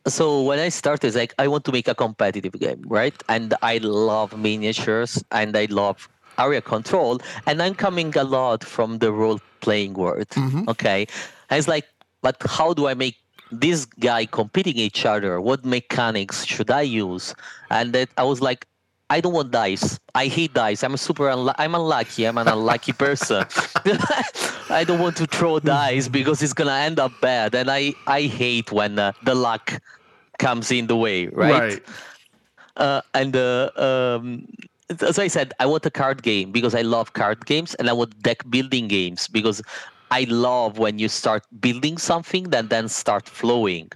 So 0.08 0.42
when 0.42 0.60
I 0.60 0.70
started, 0.70 1.16
like 1.16 1.34
I 1.38 1.48
want 1.48 1.66
to 1.66 1.72
make 1.72 1.88
a 1.88 1.96
competitive 1.96 2.54
game, 2.54 2.82
right? 2.88 3.16
And 3.30 3.54
I 3.62 3.78
love 3.80 4.38
miniatures 4.38 5.24
and 5.32 5.56
I 5.56 5.66
love 5.70 6.10
area 6.40 6.62
control, 6.62 7.20
and 7.46 7.62
I'm 7.62 7.74
coming 7.76 8.16
a 8.18 8.24
lot 8.24 8.64
from 8.64 9.00
the 9.00 9.12
role 9.12 9.40
playing 9.62 9.94
world. 9.94 10.30
Mm-hmm. 10.30 10.70
Okay, 10.70 11.08
and 11.50 11.58
it's 11.58 11.68
like, 11.68 11.86
but 12.22 12.38
how 12.46 12.74
do 12.74 12.88
I 12.88 12.94
make 12.94 13.18
this 13.52 13.86
guy 13.86 14.26
competing 14.26 14.78
each 14.78 15.06
other? 15.06 15.42
What 15.42 15.66
mechanics 15.66 16.46
should 16.46 16.70
I 16.70 16.82
use? 16.82 17.34
And 17.72 17.94
that 17.94 18.10
I 18.18 18.24
was 18.24 18.42
like, 18.42 18.68
I 19.10 19.22
don't 19.22 19.34
want 19.34 19.52
dice. 19.52 20.00
I 20.16 20.28
hate 20.28 20.54
dice. 20.54 20.84
I'm 20.84 20.98
super. 20.98 21.26
Unlu- 21.26 21.56
I'm 21.58 21.76
unlucky. 21.76 22.26
I'm 22.26 22.38
an 22.38 22.48
unlucky 22.48 22.92
person. 23.06 23.46
I 24.70 24.84
don't 24.86 25.00
want 25.00 25.16
to 25.18 25.26
throw 25.26 25.60
dice 25.60 26.08
because 26.08 26.42
it's 26.42 26.54
gonna 26.54 26.74
end 26.74 27.00
up 27.00 27.14
bad, 27.22 27.56
and 27.56 27.72
I 27.72 27.94
I 28.06 28.24
hate 28.24 28.72
when 28.72 29.00
uh, 29.00 29.14
the 29.24 29.34
luck 29.34 29.80
comes 30.38 30.72
in 30.72 30.88
the 30.88 30.96
way, 30.96 31.28
right? 31.28 31.60
Right. 31.60 31.84
Uh, 32.78 33.02
and 33.14 33.36
uh, 33.36 33.72
um, 33.76 34.48
as 34.90 35.20
I 35.20 35.28
said, 35.28 35.54
I 35.60 35.66
want 35.66 35.86
a 35.86 35.92
card 35.92 36.24
game 36.24 36.52
because 36.52 36.76
I 36.76 36.82
love 36.82 37.14
card 37.14 37.46
games, 37.46 37.76
and 37.76 37.90
I 37.90 37.94
want 37.94 38.22
deck 38.22 38.50
building 38.50 38.88
games 38.88 39.28
because 39.28 39.62
I 40.12 40.26
love 40.30 40.78
when 40.78 41.00
you 41.00 41.10
start 41.10 41.44
building 41.60 41.98
something 41.98 42.46
that 42.52 42.70
then 42.70 42.88
start 42.88 43.28
flowing. 43.28 43.92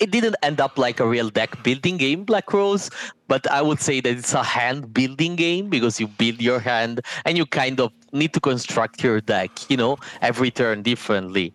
It 0.00 0.10
didn't 0.10 0.36
end 0.42 0.60
up 0.60 0.78
like 0.78 0.98
a 0.98 1.06
real 1.06 1.28
deck 1.28 1.62
building 1.62 1.98
game, 1.98 2.24
Black 2.24 2.52
Rose, 2.54 2.88
but 3.28 3.50
I 3.50 3.60
would 3.60 3.80
say 3.80 4.00
that 4.00 4.16
it's 4.16 4.32
a 4.32 4.42
hand 4.42 4.94
building 4.94 5.36
game 5.36 5.68
because 5.68 6.00
you 6.00 6.06
build 6.06 6.40
your 6.40 6.58
hand 6.58 7.02
and 7.26 7.36
you 7.36 7.44
kind 7.44 7.80
of 7.80 7.92
need 8.12 8.32
to 8.32 8.40
construct 8.40 9.04
your 9.04 9.20
deck, 9.20 9.50
you 9.68 9.76
know, 9.76 9.98
every 10.22 10.50
turn 10.50 10.82
differently 10.82 11.52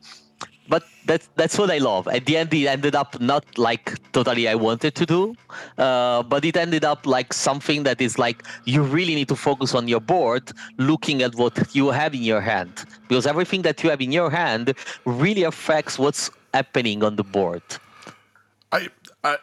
but 0.68 0.84
that's 1.06 1.30
that's 1.36 1.58
what 1.58 1.70
I 1.70 1.78
love. 1.78 2.08
At 2.08 2.26
the 2.26 2.38
end, 2.38 2.54
it 2.54 2.68
ended 2.68 2.96
up 2.96 3.20
not 3.20 3.46
like 3.58 4.00
totally 4.12 4.48
I 4.48 4.56
wanted 4.56 4.96
to 4.96 5.06
do, 5.06 5.36
uh, 5.78 6.24
but 6.24 6.44
it 6.46 6.58
ended 6.58 6.84
up 6.84 7.06
like 7.06 7.34
something 7.34 7.84
that 7.84 8.02
is 8.02 8.18
like 8.18 8.44
you 8.66 8.82
really 8.82 9.16
need 9.16 9.28
to 9.30 9.36
focus 9.36 9.76
on 9.76 9.88
your 9.88 10.02
board, 10.02 10.52
looking 10.78 11.22
at 11.22 11.36
what 11.36 11.76
you 11.76 11.90
have 11.90 12.14
in 12.14 12.24
your 12.24 12.42
hand, 12.42 12.86
because 13.08 13.28
everything 13.28 13.62
that 13.64 13.84
you 13.84 13.90
have 13.90 14.02
in 14.02 14.12
your 14.12 14.30
hand 14.30 14.74
really 15.06 15.44
affects 15.44 16.00
what's 16.00 16.30
happening 16.54 17.04
on 17.04 17.16
the 17.16 17.24
board. 17.24 17.64
I, 18.72 18.90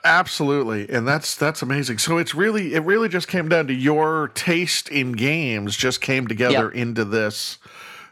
absolutely, 0.05 0.89
and 0.89 1.07
that's 1.09 1.37
that's 1.37 1.63
amazing. 1.63 1.99
So 1.99 2.19
it's 2.19 2.35
really 2.35 2.75
it 2.75 2.81
really 2.81 3.09
just 3.09 3.29
came 3.29 3.49
down 3.49 3.67
to 3.67 3.75
your 3.75 4.29
taste 4.35 4.89
in 4.89 5.13
games 5.13 5.77
just 5.77 6.01
came 6.01 6.27
together 6.27 6.71
yep. 6.73 6.75
into 6.75 7.05
this. 7.05 7.59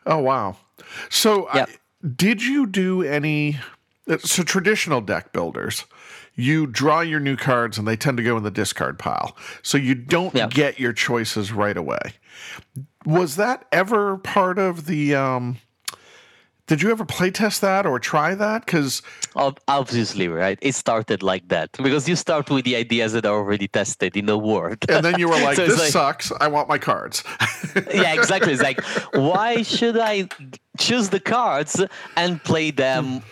Oh 0.06 0.18
wow! 0.18 0.56
So 1.10 1.48
yep. 1.54 1.68
I, 1.68 1.74
did 2.16 2.42
you 2.42 2.66
do 2.66 3.02
any? 3.02 3.58
So 4.18 4.42
traditional 4.42 5.00
deck 5.00 5.32
builders, 5.32 5.84
you 6.34 6.66
draw 6.66 7.00
your 7.00 7.20
new 7.20 7.36
cards 7.36 7.78
and 7.78 7.86
they 7.86 7.96
tend 7.96 8.16
to 8.16 8.22
go 8.22 8.36
in 8.36 8.42
the 8.42 8.50
discard 8.50 8.98
pile, 8.98 9.36
so 9.62 9.78
you 9.78 9.94
don't 9.94 10.34
yeah. 10.34 10.48
get 10.48 10.80
your 10.80 10.92
choices 10.92 11.52
right 11.52 11.76
away. 11.76 12.14
Was 13.04 13.36
that 13.36 13.66
ever 13.70 14.18
part 14.18 14.58
of 14.58 14.86
the? 14.86 15.14
Um, 15.14 15.58
did 16.70 16.82
you 16.82 16.90
ever 16.92 17.04
play 17.04 17.32
test 17.32 17.62
that 17.62 17.84
or 17.84 17.98
try 17.98 18.32
that? 18.32 18.64
Because 18.64 19.02
obviously, 19.66 20.28
right? 20.28 20.56
It 20.62 20.76
started 20.76 21.20
like 21.20 21.48
that 21.48 21.72
because 21.72 22.08
you 22.08 22.14
start 22.14 22.48
with 22.48 22.64
the 22.64 22.76
ideas 22.76 23.12
that 23.14 23.26
are 23.26 23.34
already 23.34 23.66
tested 23.66 24.16
in 24.16 24.26
the 24.26 24.38
world, 24.38 24.78
and 24.88 25.04
then 25.04 25.18
you 25.18 25.28
were 25.28 25.40
like, 25.46 25.56
so 25.56 25.66
"This 25.66 25.80
like, 25.80 25.90
sucks. 25.90 26.30
I 26.40 26.46
want 26.46 26.68
my 26.68 26.78
cards." 26.78 27.24
yeah, 27.92 28.14
exactly. 28.14 28.52
It's 28.52 28.62
like, 28.62 28.80
why 29.14 29.62
should 29.62 29.98
I 29.98 30.28
choose 30.78 31.08
the 31.08 31.18
cards 31.18 31.84
and 32.16 32.40
play 32.44 32.70
them? 32.70 33.22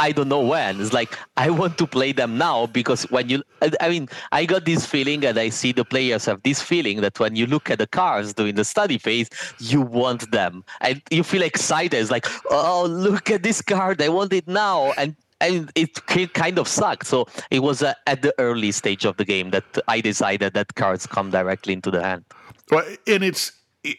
I 0.00 0.12
don't 0.12 0.28
know 0.28 0.40
when. 0.40 0.80
It's 0.80 0.94
like 0.94 1.16
I 1.36 1.50
want 1.50 1.76
to 1.76 1.86
play 1.86 2.12
them 2.12 2.38
now 2.38 2.66
because 2.66 3.04
when 3.10 3.28
you, 3.28 3.42
I 3.80 3.90
mean, 3.90 4.08
I 4.32 4.46
got 4.46 4.64
this 4.64 4.86
feeling, 4.86 5.24
and 5.26 5.38
I 5.38 5.50
see 5.50 5.72
the 5.72 5.84
players 5.84 6.24
have 6.24 6.42
this 6.42 6.62
feeling 6.62 7.02
that 7.02 7.20
when 7.20 7.36
you 7.36 7.46
look 7.46 7.70
at 7.70 7.78
the 7.78 7.86
cards 7.86 8.32
during 8.32 8.54
the 8.54 8.64
study 8.64 8.96
phase, 8.96 9.28
you 9.58 9.82
want 9.82 10.30
them, 10.32 10.64
and 10.80 11.02
you 11.10 11.22
feel 11.22 11.42
excited. 11.42 11.98
It's 11.98 12.10
like, 12.10 12.26
oh, 12.50 12.86
look 12.88 13.30
at 13.30 13.42
this 13.42 13.60
card, 13.60 14.00
I 14.00 14.08
want 14.08 14.32
it 14.32 14.48
now, 14.48 14.92
and 14.92 15.14
and 15.42 15.70
it 15.74 16.04
kind 16.34 16.58
of 16.58 16.66
sucked. 16.66 17.06
So 17.06 17.26
it 17.50 17.60
was 17.60 17.82
uh, 17.82 17.94
at 18.06 18.22
the 18.22 18.34
early 18.38 18.72
stage 18.72 19.04
of 19.04 19.18
the 19.18 19.24
game 19.24 19.50
that 19.50 19.64
I 19.86 20.00
decided 20.00 20.54
that 20.54 20.74
cards 20.74 21.06
come 21.06 21.30
directly 21.30 21.72
into 21.74 21.90
the 21.90 22.02
hand. 22.02 22.24
Well, 22.70 22.84
and 23.06 23.22
it's, 23.24 23.52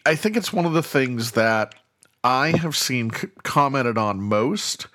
I 0.06 0.16
think 0.16 0.38
it's 0.38 0.54
one 0.54 0.66
of 0.66 0.74
the 0.74 0.84
things 0.84 1.32
that 1.32 1.76
I 2.24 2.56
have 2.58 2.76
seen 2.78 3.12
commented 3.44 3.98
on 3.98 4.22
most 4.22 4.88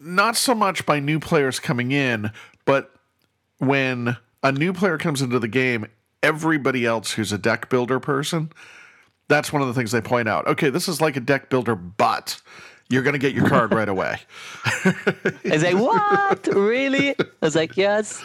not 0.00 0.36
so 0.36 0.54
much 0.54 0.86
by 0.86 1.00
new 1.00 1.18
players 1.18 1.58
coming 1.58 1.92
in, 1.92 2.30
but 2.64 2.94
when 3.58 4.16
a 4.42 4.52
new 4.52 4.72
player 4.72 4.98
comes 4.98 5.22
into 5.22 5.38
the 5.38 5.48
game, 5.48 5.86
everybody 6.22 6.84
else 6.86 7.12
who's 7.12 7.32
a 7.32 7.38
deck 7.38 7.68
builder 7.68 8.00
person, 8.00 8.52
that's 9.28 9.52
one 9.52 9.62
of 9.62 9.68
the 9.68 9.74
things 9.74 9.92
they 9.92 10.00
point 10.00 10.28
out. 10.28 10.46
Okay, 10.46 10.70
this 10.70 10.88
is 10.88 11.00
like 11.00 11.16
a 11.16 11.20
deck 11.20 11.48
builder, 11.48 11.74
but 11.74 12.40
you're 12.88 13.02
going 13.02 13.14
to 13.14 13.18
get 13.18 13.34
your 13.34 13.48
card 13.48 13.72
right 13.72 13.88
away. 13.88 14.18
I 14.64 14.94
was 15.44 15.62
like, 15.62 15.76
what? 15.76 16.46
Really? 16.48 17.10
I 17.18 17.24
was 17.40 17.56
like, 17.56 17.76
yes 17.76 18.22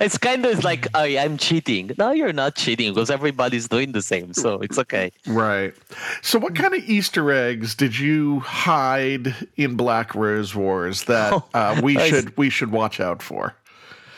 it's 0.00 0.18
kind 0.18 0.44
of 0.44 0.64
like 0.64 0.86
oh, 0.94 1.02
I'm 1.02 1.36
cheating. 1.36 1.92
No, 1.98 2.10
you're 2.12 2.32
not 2.32 2.56
cheating 2.56 2.92
because 2.92 3.10
everybody's 3.10 3.68
doing 3.68 3.92
the 3.92 4.02
same, 4.02 4.34
so 4.34 4.60
it's 4.60 4.78
okay. 4.78 5.12
Right. 5.26 5.74
So, 6.22 6.38
what 6.38 6.54
kind 6.54 6.74
of 6.74 6.82
Easter 6.88 7.30
eggs 7.32 7.74
did 7.74 7.98
you 7.98 8.40
hide 8.40 9.34
in 9.56 9.76
Black 9.76 10.14
Rose 10.14 10.54
Wars 10.54 11.04
that 11.04 11.32
oh, 11.32 11.44
uh, 11.54 11.80
we 11.82 11.98
should 11.98 12.36
we 12.36 12.50
should 12.50 12.72
watch 12.72 13.00
out 13.00 13.22
for? 13.22 13.54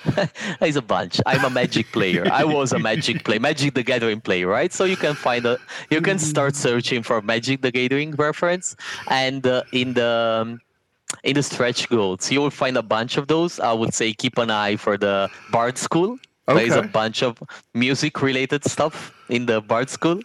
There's 0.60 0.76
a 0.76 0.82
bunch. 0.82 1.20
I'm 1.26 1.44
a 1.44 1.50
Magic 1.50 1.90
player. 1.92 2.26
I 2.30 2.44
was 2.44 2.72
a 2.72 2.78
Magic 2.78 3.24
player, 3.24 3.40
Magic 3.40 3.74
the 3.74 3.82
Gathering 3.82 4.20
player, 4.20 4.46
right? 4.46 4.72
So 4.72 4.84
you 4.84 4.96
can 4.96 5.14
find 5.14 5.44
a, 5.44 5.58
you 5.90 6.00
can 6.00 6.18
start 6.18 6.56
searching 6.56 7.02
for 7.02 7.20
Magic 7.20 7.62
the 7.62 7.70
Gathering 7.70 8.12
reference, 8.12 8.76
and 9.08 9.46
uh, 9.46 9.62
in 9.72 9.94
the 9.94 10.42
um, 10.42 10.60
in 11.24 11.34
the 11.34 11.42
stretch 11.42 11.88
goals. 11.88 12.30
You 12.30 12.40
will 12.40 12.50
find 12.50 12.76
a 12.76 12.82
bunch 12.82 13.16
of 13.16 13.28
those. 13.28 13.60
I 13.60 13.72
would 13.72 13.94
say 13.94 14.12
keep 14.12 14.38
an 14.38 14.50
eye 14.50 14.76
for 14.76 14.96
the 14.96 15.30
Bard 15.50 15.78
School. 15.78 16.18
Okay. 16.48 16.68
There's 16.68 16.84
a 16.84 16.88
bunch 16.88 17.22
of 17.22 17.42
music 17.74 18.22
related 18.22 18.64
stuff 18.64 19.12
in 19.28 19.46
the 19.46 19.60
Bard 19.60 19.90
School. 19.90 20.20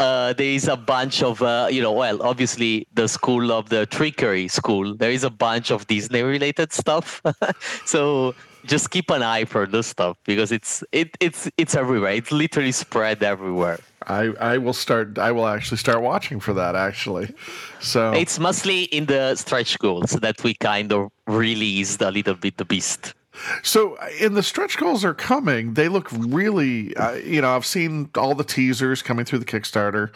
Uh, 0.00 0.32
there 0.32 0.48
is 0.48 0.66
a 0.66 0.76
bunch 0.76 1.22
of, 1.22 1.40
uh, 1.42 1.68
you 1.70 1.80
know, 1.80 1.92
well, 1.92 2.20
obviously 2.22 2.88
the 2.92 3.06
school 3.06 3.52
of 3.52 3.68
the 3.68 3.86
trickery 3.86 4.48
school. 4.48 4.96
There 4.96 5.12
is 5.12 5.22
a 5.22 5.30
bunch 5.30 5.70
of 5.70 5.86
Disney 5.86 6.22
related 6.22 6.72
stuff. 6.72 7.22
so 7.84 8.34
just 8.64 8.90
keep 8.90 9.10
an 9.10 9.22
eye 9.22 9.44
for 9.44 9.66
this 9.66 9.86
stuff 9.86 10.16
because 10.24 10.50
it's 10.50 10.82
it 10.90 11.16
it's 11.20 11.48
it's 11.56 11.76
everywhere. 11.76 12.12
It's 12.12 12.32
literally 12.32 12.72
spread 12.72 13.22
everywhere. 13.22 13.78
I 14.06 14.32
I 14.40 14.58
will 14.58 14.72
start. 14.72 15.18
I 15.18 15.32
will 15.32 15.46
actually 15.46 15.78
start 15.78 16.02
watching 16.02 16.40
for 16.40 16.52
that. 16.54 16.74
Actually, 16.76 17.34
so 17.80 18.12
it's 18.12 18.38
mostly 18.38 18.84
in 18.84 19.06
the 19.06 19.34
stretch 19.36 19.78
goals 19.78 20.12
that 20.12 20.42
we 20.42 20.54
kind 20.54 20.92
of 20.92 21.10
released 21.26 22.00
a 22.02 22.10
little 22.10 22.34
bit 22.34 22.56
the 22.56 22.64
beast. 22.64 23.14
So, 23.62 23.96
in 24.20 24.34
the 24.34 24.42
stretch 24.42 24.76
goals 24.76 25.06
are 25.06 25.14
coming. 25.14 25.72
They 25.72 25.88
look 25.88 26.08
really, 26.12 26.94
uh, 26.96 27.14
you 27.14 27.40
know, 27.40 27.56
I've 27.56 27.64
seen 27.64 28.10
all 28.14 28.34
the 28.34 28.44
teasers 28.44 29.00
coming 29.00 29.24
through 29.24 29.38
the 29.38 29.46
Kickstarter. 29.46 30.10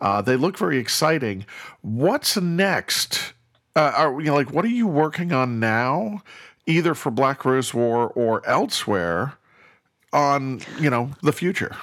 Uh, 0.00 0.22
they 0.22 0.36
look 0.36 0.56
very 0.56 0.78
exciting. 0.78 1.46
What's 1.80 2.36
next? 2.36 3.32
Uh, 3.74 3.92
are 3.96 4.20
you 4.20 4.26
know, 4.26 4.36
like 4.36 4.52
what 4.52 4.64
are 4.64 4.68
you 4.68 4.86
working 4.86 5.32
on 5.32 5.58
now? 5.58 6.22
either 6.66 6.94
for 6.94 7.10
Black 7.10 7.44
Rose 7.44 7.74
War 7.74 8.08
or 8.08 8.46
elsewhere 8.46 9.34
on 10.12 10.60
you 10.78 10.90
know 10.90 11.10
the 11.22 11.32
future. 11.32 11.76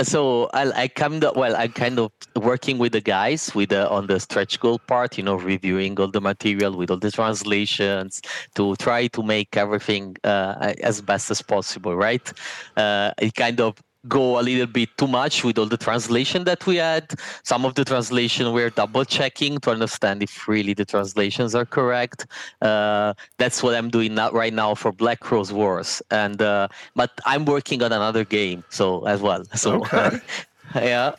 So 0.00 0.48
I, 0.54 0.82
I 0.82 0.88
kind 0.88 1.24
of 1.24 1.34
well, 1.34 1.56
I'm 1.56 1.72
kind 1.72 1.98
of 1.98 2.12
working 2.36 2.78
with 2.78 2.92
the 2.92 3.00
guys 3.00 3.52
with 3.52 3.70
the, 3.70 3.88
on 3.90 4.06
the 4.06 4.20
stretch 4.20 4.60
goal 4.60 4.78
part, 4.78 5.18
you 5.18 5.24
know, 5.24 5.34
reviewing 5.34 5.98
all 5.98 6.06
the 6.06 6.20
material 6.20 6.76
with 6.76 6.92
all 6.92 6.98
the 6.98 7.10
translations 7.10 8.22
to 8.54 8.76
try 8.76 9.08
to 9.08 9.22
make 9.24 9.56
everything 9.56 10.16
uh, 10.22 10.72
as 10.84 11.00
best 11.02 11.32
as 11.32 11.42
possible, 11.42 11.96
right? 11.96 12.32
Uh, 12.76 13.12
it 13.20 13.34
kind 13.34 13.60
of 13.60 13.74
go 14.06 14.38
a 14.38 14.42
little 14.42 14.66
bit 14.66 14.90
too 14.96 15.08
much 15.08 15.42
with 15.42 15.58
all 15.58 15.66
the 15.66 15.76
translation 15.76 16.44
that 16.44 16.64
we 16.66 16.76
had. 16.76 17.12
Some 17.42 17.64
of 17.64 17.74
the 17.74 17.84
translation 17.84 18.52
we're 18.52 18.70
double 18.70 19.04
checking 19.04 19.58
to 19.60 19.70
understand 19.70 20.22
if 20.22 20.46
really 20.46 20.74
the 20.74 20.84
translations 20.84 21.54
are 21.54 21.66
correct. 21.66 22.26
Uh, 22.62 23.14
that's 23.38 23.62
what 23.62 23.74
I'm 23.74 23.90
doing 23.90 24.14
now, 24.14 24.30
right 24.30 24.52
now 24.52 24.74
for 24.74 24.92
Black 24.92 25.30
Rose 25.30 25.52
Wars. 25.52 26.02
And 26.10 26.40
uh, 26.40 26.68
but 26.94 27.10
I'm 27.26 27.44
working 27.44 27.82
on 27.82 27.92
another 27.92 28.24
game 28.24 28.62
so 28.68 29.04
as 29.06 29.20
well. 29.20 29.44
So 29.54 29.76
okay. 29.76 30.20
yeah. 30.74 31.12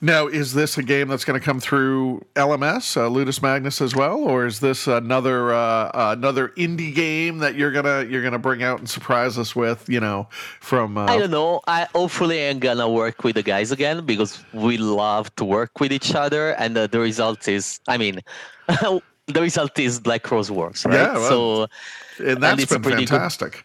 Now, 0.00 0.26
is 0.26 0.54
this 0.54 0.78
a 0.78 0.82
game 0.82 1.08
that's 1.08 1.24
going 1.24 1.38
to 1.38 1.44
come 1.44 1.60
through 1.60 2.24
LMS, 2.34 2.96
uh, 2.96 3.08
Ludus 3.08 3.40
Magnus 3.42 3.80
as 3.80 3.94
well, 3.94 4.16
or 4.16 4.46
is 4.46 4.60
this 4.60 4.86
another 4.86 5.52
uh, 5.52 5.90
another 5.94 6.48
indie 6.56 6.94
game 6.94 7.38
that 7.38 7.54
you're 7.54 7.70
gonna 7.70 8.04
you're 8.04 8.22
gonna 8.22 8.38
bring 8.38 8.62
out 8.62 8.78
and 8.78 8.88
surprise 8.88 9.38
us 9.38 9.54
with? 9.54 9.88
You 9.88 10.00
know, 10.00 10.28
from 10.60 10.98
uh... 10.98 11.06
I 11.06 11.18
don't 11.18 11.30
know. 11.30 11.60
I 11.66 11.86
hopefully 11.94 12.40
am 12.40 12.58
gonna 12.58 12.88
work 12.88 13.24
with 13.24 13.36
the 13.36 13.42
guys 13.42 13.70
again 13.70 14.04
because 14.04 14.42
we 14.52 14.78
love 14.78 15.34
to 15.36 15.44
work 15.44 15.80
with 15.80 15.92
each 15.92 16.14
other, 16.14 16.50
and 16.52 16.76
uh, 16.76 16.86
the 16.86 17.00
result 17.00 17.48
is, 17.48 17.80
I 17.88 17.98
mean. 17.98 18.20
the 19.28 19.40
result 19.40 19.78
is 19.78 20.00
Black 20.00 20.30
Rose 20.30 20.50
Wars, 20.50 20.84
right? 20.84 20.94
Yeah, 20.94 21.14
well, 21.14 21.28
so 21.28 22.24
and 22.24 22.42
that's 22.42 22.70
and 22.72 22.82
been 22.82 22.98
fantastic. 22.98 23.52
Good 23.52 23.62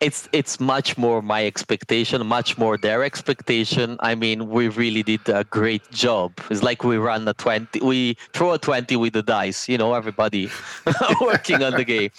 it's 0.00 0.28
it's 0.32 0.60
much 0.60 0.98
more 0.98 1.22
my 1.22 1.46
expectation, 1.46 2.26
much 2.26 2.58
more 2.58 2.76
their 2.76 3.02
expectation. 3.02 3.96
I 4.00 4.14
mean, 4.14 4.48
we 4.48 4.68
really 4.68 5.02
did 5.02 5.26
a 5.28 5.44
great 5.44 5.90
job. 5.90 6.32
It's 6.50 6.62
like 6.62 6.84
we 6.84 6.98
run 6.98 7.26
a 7.26 7.34
twenty, 7.34 7.80
we 7.80 8.16
throw 8.32 8.52
a 8.52 8.58
twenty 8.58 8.96
with 8.96 9.14
the 9.14 9.22
dice. 9.22 9.68
You 9.68 9.78
know, 9.78 9.94
everybody 9.94 10.50
working 11.20 11.62
on 11.62 11.72
the 11.72 11.84
game, 11.84 12.10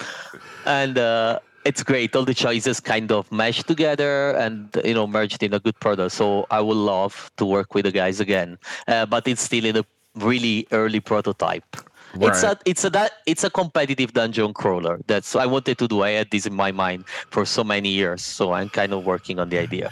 and. 0.66 0.98
Uh, 0.98 1.40
it's 1.66 1.84
great. 1.84 2.16
All 2.16 2.24
the 2.24 2.34
choices 2.34 2.80
kind 2.80 3.12
of 3.12 3.30
mesh 3.30 3.62
together 3.62 4.32
and 4.38 4.70
you 4.86 4.94
know 4.94 5.06
merged 5.06 5.44
in 5.44 5.54
a 5.54 5.60
good 5.60 5.78
product. 5.82 6.14
So 6.14 6.48
I 6.50 6.62
would 6.62 6.78
love 6.78 7.30
to 7.36 7.46
work 7.46 7.76
with 7.76 7.84
the 7.84 7.92
guys 7.92 8.22
again, 8.22 8.58
uh, 8.88 9.06
but 9.06 9.28
it's 9.28 9.42
still 9.42 9.66
in 9.66 9.76
a 9.76 9.86
really 10.16 10.66
early 10.72 11.02
prototype. 11.02 11.76
Right. 12.16 12.30
It's 12.30 12.44
a 12.44 12.58
it's 12.66 12.84
a 12.84 12.90
that 12.92 13.12
it's 13.26 13.44
a 13.44 13.50
competitive 13.50 14.14
dungeon 14.14 14.54
crawler. 14.54 15.00
That's 15.08 15.36
I 15.36 15.46
wanted 15.46 15.78
to 15.80 15.88
do. 15.88 16.04
I 16.04 16.12
had 16.12 16.32
this 16.32 16.46
in 16.46 16.54
my 16.54 16.72
mind 16.72 17.06
for 17.30 17.46
so 17.46 17.64
many 17.64 17.90
years, 17.90 18.22
so 18.22 18.54
I'm 18.54 18.70
kind 18.70 18.94
of 18.94 19.06
working 19.06 19.40
on 19.40 19.50
the 19.50 19.60
idea. 19.60 19.92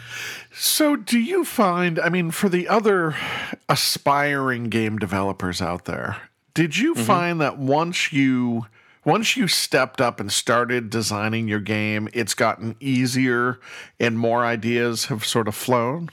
So, 0.52 0.96
do 0.96 1.18
you 1.18 1.44
find? 1.44 1.98
I 2.00 2.08
mean, 2.08 2.30
for 2.30 2.48
the 2.48 2.68
other 2.68 3.14
aspiring 3.68 4.70
game 4.70 4.98
developers 4.98 5.60
out 5.60 5.84
there, 5.84 6.16
did 6.54 6.76
you 6.76 6.94
mm-hmm. 6.94 7.04
find 7.04 7.40
that 7.40 7.58
once 7.58 8.12
you 8.12 8.66
once 9.04 9.36
you 9.36 9.46
stepped 9.46 10.00
up 10.00 10.18
and 10.18 10.32
started 10.32 10.90
designing 10.90 11.46
your 11.46 11.60
game, 11.60 12.08
it's 12.12 12.34
gotten 12.34 12.74
easier 12.80 13.60
and 14.00 14.18
more 14.18 14.44
ideas 14.44 15.06
have 15.06 15.24
sort 15.24 15.46
of 15.46 15.54
flown? 15.54 16.10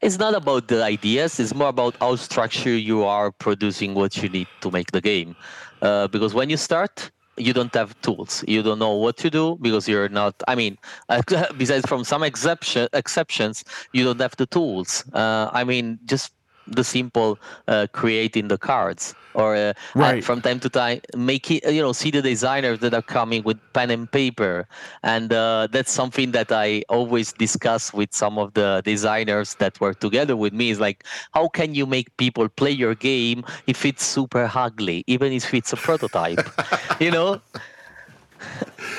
It's 0.00 0.18
not 0.18 0.34
about 0.34 0.68
the 0.68 0.82
ideas 0.82 1.40
it's 1.40 1.54
more 1.54 1.68
about 1.68 1.96
how 2.00 2.16
structured 2.16 2.80
you 2.80 3.04
are 3.04 3.30
producing 3.32 3.94
what 3.94 4.16
you 4.22 4.28
need 4.28 4.48
to 4.60 4.70
make 4.70 4.90
the 4.92 5.00
game. 5.00 5.34
Uh, 5.80 6.06
because 6.08 6.34
when 6.34 6.50
you 6.50 6.56
start 6.56 7.10
you 7.38 7.52
don't 7.52 7.74
have 7.74 7.98
tools. 8.02 8.44
You 8.46 8.62
don't 8.62 8.78
know 8.78 8.92
what 8.92 9.16
to 9.18 9.30
do 9.30 9.56
because 9.60 9.88
you're 9.88 10.08
not 10.08 10.34
i 10.48 10.54
mean 10.54 10.76
besides 11.56 11.86
from 11.86 12.04
some 12.04 12.22
exception 12.22 12.88
exceptions 12.92 13.64
you 13.92 14.04
don't 14.04 14.20
have 14.20 14.36
the 14.36 14.46
tools. 14.46 15.04
Uh, 15.12 15.48
i 15.52 15.64
mean 15.64 15.98
just 16.04 16.32
the 16.66 16.84
simple 16.84 17.38
uh, 17.68 17.86
creating 17.92 18.48
the 18.48 18.58
cards 18.58 19.14
or 19.34 19.56
uh, 19.56 19.72
right. 19.94 20.22
from 20.22 20.40
time 20.42 20.60
to 20.60 20.68
time 20.68 21.00
make 21.16 21.50
it 21.50 21.64
you 21.72 21.80
know 21.80 21.92
see 21.92 22.10
the 22.10 22.22
designers 22.22 22.78
that 22.80 22.92
are 22.94 23.02
coming 23.02 23.42
with 23.42 23.58
pen 23.72 23.90
and 23.90 24.10
paper. 24.10 24.66
And 25.02 25.32
uh, 25.32 25.68
that's 25.70 25.92
something 25.92 26.32
that 26.32 26.52
i 26.52 26.82
always 26.88 27.32
discuss 27.32 27.92
with 27.92 28.12
some 28.14 28.38
of 28.38 28.54
the 28.54 28.82
designers 28.84 29.54
that 29.54 29.80
work 29.80 30.00
together 30.00 30.36
with 30.36 30.52
me 30.52 30.70
is 30.70 30.80
like 30.80 31.04
how 31.32 31.48
can 31.48 31.74
you 31.74 31.86
make 31.86 32.16
people 32.16 32.48
play 32.48 32.70
your 32.70 32.94
game 32.94 33.44
if 33.66 33.84
it's 33.84 34.04
super 34.04 34.50
ugly 34.54 35.04
even 35.06 35.32
if 35.32 35.52
it's 35.54 35.72
a 35.72 35.76
prototype? 35.76 36.40
You 37.00 37.10
know 37.10 37.40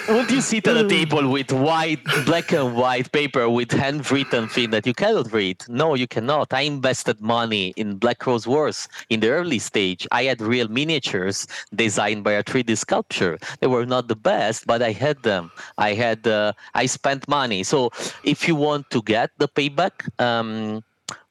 would 0.08 0.30
you 0.32 0.41
sit 0.41 0.68
at 0.68 0.78
a 0.78 0.88
table 0.97 1.30
with 1.30 1.51
white, 1.51 2.04
black 2.26 2.51
and 2.51 2.76
white 2.76 3.12
paper 3.12 3.49
with 3.49 3.72
handwritten 3.72 4.47
thing 4.47 4.72
that 4.72 4.86
you 4.86 4.93
cannot 4.93 5.32
read? 5.32 5.64
No, 5.68 5.95
you 5.95 6.08
cannot. 6.08 6.54
I 6.54 6.62
invested 6.62 7.22
money 7.22 7.74
in 7.76 7.97
Black 7.97 8.26
Rose 8.26 8.45
Wars 8.45 8.88
in 9.10 9.20
the 9.20 9.30
early 9.30 9.60
stage. 9.60 10.08
I 10.12 10.24
had 10.24 10.41
real 10.41 10.68
miniatures 10.68 11.47
designed 11.74 12.24
by 12.24 12.34
a 12.34 12.43
3D 12.43 12.78
sculpture. 12.78 13.38
They 13.60 13.68
were 13.68 13.86
not 13.86 14.08
the 14.08 14.16
best, 14.16 14.68
but 14.68 14.82
I 14.82 14.91
had 14.91 15.24
them. 15.24 15.51
I 15.78 15.93
had, 15.93 16.28
uh, 16.28 16.54
I 16.74 16.86
spent 16.86 17.28
money. 17.28 17.64
So 17.64 17.91
if 18.24 18.47
you 18.47 18.56
want 18.56 18.89
to 18.91 19.01
get 19.01 19.32
the 19.38 19.47
payback, 19.47 20.10
um, 20.22 20.84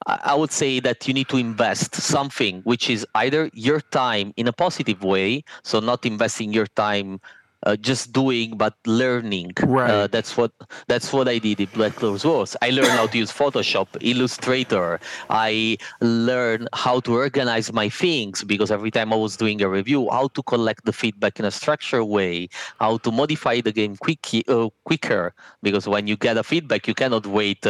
I 0.07 0.35
would 0.35 0.51
say 0.51 0.81
that 0.81 1.07
you 1.07 1.15
need 1.15 1.29
to 1.29 1.37
invest 1.37 1.95
something 1.95 2.61
which 2.63 2.91
is 2.91 3.07
either 3.15 3.51
your 3.53 3.81
time 3.81 4.33
in 4.37 4.49
a 4.49 4.53
positive 4.53 5.03
way, 5.03 5.45
so 5.63 5.81
not 5.81 6.05
investing 6.05 6.53
your 6.53 6.67
time 6.67 7.21
uh, 7.65 7.77
just 7.77 8.13
doing 8.13 8.57
but 8.57 8.75
learning. 8.87 9.53
Right. 9.63 9.91
Uh, 9.91 10.07
that's 10.07 10.37
what 10.37 10.53
that's 10.89 11.13
what 11.13 11.29
I 11.29 11.39
did 11.39 11.61
in 11.61 11.69
Black 11.75 12.01
Rose 12.03 12.25
Wars. 12.25 12.57
I 12.63 12.71
learned 12.71 12.89
how 12.89 13.07
to 13.07 13.19
use 13.19 13.33
Photoshop, 13.33 13.89
Illustrator. 14.01 15.01
I 15.31 15.79
learned 16.01 16.69
how 16.73 17.01
to 17.01 17.15
organize 17.15 17.73
my 17.73 17.89
things 17.89 18.45
because 18.45 18.71
every 18.71 18.91
time 18.91 19.13
I 19.13 19.17
was 19.17 19.37
doing 19.37 19.63
a 19.63 19.69
review, 19.69 20.09
how 20.11 20.29
to 20.29 20.43
collect 20.43 20.85
the 20.85 20.93
feedback 20.93 21.39
in 21.39 21.45
a 21.45 21.51
structured 21.51 22.05
way, 22.05 22.49
how 22.81 22.99
to 22.99 23.11
modify 23.11 23.61
the 23.61 23.73
game 23.73 23.97
quick, 23.97 24.27
uh, 24.49 24.69
quicker 24.85 25.35
because 25.63 25.87
when 25.89 26.07
you 26.07 26.17
get 26.17 26.37
a 26.37 26.43
feedback, 26.43 26.87
you 26.89 26.95
cannot 26.95 27.27
wait. 27.27 27.67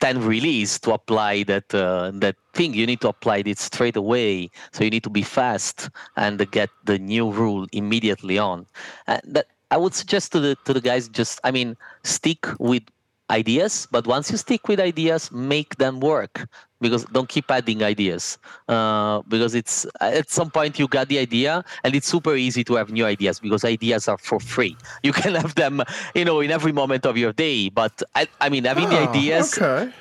10 0.00 0.22
release 0.24 0.78
to 0.80 0.92
apply 0.92 1.42
that 1.44 1.74
uh, 1.74 2.10
that 2.14 2.36
thing. 2.54 2.74
You 2.74 2.86
need 2.86 3.00
to 3.02 3.08
apply 3.08 3.42
it 3.46 3.58
straight 3.58 3.96
away. 3.96 4.50
So 4.72 4.84
you 4.84 4.90
need 4.90 5.04
to 5.04 5.10
be 5.10 5.22
fast 5.22 5.90
and 6.16 6.50
get 6.50 6.70
the 6.84 6.98
new 6.98 7.30
rule 7.30 7.66
immediately 7.72 8.38
on. 8.38 8.66
And 9.06 9.20
that 9.24 9.46
i 9.70 9.76
would 9.76 9.94
suggest 9.94 10.32
to 10.32 10.40
the 10.40 10.56
to 10.64 10.72
the 10.74 10.80
guys 10.80 11.08
just 11.08 11.40
i 11.44 11.50
mean 11.50 11.76
stick 12.02 12.46
with 12.58 12.82
ideas 13.30 13.86
but 13.90 14.06
once 14.06 14.30
you 14.30 14.36
stick 14.36 14.66
with 14.68 14.80
ideas 14.80 15.30
make 15.30 15.76
them 15.76 16.00
work 16.00 16.48
because 16.80 17.04
don't 17.06 17.28
keep 17.28 17.50
adding 17.50 17.82
ideas. 17.82 18.38
Uh, 18.68 19.22
because 19.28 19.54
it's 19.54 19.86
at 20.00 20.30
some 20.30 20.50
point 20.50 20.78
you 20.78 20.88
got 20.88 21.08
the 21.08 21.18
idea 21.18 21.64
and 21.84 21.94
it's 21.94 22.06
super 22.06 22.34
easy 22.34 22.64
to 22.64 22.74
have 22.74 22.90
new 22.90 23.04
ideas 23.04 23.40
because 23.40 23.64
ideas 23.64 24.08
are 24.08 24.18
for 24.18 24.40
free. 24.40 24.76
You 25.02 25.12
can 25.12 25.34
have 25.34 25.54
them 25.54 25.82
you 26.14 26.24
know 26.24 26.40
in 26.40 26.50
every 26.50 26.72
moment 26.72 27.06
of 27.06 27.16
your 27.16 27.32
day 27.32 27.68
but 27.68 28.02
i, 28.14 28.26
I 28.40 28.48
mean 28.48 28.64
having 28.64 28.86
oh, 28.86 28.90
the 28.90 29.00
ideas 29.08 29.56
okay. 29.56 29.92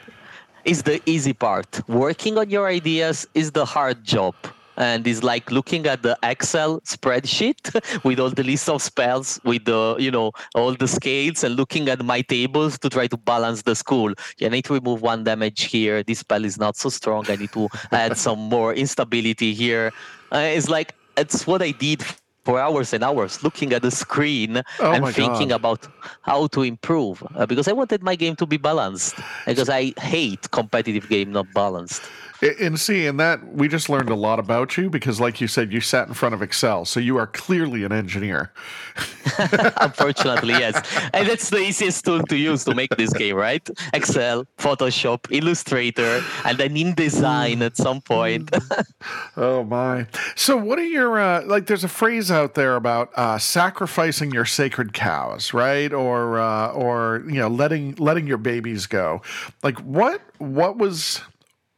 is 0.66 0.84
the 0.84 1.02
easy 1.06 1.34
part. 1.34 1.82
Working 1.88 2.38
on 2.38 2.50
your 2.50 2.68
ideas 2.68 3.28
is 3.34 3.52
the 3.52 3.66
hard 3.66 4.04
job 4.04 4.36
and 4.80 5.06
it's 5.06 5.22
like 5.22 5.52
looking 5.52 5.86
at 5.86 6.02
the 6.02 6.18
Excel 6.24 6.80
spreadsheet 6.82 7.60
with 8.04 8.20
all 8.20 8.30
the 8.32 8.44
list 8.44 8.70
of 8.70 8.82
spells, 8.82 9.40
with 9.44 9.66
the 9.66 9.96
you 10.00 10.10
know 10.10 10.32
all 10.56 10.74
the 10.74 10.88
scales, 10.88 11.44
and 11.44 11.56
looking 11.56 11.90
at 11.90 12.04
my 12.04 12.22
tables 12.22 12.80
to 12.80 12.90
try 12.90 13.06
to 13.08 13.18
balance 13.18 13.62
the 13.64 13.76
school. 13.76 14.14
Yeah, 14.38 14.48
I 14.48 14.52
need 14.52 14.66
to 14.66 14.74
remove 14.74 15.02
one 15.02 15.24
damage 15.26 15.66
here. 15.66 16.02
This 16.02 16.20
spell 16.20 16.46
is 16.46 16.58
not 16.58 16.78
so 16.78 16.90
strong. 16.90 17.26
I 17.30 17.36
need 17.36 17.52
to 17.52 17.68
add 17.92 18.18
some 18.18 18.40
more 18.40 18.74
instability 18.74 19.54
here. 19.54 19.92
Uh, 20.32 20.38
it's 20.38 20.70
like 20.70 20.96
it's 21.18 21.46
what 21.46 21.62
I 21.62 21.72
did 21.72 22.04
for 22.46 22.60
hours 22.60 22.94
and 22.94 23.04
hours 23.04 23.44
looking 23.44 23.74
at 23.74 23.82
the 23.82 23.92
screen 23.92 24.62
oh 24.80 24.92
and 24.92 25.06
thinking 25.14 25.50
God. 25.50 25.56
about 25.56 25.88
how 26.22 26.48
to 26.48 26.64
improve 26.64 27.22
uh, 27.36 27.46
because 27.46 27.68
I 27.68 27.74
wanted 27.74 28.02
my 28.02 28.16
game 28.16 28.36
to 28.38 28.46
be 28.46 28.58
balanced 28.58 29.16
because 29.46 29.70
I 29.70 29.94
hate 30.00 30.50
competitive 30.52 31.10
game 31.10 31.34
not 31.34 31.48
balanced. 31.54 32.02
And 32.42 32.80
see, 32.80 33.06
in 33.06 33.18
that 33.18 33.54
we 33.54 33.68
just 33.68 33.90
learned 33.90 34.10
a 34.10 34.16
lot 34.16 34.40
about 34.40 34.78
you 34.78 34.90
because, 34.90 35.20
like 35.20 35.42
you 35.42 35.48
said, 35.48 35.74
you 35.74 35.82
sat 35.82 36.08
in 36.08 36.14
front 36.14 36.34
of 36.34 36.42
Excel, 36.42 36.86
so 36.86 37.00
you 37.00 37.18
are 37.18 37.28
clearly 37.28 37.84
an 37.84 37.92
engineer. 37.92 38.54
Unfortunately, 39.82 40.54
yes, 40.54 40.76
and 41.14 41.28
that's 41.28 41.50
the 41.50 41.60
easiest 41.60 42.06
tool 42.06 42.24
to 42.24 42.38
use 42.38 42.64
to 42.64 42.74
make 42.74 42.96
this 42.96 43.12
game, 43.12 43.36
right? 43.36 43.68
Excel, 43.94 44.46
Photoshop, 44.58 45.28
Illustrator, 45.30 46.24
and 46.46 46.58
then 46.58 46.76
InDesign 46.76 47.62
at 47.62 47.76
some 47.76 48.00
point. 48.02 48.50
oh 49.38 49.66
my! 49.66 50.08
So, 50.36 50.56
what 50.56 50.80
are 50.80 50.88
your 50.88 51.20
uh, 51.20 51.44
like? 51.46 51.66
There's 51.66 51.84
a 51.84 51.90
phrase 51.90 52.32
out 52.32 52.56
there 52.56 52.78
about 52.78 53.12
uh, 53.16 53.38
sacrificing 53.38 54.32
your 54.32 54.46
sacred 54.46 54.94
cows, 54.94 55.54
right? 55.54 55.92
Or 55.92 56.40
uh, 56.40 56.72
or 56.72 57.24
you 57.28 57.40
know, 57.40 57.50
letting 57.50 57.96
letting 57.96 58.28
your 58.28 58.38
babies 58.38 58.86
go. 58.86 59.22
Like, 59.62 59.78
what 59.80 60.22
what 60.38 60.78
was 60.78 61.22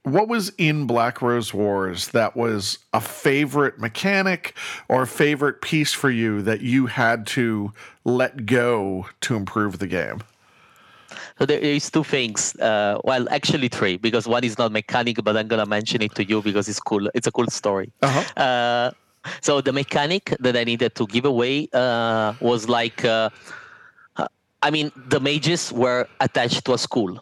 what 0.04 0.28
was 0.28 0.52
in 0.58 0.88
Black 0.88 1.22
Rose 1.22 1.54
Wars 1.54 2.10
that 2.10 2.36
was 2.36 2.80
a 2.94 3.02
favorite 3.02 3.80
mechanic 3.80 4.56
or 4.90 5.04
a 5.04 5.08
favorite 5.08 5.62
piece 5.62 5.94
for 5.94 6.10
you 6.10 6.42
that 6.42 6.62
you 6.62 6.88
had 6.88 7.28
to 7.28 7.72
let 8.04 8.46
go 8.46 9.08
to 9.22 9.36
improve 9.36 9.80
the 9.80 9.88
game? 9.88 10.24
So 11.38 11.46
there 11.46 11.60
is 11.60 11.90
two 11.90 12.04
things. 12.04 12.56
Uh, 12.56 13.00
well, 13.04 13.28
actually 13.30 13.68
three, 13.68 13.98
because 13.98 14.28
one 14.28 14.44
is 14.44 14.58
not 14.58 14.72
mechanic, 14.72 15.24
but 15.24 15.38
I'm 15.38 15.48
gonna 15.48 15.66
mention 15.66 16.02
it 16.02 16.16
to 16.16 16.24
you 16.24 16.42
because 16.42 16.68
it's 16.68 16.80
cool. 16.80 17.10
It's 17.14 17.28
a 17.28 17.32
cool 17.32 17.48
story. 17.48 17.92
Uh-huh. 18.02 18.42
Uh, 18.42 18.92
so 19.42 19.62
the 19.62 19.74
mechanic 19.74 20.36
that 20.40 20.58
I 20.58 20.64
needed 20.64 20.96
to 20.96 21.06
give 21.08 21.26
away 21.26 21.68
uh, 21.74 22.34
was 22.42 22.68
like, 22.68 23.06
uh, 23.06 23.30
I 24.64 24.70
mean, 24.70 24.92
the 24.96 25.20
mages 25.20 25.72
were 25.72 26.08
attached 26.20 26.66
to 26.66 26.74
a 26.74 26.78
school 26.78 27.20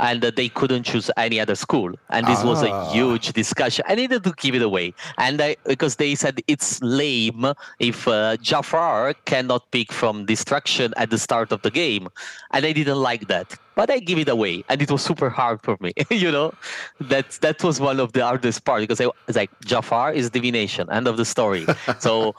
and 0.00 0.22
they 0.22 0.48
couldn't 0.48 0.84
choose 0.84 1.10
any 1.16 1.40
other 1.40 1.54
school. 1.54 1.92
And 2.10 2.26
this 2.26 2.40
ah. 2.40 2.48
was 2.48 2.62
a 2.62 2.70
ah. 2.70 2.92
huge 2.92 3.32
discussion. 3.32 3.84
I 3.88 3.94
needed 3.94 4.24
to 4.24 4.32
give 4.36 4.54
it 4.54 4.62
away. 4.62 4.94
And 5.18 5.40
I, 5.40 5.56
because 5.64 5.96
they 5.96 6.14
said 6.14 6.40
it's 6.46 6.82
lame 6.82 7.46
if 7.78 8.08
uh, 8.08 8.36
jafar 8.38 9.14
cannot 9.24 9.70
pick 9.70 9.92
from 9.92 10.26
destruction 10.26 10.94
at 10.96 11.10
the 11.10 11.18
start 11.18 11.52
of 11.52 11.62
the 11.62 11.70
game. 11.70 12.08
And 12.52 12.64
i 12.66 12.72
didn't 12.72 12.98
like 12.98 13.28
that. 13.28 13.56
But 13.76 13.90
i 13.90 13.98
give 13.98 14.18
it 14.18 14.28
away. 14.28 14.64
And 14.68 14.80
it 14.82 14.90
was 14.90 15.02
super 15.02 15.30
hard 15.30 15.60
for 15.62 15.76
me 15.80 15.92
you 16.10 16.30
know? 16.30 16.52
That 17.00 17.30
that 17.42 17.62
was 17.62 17.80
one 17.80 18.00
of 18.00 18.12
the 18.12 18.22
hardest 18.22 18.64
part 18.64 18.80
because 18.80 19.00
i 19.00 19.06
was 19.26 19.36
like 19.36 19.50
jafar 19.64 20.12
is 20.12 20.30
divination. 20.30 20.90
End 20.90 21.06
of 21.08 21.16
the 21.16 21.24
story. 21.24 21.66
So 21.98 22.34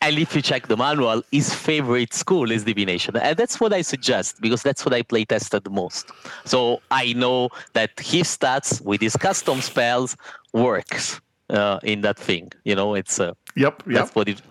and 0.00 0.18
if 0.18 0.34
you 0.34 0.42
check 0.42 0.68
the 0.68 0.76
manual, 0.76 1.22
his 1.30 1.54
favorite 1.54 2.12
school 2.12 2.50
is 2.50 2.64
divination. 2.64 3.16
And 3.16 3.36
that's 3.36 3.60
what 3.60 3.72
I 3.72 3.82
suggest 3.82 4.40
because 4.40 4.62
that's 4.62 4.84
what 4.84 4.94
I 4.94 5.02
play 5.02 5.24
tested 5.24 5.64
the 5.64 5.70
most. 5.70 6.10
So 6.44 6.80
I 6.90 7.12
know 7.14 7.50
that 7.72 7.90
his 7.98 8.24
stats 8.36 8.80
with 8.80 9.00
his 9.00 9.16
custom 9.16 9.60
spells 9.60 10.16
works 10.52 11.20
uh, 11.50 11.80
in 11.82 12.02
that 12.02 12.18
thing. 12.18 12.52
You 12.64 12.74
know, 12.74 12.94
it's 12.94 13.18
uh, 13.20 13.32
yep, 13.56 13.82
yep. 13.86 13.94
That's 13.94 14.14
what 14.14 14.28
it. 14.28 14.42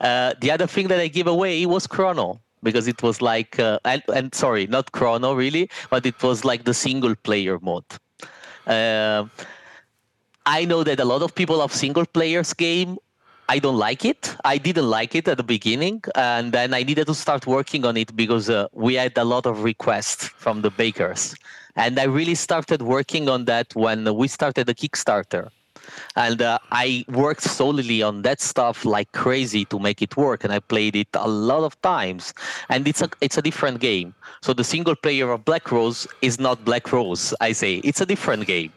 Uh, 0.00 0.34
the 0.40 0.50
other 0.50 0.66
thing 0.66 0.88
that 0.88 1.00
I 1.00 1.08
give 1.08 1.26
away 1.26 1.66
was 1.66 1.86
Chrono 1.86 2.40
because 2.62 2.86
it 2.86 3.02
was 3.02 3.22
like 3.22 3.58
uh, 3.58 3.78
and, 3.84 4.02
and 4.14 4.34
sorry, 4.34 4.66
not 4.66 4.92
Chrono 4.92 5.34
really, 5.34 5.70
but 5.90 6.06
it 6.06 6.22
was 6.22 6.44
like 6.44 6.64
the 6.64 6.74
single 6.74 7.14
player 7.16 7.58
mode. 7.60 7.84
Uh, 8.66 9.24
I 10.46 10.64
know 10.64 10.82
that 10.84 11.00
a 11.00 11.04
lot 11.04 11.22
of 11.22 11.34
people 11.34 11.60
of 11.60 11.72
single 11.72 12.06
players 12.06 12.52
game 12.54 12.98
I 13.50 13.58
don't 13.58 13.78
like 13.78 14.04
it. 14.04 14.36
I 14.44 14.58
didn't 14.58 14.88
like 14.88 15.16
it 15.16 15.26
at 15.26 15.36
the 15.36 15.42
beginning, 15.42 16.04
and 16.14 16.52
then 16.52 16.72
I 16.72 16.84
needed 16.84 17.08
to 17.08 17.16
start 17.16 17.48
working 17.48 17.84
on 17.84 17.96
it 17.96 18.14
because 18.14 18.48
uh, 18.48 18.68
we 18.72 18.94
had 18.94 19.18
a 19.18 19.24
lot 19.24 19.44
of 19.44 19.64
requests 19.64 20.28
from 20.28 20.62
the 20.62 20.70
bakers, 20.70 21.34
and 21.74 21.98
I 21.98 22.04
really 22.04 22.36
started 22.36 22.80
working 22.80 23.28
on 23.28 23.46
that 23.46 23.74
when 23.74 24.14
we 24.14 24.28
started 24.28 24.68
the 24.68 24.74
Kickstarter. 24.76 25.50
And 26.14 26.40
uh, 26.40 26.60
I 26.70 27.04
worked 27.08 27.42
solely 27.42 28.02
on 28.02 28.22
that 28.22 28.40
stuff 28.40 28.84
like 28.84 29.10
crazy 29.10 29.64
to 29.64 29.80
make 29.80 30.00
it 30.00 30.16
work, 30.16 30.44
and 30.44 30.52
I 30.52 30.60
played 30.60 30.94
it 30.94 31.08
a 31.14 31.26
lot 31.26 31.64
of 31.64 31.74
times. 31.82 32.32
And 32.68 32.86
it's 32.86 33.02
a 33.02 33.10
it's 33.20 33.36
a 33.36 33.42
different 33.42 33.80
game. 33.80 34.14
So 34.42 34.52
the 34.52 34.62
single 34.62 34.94
player 34.94 35.32
of 35.32 35.44
Black 35.44 35.72
Rose 35.72 36.06
is 36.22 36.38
not 36.38 36.64
Black 36.64 36.92
Rose. 36.92 37.34
I 37.40 37.50
say 37.50 37.78
it's 37.82 38.00
a 38.00 38.06
different 38.06 38.46
game. 38.46 38.72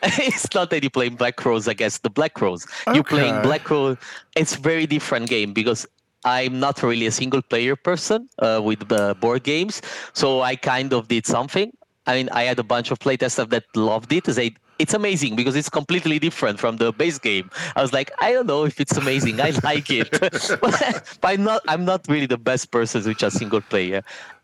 it's 0.18 0.52
not 0.54 0.70
that 0.70 0.82
you're 0.82 0.90
playing 0.90 1.16
Black 1.16 1.44
Rose 1.44 1.66
against 1.66 2.02
the 2.02 2.10
Black 2.10 2.40
Rose. 2.40 2.66
Okay. 2.86 2.94
You're 2.94 3.04
playing 3.04 3.42
Black 3.42 3.68
Rose. 3.70 3.96
It's 4.36 4.56
very 4.56 4.86
different 4.86 5.28
game 5.28 5.52
because 5.52 5.86
I'm 6.24 6.60
not 6.60 6.82
really 6.82 7.06
a 7.06 7.12
single 7.12 7.42
player 7.42 7.76
person 7.76 8.28
uh, 8.38 8.60
with 8.62 8.90
uh, 8.90 9.14
board 9.14 9.44
games. 9.44 9.82
So 10.12 10.42
I 10.42 10.56
kind 10.56 10.92
of 10.92 11.08
did 11.08 11.26
something. 11.26 11.72
I 12.06 12.14
mean, 12.14 12.28
I 12.30 12.44
had 12.44 12.58
a 12.58 12.64
bunch 12.64 12.90
of 12.90 12.98
playtesters 12.98 13.50
that 13.50 13.64
loved 13.76 14.12
it. 14.12 14.24
They, 14.24 14.54
it's 14.78 14.94
amazing 14.94 15.36
because 15.36 15.56
it's 15.56 15.68
completely 15.68 16.18
different 16.18 16.58
from 16.58 16.78
the 16.78 16.92
base 16.92 17.18
game. 17.18 17.50
I 17.76 17.82
was 17.82 17.92
like, 17.92 18.10
I 18.20 18.32
don't 18.32 18.46
know 18.46 18.64
if 18.64 18.80
it's 18.80 18.96
amazing. 18.96 19.40
I 19.40 19.50
like 19.62 19.90
it, 19.90 20.10
but 20.60 21.06
I'm 21.22 21.44
not. 21.44 21.62
I'm 21.68 21.84
not 21.84 22.06
really 22.08 22.26
the 22.26 22.38
best 22.38 22.70
person 22.70 23.04
with 23.04 23.22
a 23.22 23.30
single 23.30 23.60
player. 23.60 24.02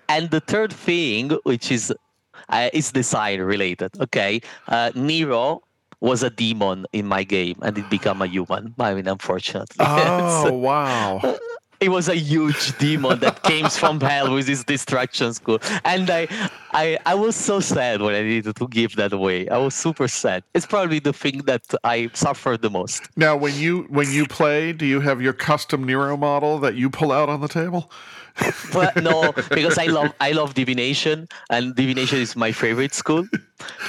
And 0.09 0.31
the 0.31 0.41
third 0.41 0.73
thing, 0.73 1.31
which 1.45 1.73
is 1.73 1.93
uh, 2.49 2.71
it's 2.73 2.93
design 2.93 3.41
related. 3.41 3.91
Okay, 4.01 4.41
uh, 4.69 4.91
Nero 4.95 5.63
was 6.01 6.23
a 6.23 6.31
demon 6.31 6.87
in 6.93 7.07
my 7.07 7.25
game, 7.25 7.57
and 7.63 7.79
it 7.79 7.89
became 7.89 8.21
a 8.21 8.27
human. 8.27 8.75
I 8.79 8.95
mean, 8.95 9.09
unfortunately. 9.09 9.77
Oh 9.89 10.53
wow! 10.53 11.21
It 11.81 11.91
was 11.91 12.09
a 12.09 12.15
huge 12.15 12.79
demon 12.79 13.19
that 13.21 13.43
came 13.43 13.69
from 13.69 14.01
hell 14.01 14.33
with 14.33 14.47
his 14.47 14.65
destruction 14.65 15.35
school, 15.35 15.59
and 15.85 16.09
I, 16.09 16.29
I, 16.73 16.99
I 17.05 17.15
was 17.15 17.37
so 17.37 17.61
sad 17.61 18.01
when 18.01 18.15
I 18.15 18.23
needed 18.23 18.57
to 18.57 18.69
give 18.69 18.97
that 18.97 19.13
away. 19.13 19.49
I 19.51 19.59
was 19.59 19.75
super 19.75 20.09
sad. 20.09 20.45
It's 20.55 20.65
probably 20.65 20.99
the 20.99 21.13
thing 21.13 21.39
that 21.45 21.63
I 21.83 22.09
suffered 22.15 22.63
the 22.63 22.71
most. 22.71 23.09
Now, 23.17 23.37
when 23.37 23.55
you 23.57 23.83
when 23.91 24.11
you 24.11 24.25
play, 24.25 24.73
do 24.73 24.87
you 24.87 25.01
have 25.01 25.21
your 25.21 25.35
custom 25.35 25.85
Nero 25.85 26.17
model 26.17 26.59
that 26.61 26.75
you 26.75 26.89
pull 26.89 27.13
out 27.13 27.29
on 27.29 27.43
the 27.43 27.49
table? 27.49 27.91
But 28.73 28.97
no, 29.03 29.33
because 29.51 29.79
I 29.79 29.87
love 29.87 30.13
I 30.21 30.33
love 30.33 30.55
divination, 30.55 31.29
and 31.51 31.75
divination 31.75 32.19
is 32.19 32.35
my 32.37 32.53
favorite 32.53 32.95
school. 32.95 33.27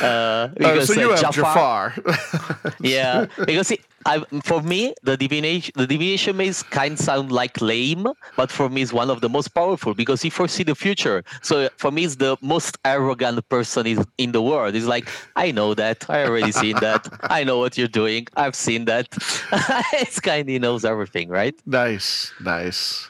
Uh, 0.01 0.47
because, 0.47 0.89
oh, 0.89 0.93
so 0.93 0.99
you 0.99 1.11
uh, 1.11 1.17
have 1.17 1.33
Jafar. 1.33 1.93
Jafar. 1.95 2.73
yeah, 2.79 3.25
because 3.45 3.71
it, 3.71 3.81
I, 4.05 4.19
for 4.43 4.61
me, 4.61 4.93
the 5.03 5.17
divination 5.17 5.73
the 5.75 5.87
divination 5.87 6.37
may 6.37 6.53
kind 6.69 6.97
sound 6.97 7.31
like 7.31 7.59
lame, 7.59 8.07
but 8.37 8.51
for 8.51 8.69
me, 8.69 8.83
it's 8.83 8.93
one 8.93 9.09
of 9.09 9.21
the 9.21 9.29
most 9.29 9.49
powerful 9.49 9.95
because 9.95 10.21
he 10.21 10.29
foresee 10.29 10.63
the 10.63 10.75
future. 10.75 11.23
So 11.41 11.69
for 11.77 11.91
me, 11.91 12.03
it's 12.05 12.17
the 12.17 12.37
most 12.41 12.77
arrogant 12.85 13.47
person 13.49 13.87
is 13.87 14.05
in 14.19 14.31
the 14.31 14.43
world. 14.43 14.75
It's 14.75 14.85
like 14.85 15.09
I 15.35 15.51
know 15.51 15.73
that 15.73 16.07
I 16.07 16.23
already 16.23 16.51
seen 16.51 16.75
that. 16.81 17.07
I 17.23 17.43
know 17.43 17.57
what 17.57 17.77
you're 17.77 17.87
doing. 17.87 18.27
I've 18.35 18.55
seen 18.55 18.85
that. 18.85 19.07
it's 19.93 20.19
kind 20.19 20.47
of 20.47 20.61
knows 20.61 20.85
everything, 20.85 21.29
right? 21.29 21.55
Nice, 21.65 22.31
nice. 22.39 23.09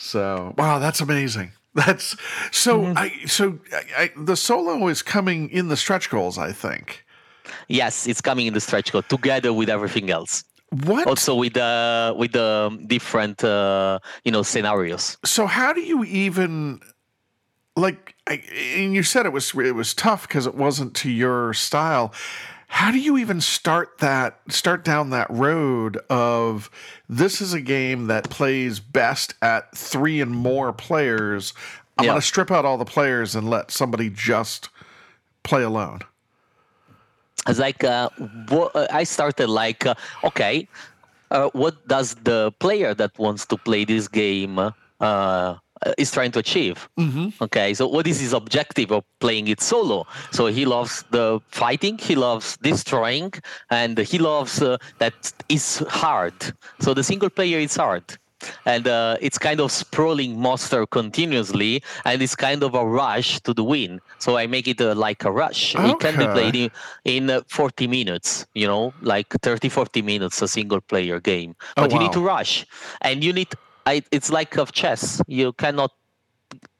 So 0.00 0.54
wow, 0.56 0.78
that's 0.78 1.00
amazing. 1.00 1.52
That's 1.74 2.16
so. 2.50 2.80
Mm-hmm. 2.80 2.98
I 2.98 3.26
so 3.26 3.60
I, 3.72 4.02
I, 4.02 4.10
the 4.16 4.34
solo 4.34 4.88
is 4.88 5.02
coming 5.02 5.50
in 5.50 5.68
the 5.68 5.76
stretch 5.76 6.10
goals. 6.10 6.36
I 6.36 6.50
think. 6.50 7.04
Yes, 7.68 8.08
it's 8.08 8.20
coming 8.20 8.48
in 8.48 8.54
the 8.54 8.60
stretch 8.60 8.90
goal 8.90 9.02
together 9.02 9.52
with 9.52 9.68
everything 9.68 10.10
else. 10.10 10.42
What? 10.84 11.06
Also 11.06 11.36
with 11.36 11.54
the 11.54 11.62
uh, 11.62 12.18
with 12.18 12.32
the 12.32 12.76
different 12.88 13.44
uh, 13.44 14.00
you 14.24 14.32
know 14.32 14.42
scenarios. 14.42 15.16
So 15.24 15.46
how 15.46 15.72
do 15.72 15.80
you 15.80 16.02
even 16.04 16.80
like? 17.76 18.16
I, 18.26 18.42
and 18.74 18.92
you 18.92 19.04
said 19.04 19.26
it 19.26 19.32
was 19.32 19.54
it 19.54 19.76
was 19.76 19.94
tough 19.94 20.26
because 20.26 20.48
it 20.48 20.56
wasn't 20.56 20.94
to 20.96 21.10
your 21.10 21.54
style 21.54 22.12
how 22.70 22.92
do 22.92 23.00
you 23.00 23.18
even 23.18 23.40
start 23.40 23.98
that 23.98 24.38
start 24.48 24.84
down 24.84 25.10
that 25.10 25.28
road 25.28 25.98
of 26.08 26.70
this 27.08 27.40
is 27.40 27.52
a 27.52 27.60
game 27.60 28.06
that 28.06 28.30
plays 28.30 28.78
best 28.78 29.34
at 29.42 29.76
three 29.76 30.20
and 30.20 30.30
more 30.30 30.72
players. 30.72 31.52
I'm 31.98 32.06
going 32.06 32.20
to 32.20 32.26
strip 32.26 32.50
out 32.50 32.64
all 32.64 32.78
the 32.78 32.84
players 32.84 33.34
and 33.34 33.50
let 33.50 33.72
somebody 33.72 34.08
just 34.08 34.68
play 35.42 35.64
alone. 35.64 35.98
It's 37.48 37.58
like 37.58 37.82
uh, 37.82 38.08
what, 38.48 38.74
uh, 38.76 38.86
i 38.92 39.02
started 39.02 39.48
like 39.48 39.84
uh, 39.84 39.94
okay 40.22 40.68
uh, 41.32 41.50
what 41.52 41.88
does 41.88 42.14
the 42.22 42.52
player 42.60 42.94
that 42.94 43.18
wants 43.18 43.46
to 43.46 43.56
play 43.56 43.84
this 43.84 44.06
game 44.06 44.58
uh, 45.00 45.54
is 45.98 46.10
trying 46.10 46.30
to 46.32 46.38
achieve. 46.38 46.88
Mm-hmm. 46.98 47.42
Okay, 47.44 47.74
so 47.74 47.88
what 47.88 48.06
is 48.06 48.20
his 48.20 48.32
objective 48.32 48.92
of 48.92 49.04
playing 49.20 49.48
it 49.48 49.60
solo? 49.60 50.06
So 50.30 50.46
he 50.46 50.64
loves 50.64 51.04
the 51.10 51.40
fighting, 51.48 51.98
he 51.98 52.14
loves 52.14 52.56
destroying, 52.58 53.32
and 53.70 53.98
he 53.98 54.18
loves 54.18 54.60
uh, 54.62 54.78
that 54.98 55.32
is 55.48 55.78
hard. 55.88 56.34
So 56.80 56.94
the 56.94 57.04
single 57.04 57.30
player 57.30 57.58
is 57.58 57.76
hard. 57.76 58.04
And 58.64 58.88
uh, 58.88 59.18
it's 59.20 59.36
kind 59.36 59.60
of 59.60 59.70
sprawling 59.70 60.40
monster 60.40 60.86
continuously, 60.86 61.82
and 62.06 62.22
it's 62.22 62.34
kind 62.34 62.62
of 62.62 62.74
a 62.74 62.86
rush 62.86 63.38
to 63.40 63.52
the 63.52 63.62
win. 63.62 64.00
So 64.18 64.38
I 64.38 64.46
make 64.46 64.66
it 64.66 64.80
uh, 64.80 64.94
like 64.94 65.24
a 65.24 65.30
rush. 65.30 65.76
Okay. 65.76 65.90
It 65.90 66.00
can 66.00 66.18
be 66.18 66.24
played 66.26 66.56
in, 66.56 66.70
in 67.04 67.28
uh, 67.30 67.42
40 67.48 67.86
minutes, 67.86 68.46
you 68.54 68.66
know, 68.66 68.94
like 69.02 69.28
30, 69.42 69.68
40 69.68 70.00
minutes, 70.00 70.40
a 70.40 70.48
single 70.48 70.80
player 70.80 71.20
game. 71.20 71.54
But 71.76 71.92
oh, 71.92 71.94
wow. 71.94 72.00
you 72.00 72.06
need 72.06 72.12
to 72.14 72.20
rush, 72.20 72.64
and 73.02 73.22
you 73.22 73.34
need 73.34 73.48
I, 73.86 74.02
it's 74.10 74.30
like 74.30 74.56
of 74.56 74.72
chess. 74.72 75.22
You 75.26 75.52
cannot 75.54 75.92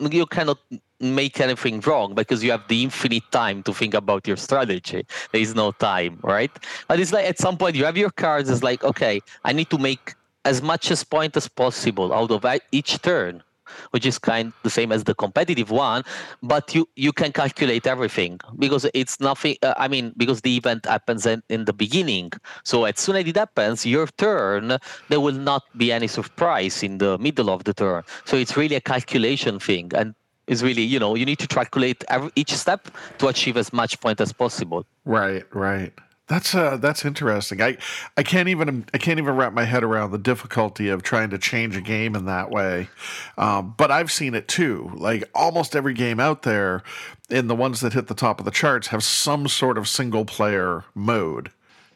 you 0.00 0.26
cannot 0.26 0.58
make 0.98 1.40
anything 1.40 1.80
wrong 1.80 2.14
because 2.14 2.42
you 2.42 2.50
have 2.50 2.66
the 2.68 2.82
infinite 2.82 3.22
time 3.30 3.62
to 3.62 3.72
think 3.72 3.94
about 3.94 4.26
your 4.26 4.36
strategy. 4.36 5.06
There 5.32 5.40
is 5.40 5.54
no 5.54 5.72
time, 5.72 6.18
right? 6.22 6.50
But 6.88 6.98
it's 7.00 7.12
like 7.12 7.26
at 7.26 7.38
some 7.38 7.56
point 7.56 7.76
you 7.76 7.84
have 7.84 7.96
your 7.96 8.10
cards. 8.10 8.50
It's 8.50 8.62
like 8.62 8.82
okay, 8.84 9.20
I 9.44 9.52
need 9.52 9.70
to 9.70 9.78
make 9.78 10.14
as 10.44 10.62
much 10.62 10.90
as 10.90 11.04
point 11.04 11.36
as 11.36 11.48
possible 11.48 12.12
out 12.12 12.30
of 12.30 12.44
each 12.72 13.00
turn 13.02 13.42
which 13.90 14.06
is 14.06 14.18
kind 14.18 14.52
the 14.62 14.70
same 14.70 14.92
as 14.92 15.04
the 15.04 15.14
competitive 15.14 15.70
one 15.70 16.02
but 16.42 16.74
you 16.74 16.88
you 16.96 17.12
can 17.12 17.32
calculate 17.32 17.86
everything 17.86 18.38
because 18.58 18.86
it's 18.94 19.20
nothing 19.20 19.56
uh, 19.62 19.74
i 19.76 19.88
mean 19.88 20.12
because 20.16 20.40
the 20.42 20.56
event 20.56 20.86
happens 20.86 21.26
in, 21.26 21.42
in 21.48 21.64
the 21.64 21.72
beginning. 21.72 22.30
So 22.64 22.84
as 22.84 22.98
soon 22.98 23.16
as 23.16 23.26
it 23.26 23.36
happens 23.36 23.86
your 23.86 24.06
turn 24.24 24.78
there 25.08 25.20
will 25.20 25.40
not 25.50 25.62
be 25.76 25.92
any 25.92 26.08
surprise 26.08 26.82
in 26.82 26.98
the 26.98 27.18
middle 27.18 27.50
of 27.50 27.64
the 27.64 27.74
turn. 27.74 28.02
So 28.24 28.36
it's 28.36 28.56
really 28.56 28.76
a 28.76 28.80
calculation 28.80 29.58
thing 29.58 29.90
and 29.94 30.14
it's 30.46 30.62
really 30.62 30.82
you 30.82 30.98
know 30.98 31.14
you 31.14 31.24
need 31.24 31.38
to 31.38 31.46
calculate 31.46 32.04
every, 32.08 32.30
each 32.36 32.52
step 32.54 32.88
to 33.18 33.28
achieve 33.28 33.56
as 33.56 33.72
much 33.72 34.00
point 34.00 34.20
as 34.20 34.32
possible. 34.32 34.84
Right 35.04 35.44
right 35.54 35.92
that's 36.30 36.54
uh, 36.54 36.76
that's 36.76 37.04
interesting. 37.04 37.60
I 37.60 37.76
I 38.16 38.22
can't 38.22 38.48
even 38.48 38.86
I 38.94 38.98
can't 38.98 39.18
even 39.18 39.34
wrap 39.34 39.52
my 39.52 39.64
head 39.64 39.82
around 39.82 40.12
the 40.12 40.18
difficulty 40.18 40.88
of 40.88 41.02
trying 41.02 41.30
to 41.30 41.38
change 41.38 41.76
a 41.76 41.80
game 41.80 42.14
in 42.14 42.26
that 42.26 42.50
way. 42.50 42.88
Um, 43.36 43.74
but 43.76 43.90
I've 43.90 44.12
seen 44.12 44.36
it 44.36 44.46
too. 44.46 44.92
Like 44.94 45.28
almost 45.34 45.74
every 45.74 45.92
game 45.92 46.20
out 46.20 46.42
there, 46.42 46.84
in 47.30 47.48
the 47.48 47.56
ones 47.56 47.80
that 47.80 47.94
hit 47.94 48.06
the 48.06 48.14
top 48.14 48.38
of 48.38 48.44
the 48.44 48.52
charts, 48.52 48.86
have 48.88 49.02
some 49.02 49.48
sort 49.48 49.76
of 49.76 49.88
single 49.88 50.24
player 50.24 50.84
mode 50.94 51.50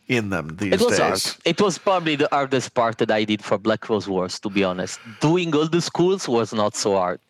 in 0.08 0.30
them 0.30 0.56
these 0.56 0.72
it 0.72 0.80
was 0.80 0.98
days. 0.98 0.98
Hard. 0.98 1.36
It 1.44 1.60
was 1.60 1.78
probably 1.78 2.16
the 2.16 2.28
hardest 2.32 2.74
part 2.74 2.98
that 2.98 3.12
I 3.12 3.22
did 3.22 3.42
for 3.42 3.56
Black 3.56 3.88
Rose 3.88 4.08
Wars. 4.08 4.40
To 4.40 4.50
be 4.50 4.64
honest, 4.64 4.98
doing 5.20 5.54
all 5.54 5.68
the 5.68 5.80
schools 5.80 6.28
was 6.28 6.52
not 6.52 6.74
so 6.74 6.96
hard. 6.96 7.20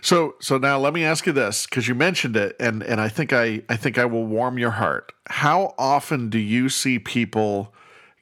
So 0.00 0.36
so 0.40 0.58
now 0.58 0.78
let 0.78 0.92
me 0.94 1.04
ask 1.04 1.26
you 1.26 1.32
this 1.32 1.66
because 1.66 1.88
you 1.88 1.94
mentioned 1.94 2.36
it 2.36 2.56
and 2.60 2.82
and 2.82 3.00
I 3.00 3.08
think 3.08 3.32
I 3.32 3.62
I 3.68 3.76
think 3.76 3.98
I 3.98 4.04
will 4.04 4.26
warm 4.26 4.58
your 4.58 4.72
heart. 4.72 5.12
How 5.26 5.74
often 5.78 6.30
do 6.30 6.38
you 6.38 6.68
see 6.68 6.98
people 6.98 7.74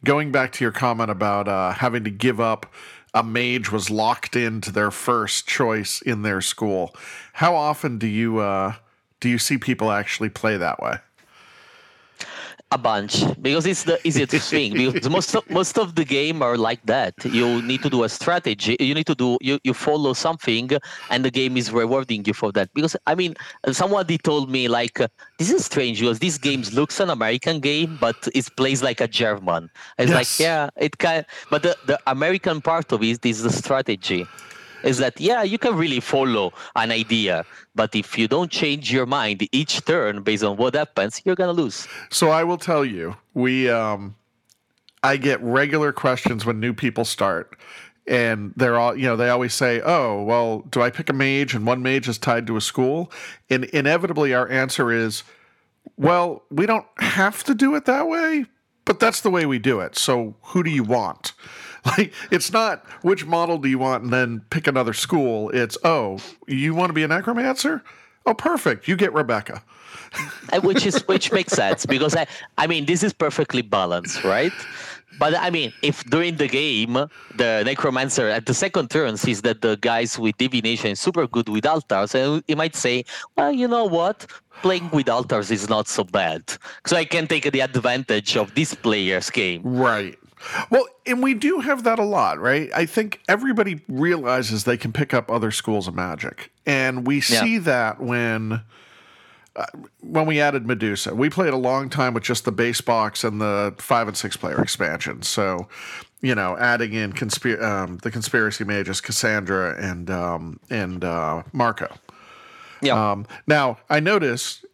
going 0.04 0.32
back 0.32 0.52
to 0.52 0.64
your 0.64 0.72
comment 0.72 1.10
about 1.10 1.48
uh, 1.48 1.72
having 1.72 2.04
to 2.04 2.10
give 2.10 2.40
up 2.40 2.72
a 3.14 3.22
mage 3.22 3.70
was 3.70 3.90
locked 3.90 4.36
into 4.36 4.72
their 4.72 4.90
first 4.90 5.46
choice 5.46 6.00
in 6.02 6.22
their 6.22 6.40
school? 6.40 6.94
How 7.34 7.54
often 7.54 7.98
do 7.98 8.06
you 8.06 8.38
uh, 8.38 8.74
do 9.20 9.28
you 9.28 9.38
see 9.38 9.58
people 9.58 9.90
actually 9.90 10.28
play 10.28 10.56
that 10.56 10.82
way? 10.82 10.96
A 12.72 12.78
bunch 12.78 13.24
because 13.42 13.66
it's 13.66 13.84
the 13.84 13.98
easiest 14.06 14.50
thing 14.50 14.72
because 14.92 15.08
most 15.10 15.34
of, 15.34 15.48
most 15.50 15.78
of 15.78 15.94
the 15.94 16.04
game 16.04 16.42
are 16.42 16.56
like 16.56 16.84
that. 16.86 17.14
You 17.24 17.60
need 17.62 17.82
to 17.82 17.90
do 17.90 18.04
a 18.04 18.08
strategy 18.08 18.76
you 18.80 18.94
need 18.94 19.06
to 19.06 19.14
do 19.14 19.38
you, 19.40 19.58
you 19.62 19.74
follow 19.74 20.12
something 20.12 20.70
and 21.10 21.24
the 21.24 21.30
game 21.30 21.56
is 21.56 21.70
rewarding 21.70 22.24
you 22.24 22.32
for 22.32 22.50
that. 22.52 22.72
Because 22.74 22.96
i 23.06 23.14
mean 23.14 23.34
somebody 23.70 24.16
told 24.18 24.50
me 24.50 24.68
like 24.68 24.98
this 25.38 25.50
is 25.50 25.64
strange 25.66 26.00
because 26.00 26.18
this 26.18 26.38
game 26.38 26.62
looks 26.72 26.98
an 27.00 27.10
american 27.10 27.60
game 27.60 27.98
but 28.00 28.16
it 28.34 28.48
plays 28.56 28.82
like 28.82 29.00
a 29.00 29.08
german. 29.08 29.70
It's 29.98 30.10
yes. 30.10 30.16
like 30.18 30.44
yeah 30.44 30.70
it 30.76 30.98
can 30.98 31.24
but 31.50 31.62
the, 31.62 31.76
the 31.86 31.98
american 32.06 32.60
part 32.60 32.90
of 32.92 33.02
it 33.02 33.24
is 33.24 33.42
the 33.42 33.50
strategy 33.50 34.26
is 34.84 34.98
that 34.98 35.20
yeah 35.20 35.42
you 35.42 35.58
can 35.58 35.76
really 35.76 36.00
follow 36.00 36.52
an 36.76 36.90
idea 36.90 37.44
but 37.74 37.94
if 37.94 38.18
you 38.18 38.28
don't 38.28 38.50
change 38.50 38.92
your 38.92 39.06
mind 39.06 39.46
each 39.52 39.84
turn 39.84 40.22
based 40.22 40.44
on 40.44 40.56
what 40.56 40.74
happens 40.74 41.22
you're 41.24 41.36
gonna 41.36 41.52
lose. 41.52 41.86
So 42.10 42.30
i 42.30 42.44
will 42.44 42.58
tell 42.58 42.84
you 42.84 43.16
we 43.34 43.70
um 43.70 44.14
i 45.02 45.16
get 45.16 45.40
regular 45.42 45.92
questions 45.92 46.44
when 46.44 46.60
new 46.60 46.72
people 46.72 47.04
start 47.04 47.56
and 48.06 48.52
they're 48.56 48.76
all 48.76 48.96
you 48.96 49.04
know 49.04 49.16
they 49.16 49.28
always 49.28 49.54
say 49.54 49.80
oh 49.84 50.22
well 50.22 50.60
do 50.70 50.82
i 50.82 50.90
pick 50.90 51.08
a 51.08 51.12
mage 51.12 51.54
and 51.54 51.66
one 51.66 51.82
mage 51.82 52.08
is 52.08 52.18
tied 52.18 52.46
to 52.46 52.56
a 52.56 52.60
school? 52.60 53.10
And 53.48 53.64
inevitably 53.66 54.34
our 54.34 54.48
answer 54.48 54.90
is 54.90 55.22
well 55.96 56.42
we 56.50 56.66
don't 56.66 56.86
have 56.98 57.44
to 57.44 57.54
do 57.54 57.74
it 57.74 57.84
that 57.84 58.08
way 58.08 58.46
but 58.84 58.98
that's 58.98 59.20
the 59.20 59.30
way 59.30 59.46
we 59.46 59.58
do 59.58 59.80
it 59.80 59.96
so 59.96 60.34
who 60.42 60.62
do 60.62 60.70
you 60.70 60.82
want 60.82 61.32
Like 61.98 62.12
it's 62.30 62.52
not 62.52 62.86
which 63.02 63.26
model 63.26 63.58
do 63.58 63.68
you 63.68 63.78
want 63.78 64.04
and 64.04 64.12
then 64.12 64.42
pick 64.50 64.68
another 64.68 64.92
school. 64.92 65.50
It's 65.50 65.76
oh, 65.82 66.18
you 66.46 66.74
want 66.74 66.90
to 66.90 66.94
be 66.94 67.02
a 67.02 67.08
necromancer? 67.08 67.82
Oh, 68.24 68.34
perfect. 68.34 68.86
You 68.86 68.96
get 68.96 69.12
Rebecca. 69.12 69.62
Uh, 70.52 70.60
which 70.60 70.86
is 70.86 71.02
which 71.08 71.32
makes 71.32 71.52
sense 71.54 71.86
because 71.86 72.14
I 72.14 72.26
I 72.58 72.66
mean 72.66 72.86
this 72.86 73.02
is 73.02 73.12
perfectly 73.12 73.62
balanced, 73.62 74.22
right? 74.24 74.52
But 75.18 75.34
I 75.34 75.50
mean, 75.50 75.72
if 75.82 76.04
during 76.04 76.36
the 76.36 76.48
game 76.48 76.94
the 77.36 77.62
necromancer 77.64 78.28
at 78.28 78.46
the 78.46 78.54
second 78.54 78.90
turn 78.90 79.16
sees 79.16 79.42
that 79.42 79.62
the 79.62 79.76
guys 79.80 80.18
with 80.18 80.36
divination 80.38 80.92
is 80.92 81.00
super 81.00 81.26
good 81.26 81.48
with 81.48 81.66
altars, 81.66 82.14
and 82.14 82.42
he 82.46 82.54
might 82.54 82.76
say, 82.76 83.04
"Well, 83.36 83.52
you 83.52 83.68
know 83.68 83.84
what? 83.84 84.26
Playing 84.62 84.90
with 84.90 85.08
altars 85.08 85.50
is 85.50 85.68
not 85.68 85.88
so 85.88 86.04
bad, 86.04 86.42
so 86.86 86.96
I 86.96 87.04
can 87.04 87.26
take 87.26 87.50
the 87.50 87.60
advantage 87.60 88.36
of 88.36 88.54
this 88.54 88.74
player's 88.74 89.30
game." 89.30 89.62
Right. 89.64 90.18
Well, 90.70 90.86
and 91.06 91.22
we 91.22 91.34
do 91.34 91.60
have 91.60 91.84
that 91.84 91.98
a 91.98 92.04
lot, 92.04 92.40
right? 92.40 92.70
I 92.74 92.86
think 92.86 93.20
everybody 93.28 93.80
realizes 93.88 94.64
they 94.64 94.76
can 94.76 94.92
pick 94.92 95.14
up 95.14 95.30
other 95.30 95.50
schools 95.50 95.88
of 95.88 95.94
magic, 95.94 96.52
and 96.66 97.06
we 97.06 97.16
yeah. 97.16 97.20
see 97.20 97.58
that 97.58 98.00
when 98.00 98.62
uh, 99.54 99.66
when 100.00 100.26
we 100.26 100.40
added 100.40 100.66
Medusa. 100.66 101.14
We 101.14 101.28
played 101.30 101.52
a 101.52 101.58
long 101.58 101.90
time 101.90 102.14
with 102.14 102.22
just 102.22 102.44
the 102.44 102.52
base 102.52 102.80
box 102.80 103.22
and 103.24 103.40
the 103.40 103.74
five 103.78 104.08
and 104.08 104.16
six 104.16 104.36
player 104.36 104.62
expansion. 104.62 105.22
So 105.22 105.68
you 106.22 106.34
know, 106.34 106.56
adding 106.56 106.92
in 106.92 107.12
conspir- 107.12 107.60
um, 107.62 107.98
the 107.98 108.10
conspiracy 108.10 108.64
mages 108.64 109.00
Cassandra 109.00 109.76
and 109.78 110.08
um, 110.10 110.60
and 110.70 111.04
uh, 111.04 111.42
Marco. 111.52 111.92
Yeah. 112.80 113.12
Um, 113.12 113.26
now 113.46 113.78
I 113.90 114.00
noticed 114.00 114.64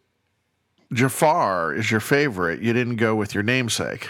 Jafar 0.93 1.73
is 1.73 1.91
your 1.91 1.99
favorite. 1.99 2.61
You 2.61 2.73
didn't 2.73 2.95
go 2.95 3.15
with 3.15 3.33
your 3.33 3.43
namesake. 3.43 4.07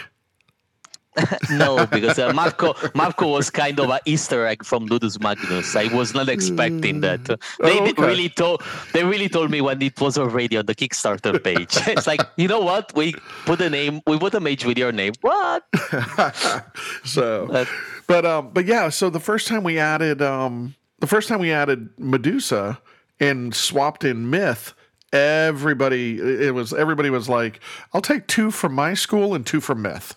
no, 1.50 1.86
because 1.86 2.18
uh, 2.18 2.32
Marco 2.32 2.74
Marco 2.94 3.28
was 3.28 3.50
kind 3.50 3.78
of 3.80 3.90
an 3.90 3.98
Easter 4.04 4.46
egg 4.46 4.64
from 4.64 4.86
Ludus 4.86 5.18
Magnus. 5.20 5.74
I 5.74 5.92
was 5.92 6.14
not 6.14 6.28
expecting 6.28 7.00
that. 7.00 7.24
They 7.24 7.36
Oh, 7.80 7.88
okay. 7.88 8.02
really 8.06 8.28
told 8.28 8.62
they 8.92 9.02
really 9.04 9.28
told 9.28 9.50
me 9.50 9.60
when 9.60 9.82
it 9.82 10.00
was 10.00 10.16
already 10.16 10.56
on 10.56 10.66
the 10.66 10.74
Kickstarter 10.74 11.42
page. 11.42 11.76
it's 11.88 12.06
like 12.06 12.20
you 12.36 12.46
know 12.46 12.60
what? 12.60 12.94
We 12.94 13.14
put 13.44 13.60
a 13.60 13.68
name. 13.68 14.00
We 14.06 14.18
put 14.18 14.34
a 14.34 14.40
mage 14.40 14.64
with 14.64 14.78
your 14.78 14.92
name. 14.92 15.14
What? 15.20 15.64
so, 17.04 17.48
Uh, 17.50 17.64
but 18.06 18.24
um, 18.24 18.50
but 18.52 18.66
yeah. 18.66 18.88
So 18.88 19.10
the 19.10 19.20
first 19.20 19.48
time 19.48 19.62
we 19.64 19.78
added 19.78 20.22
um, 20.22 20.74
the 21.00 21.06
first 21.06 21.28
time 21.28 21.40
we 21.40 21.52
added 21.52 21.88
Medusa 21.98 22.80
and 23.18 23.54
swapped 23.54 24.04
in 24.04 24.30
Myth, 24.30 24.74
everybody 25.12 26.18
it 26.20 26.54
was 26.54 26.72
everybody 26.72 27.10
was 27.10 27.28
like, 27.28 27.60
"I'll 27.92 28.00
take 28.00 28.26
two 28.26 28.50
from 28.50 28.74
my 28.74 28.94
school 28.94 29.34
and 29.34 29.46
two 29.46 29.60
from 29.60 29.82
Myth." 29.82 30.14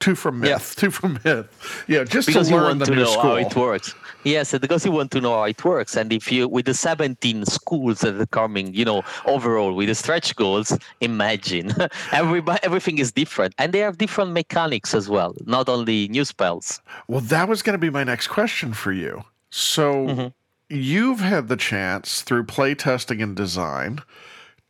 Two 0.00 0.14
from 0.14 0.40
myth, 0.40 0.48
Yeah. 0.50 0.58
two 0.80 0.90
from 0.92 1.18
myth. 1.24 1.46
Yeah, 1.88 2.04
just 2.04 2.28
because 2.28 2.48
to 2.48 2.54
you 2.54 2.60
learn 2.60 2.66
want 2.68 2.78
the 2.80 2.84
to 2.86 2.90
new 2.94 3.02
know 3.02 3.10
school. 3.10 3.22
how 3.22 3.34
it 3.36 3.56
works. 3.56 3.94
Yes, 4.24 4.56
because 4.56 4.84
you 4.84 4.92
want 4.92 5.10
to 5.12 5.20
know 5.20 5.34
how 5.34 5.44
it 5.44 5.64
works. 5.64 5.96
And 5.96 6.12
if 6.12 6.30
you, 6.30 6.46
with 6.48 6.66
the 6.66 6.74
17 6.74 7.44
schools 7.46 8.00
that 8.00 8.20
are 8.20 8.26
coming, 8.26 8.72
you 8.74 8.84
know, 8.84 9.02
overall 9.26 9.72
with 9.74 9.88
the 9.88 9.94
stretch 9.96 10.36
goals, 10.36 10.76
imagine 11.00 11.72
everybody, 12.12 12.60
everything 12.62 12.98
is 12.98 13.10
different, 13.10 13.54
and 13.58 13.72
they 13.72 13.80
have 13.80 13.98
different 13.98 14.32
mechanics 14.32 14.94
as 14.94 15.08
well, 15.08 15.34
not 15.46 15.68
only 15.68 16.06
new 16.08 16.24
spells. 16.24 16.80
Well, 17.08 17.20
that 17.22 17.48
was 17.48 17.62
going 17.62 17.74
to 17.74 17.78
be 17.78 17.90
my 17.90 18.04
next 18.04 18.28
question 18.28 18.72
for 18.74 18.92
you. 18.92 19.24
So, 19.50 19.92
Mm-hmm. 20.06 20.26
you've 20.68 21.20
had 21.20 21.48
the 21.48 21.56
chance 21.56 22.22
through 22.22 22.44
play 22.44 22.74
testing 22.74 23.20
and 23.22 23.34
design 23.34 24.00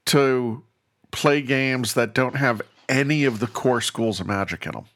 to 0.07 0.63
play 1.11 1.43
games 1.43 1.95
that 1.95 2.15
don't 2.15 2.37
have 2.37 2.63
any 2.89 3.25
of 3.25 3.41
the 3.41 3.47
core 3.47 3.81
schools 3.83 4.21
of 4.21 4.27
magic 4.27 4.65
in 4.65 4.73
them. 4.73 4.87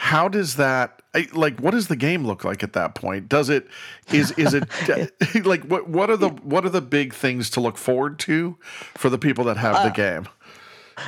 How 0.00 0.28
does 0.28 0.56
that 0.56 1.02
like 1.34 1.60
what 1.60 1.72
does 1.72 1.88
the 1.88 1.96
game 1.96 2.26
look 2.26 2.42
like 2.42 2.62
at 2.62 2.72
that 2.72 2.94
point? 2.94 3.28
Does 3.28 3.50
it 3.50 3.68
is 4.12 4.32
is 4.32 4.54
it 4.54 4.64
like 5.44 5.62
what 5.64 5.90
what 5.90 6.08
are 6.08 6.16
the 6.16 6.30
what 6.30 6.64
are 6.64 6.70
the 6.70 6.80
big 6.80 7.12
things 7.12 7.50
to 7.50 7.60
look 7.60 7.76
forward 7.76 8.18
to 8.20 8.56
for 8.96 9.10
the 9.10 9.18
people 9.18 9.44
that 9.44 9.58
have 9.58 9.76
Uh, 9.76 9.84
the 9.84 9.90
game? 9.90 10.26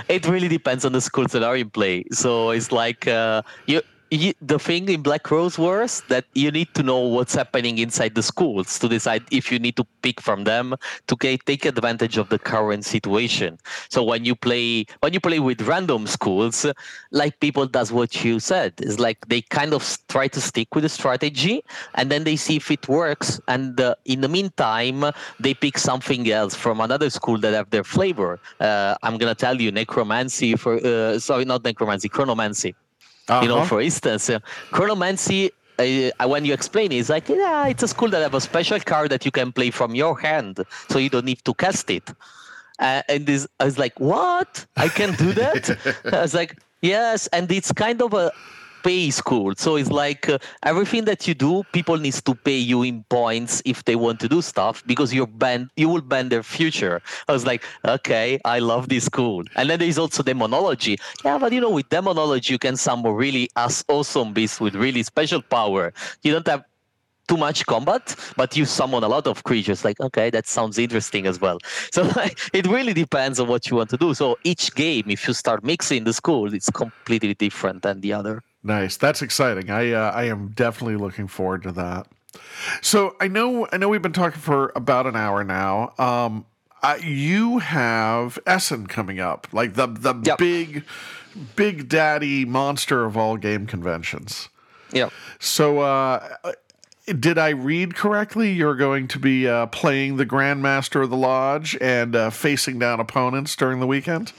It 0.08 0.26
really 0.26 0.48
depends 0.48 0.84
on 0.84 0.92
the 0.92 1.00
schools 1.00 1.32
that 1.32 1.42
are 1.42 1.56
in 1.56 1.70
play. 1.70 2.04
So 2.12 2.50
it's 2.50 2.70
like 2.70 3.06
uh, 3.08 3.42
you, 3.66 3.80
you, 4.12 4.34
the 4.42 4.58
thing 4.58 4.88
in 4.88 5.02
Black 5.02 5.30
Rose 5.30 5.58
Wars 5.58 6.02
that 6.08 6.26
you 6.34 6.50
need 6.50 6.74
to 6.74 6.82
know 6.82 6.98
what's 6.98 7.34
happening 7.34 7.78
inside 7.78 8.14
the 8.14 8.22
schools 8.22 8.78
to 8.80 8.88
decide 8.88 9.22
if 9.30 9.50
you 9.50 9.58
need 9.58 9.76
to 9.76 9.86
pick 10.02 10.20
from 10.20 10.44
them 10.44 10.74
to 11.06 11.16
get, 11.16 11.46
take 11.46 11.64
advantage 11.64 12.18
of 12.18 12.28
the 12.28 12.38
current 12.38 12.84
situation. 12.84 13.58
So 13.88 14.02
when 14.02 14.24
you 14.24 14.34
play 14.34 14.84
when 15.00 15.14
you 15.14 15.20
play 15.20 15.40
with 15.40 15.62
random 15.62 16.06
schools, 16.06 16.66
like 17.10 17.40
people 17.40 17.66
does 17.66 17.90
what 17.90 18.22
you 18.22 18.38
said, 18.38 18.74
is 18.78 19.00
like 19.00 19.18
they 19.28 19.40
kind 19.40 19.72
of 19.72 19.98
try 20.08 20.28
to 20.28 20.40
stick 20.40 20.74
with 20.74 20.82
the 20.82 20.90
strategy 20.90 21.64
and 21.94 22.10
then 22.10 22.24
they 22.24 22.36
see 22.36 22.56
if 22.56 22.70
it 22.70 22.88
works. 22.88 23.40
And 23.48 23.80
uh, 23.80 23.94
in 24.04 24.20
the 24.20 24.28
meantime, 24.28 25.04
they 25.40 25.54
pick 25.54 25.78
something 25.78 26.30
else 26.30 26.54
from 26.54 26.80
another 26.80 27.08
school 27.08 27.38
that 27.38 27.54
have 27.54 27.70
their 27.70 27.84
flavor. 27.84 28.40
Uh, 28.60 28.94
I'm 29.02 29.16
gonna 29.16 29.34
tell 29.34 29.58
you, 29.58 29.72
necromancy 29.72 30.54
for 30.56 30.74
uh, 30.84 31.18
sorry, 31.18 31.46
not 31.46 31.64
necromancy, 31.64 32.10
chronomancy. 32.10 32.74
You 33.28 33.48
know, 33.48 33.58
Uh-huh. 33.58 33.64
for 33.66 33.80
instance, 33.80 34.28
uh, 34.30 34.38
chronomancy. 34.72 35.50
Uh, 35.78 36.28
when 36.28 36.44
you 36.44 36.52
explain 36.52 36.92
it, 36.92 36.96
it's 36.96 37.08
like, 37.08 37.28
yeah, 37.28 37.66
it's 37.66 37.82
a 37.82 37.88
school 37.88 38.08
that 38.10 38.20
have 38.22 38.34
a 38.34 38.40
special 38.40 38.78
card 38.78 39.10
that 39.10 39.24
you 39.24 39.30
can 39.32 39.50
play 39.52 39.70
from 39.70 39.94
your 39.94 40.18
hand, 40.20 40.62
so 40.90 40.98
you 40.98 41.08
don't 41.08 41.24
need 41.24 41.42
to 41.44 41.54
cast 41.54 41.90
it. 41.90 42.08
Uh, 42.78 43.02
and 43.08 43.26
this, 43.26 43.48
I 43.58 43.64
was 43.64 43.78
like, 43.78 43.98
what? 43.98 44.66
I 44.76 44.88
can 44.88 45.14
do 45.14 45.32
that? 45.32 45.70
I 46.12 46.20
was 46.20 46.34
like, 46.34 46.58
yes. 46.82 47.26
And 47.28 47.50
it's 47.50 47.72
kind 47.72 48.00
of 48.02 48.12
a 48.12 48.30
pay 48.82 49.10
school. 49.10 49.54
So 49.56 49.76
it's 49.76 49.90
like 49.90 50.28
uh, 50.28 50.38
everything 50.64 51.04
that 51.06 51.26
you 51.26 51.34
do, 51.34 51.62
people 51.72 51.96
needs 51.96 52.20
to 52.22 52.34
pay 52.34 52.58
you 52.58 52.82
in 52.82 53.04
points 53.04 53.62
if 53.64 53.84
they 53.84 53.96
want 53.96 54.20
to 54.20 54.28
do 54.28 54.42
stuff 54.42 54.82
because 54.86 55.12
you're 55.14 55.26
banned, 55.26 55.70
you 55.76 55.88
will 55.88 56.00
ban 56.00 56.28
their 56.28 56.42
future. 56.42 57.00
I 57.28 57.32
was 57.32 57.46
like, 57.46 57.64
okay, 57.84 58.40
I 58.44 58.58
love 58.58 58.88
this 58.88 59.04
school. 59.04 59.44
And 59.56 59.70
then 59.70 59.78
there's 59.78 59.98
also 59.98 60.22
demonology. 60.22 60.98
Yeah, 61.24 61.38
but 61.38 61.52
you 61.52 61.60
know, 61.60 61.70
with 61.70 61.88
demonology, 61.88 62.52
you 62.52 62.58
can 62.58 62.76
summon 62.76 63.12
really 63.12 63.48
as 63.56 63.84
awesome 63.88 64.32
beasts 64.32 64.60
with 64.60 64.74
really 64.74 65.02
special 65.02 65.42
power. 65.42 65.92
You 66.22 66.32
don't 66.32 66.46
have 66.46 66.64
too 67.28 67.36
much 67.36 67.64
combat, 67.66 68.14
but 68.36 68.56
you 68.56 68.64
summon 68.64 69.02
a 69.04 69.08
lot 69.08 69.26
of 69.26 69.44
creatures. 69.44 69.84
Like, 69.84 70.00
okay, 70.00 70.30
that 70.30 70.46
sounds 70.46 70.78
interesting 70.78 71.26
as 71.26 71.40
well. 71.40 71.58
So 71.92 72.02
like, 72.16 72.38
it 72.52 72.66
really 72.66 72.92
depends 72.92 73.40
on 73.40 73.48
what 73.48 73.70
you 73.70 73.76
want 73.76 73.90
to 73.90 73.96
do. 73.96 74.14
So 74.14 74.38
each 74.44 74.74
game, 74.74 75.04
if 75.08 75.26
you 75.26 75.34
start 75.34 75.64
mixing 75.64 76.04
the 76.04 76.12
school, 76.12 76.52
it's 76.52 76.70
completely 76.70 77.34
different 77.34 77.82
than 77.82 78.00
the 78.00 78.12
other. 78.12 78.42
Nice. 78.64 78.96
That's 78.96 79.22
exciting. 79.22 79.70
I 79.70 79.92
uh, 79.92 80.10
I 80.12 80.24
am 80.24 80.48
definitely 80.54 80.96
looking 80.96 81.26
forward 81.28 81.62
to 81.64 81.72
that. 81.72 82.06
So 82.80 83.16
I 83.20 83.28
know 83.28 83.66
I 83.72 83.76
know 83.76 83.88
we've 83.88 84.02
been 84.02 84.12
talking 84.12 84.40
for 84.40 84.72
about 84.76 85.06
an 85.06 85.16
hour 85.16 85.42
now. 85.44 85.92
Um, 85.98 86.46
I, 86.82 86.96
you 86.96 87.58
have 87.58 88.38
Essen 88.46 88.86
coming 88.86 89.20
up, 89.20 89.46
like 89.52 89.74
the 89.74 89.86
the 89.86 90.14
Yep. 90.24 90.38
big, 90.38 90.84
big 91.56 91.88
daddy 91.88 92.44
monster 92.44 93.04
of 93.04 93.16
all 93.16 93.36
game 93.36 93.66
conventions. 93.66 94.48
Yeah. 94.92 95.08
So, 95.38 95.78
uh, 95.80 96.36
did 97.06 97.38
I 97.38 97.50
read 97.50 97.94
correctly? 97.94 98.52
You're 98.52 98.74
going 98.74 99.08
to 99.08 99.18
be 99.18 99.48
uh, 99.48 99.66
playing 99.66 100.16
the 100.16 100.26
Grandmaster 100.26 101.02
of 101.02 101.10
the 101.10 101.16
Lodge 101.16 101.76
and 101.80 102.14
uh, 102.14 102.30
facing 102.30 102.78
down 102.78 103.00
opponents 103.00 103.56
during 103.56 103.80
the 103.80 103.86
weekend. 103.86 104.32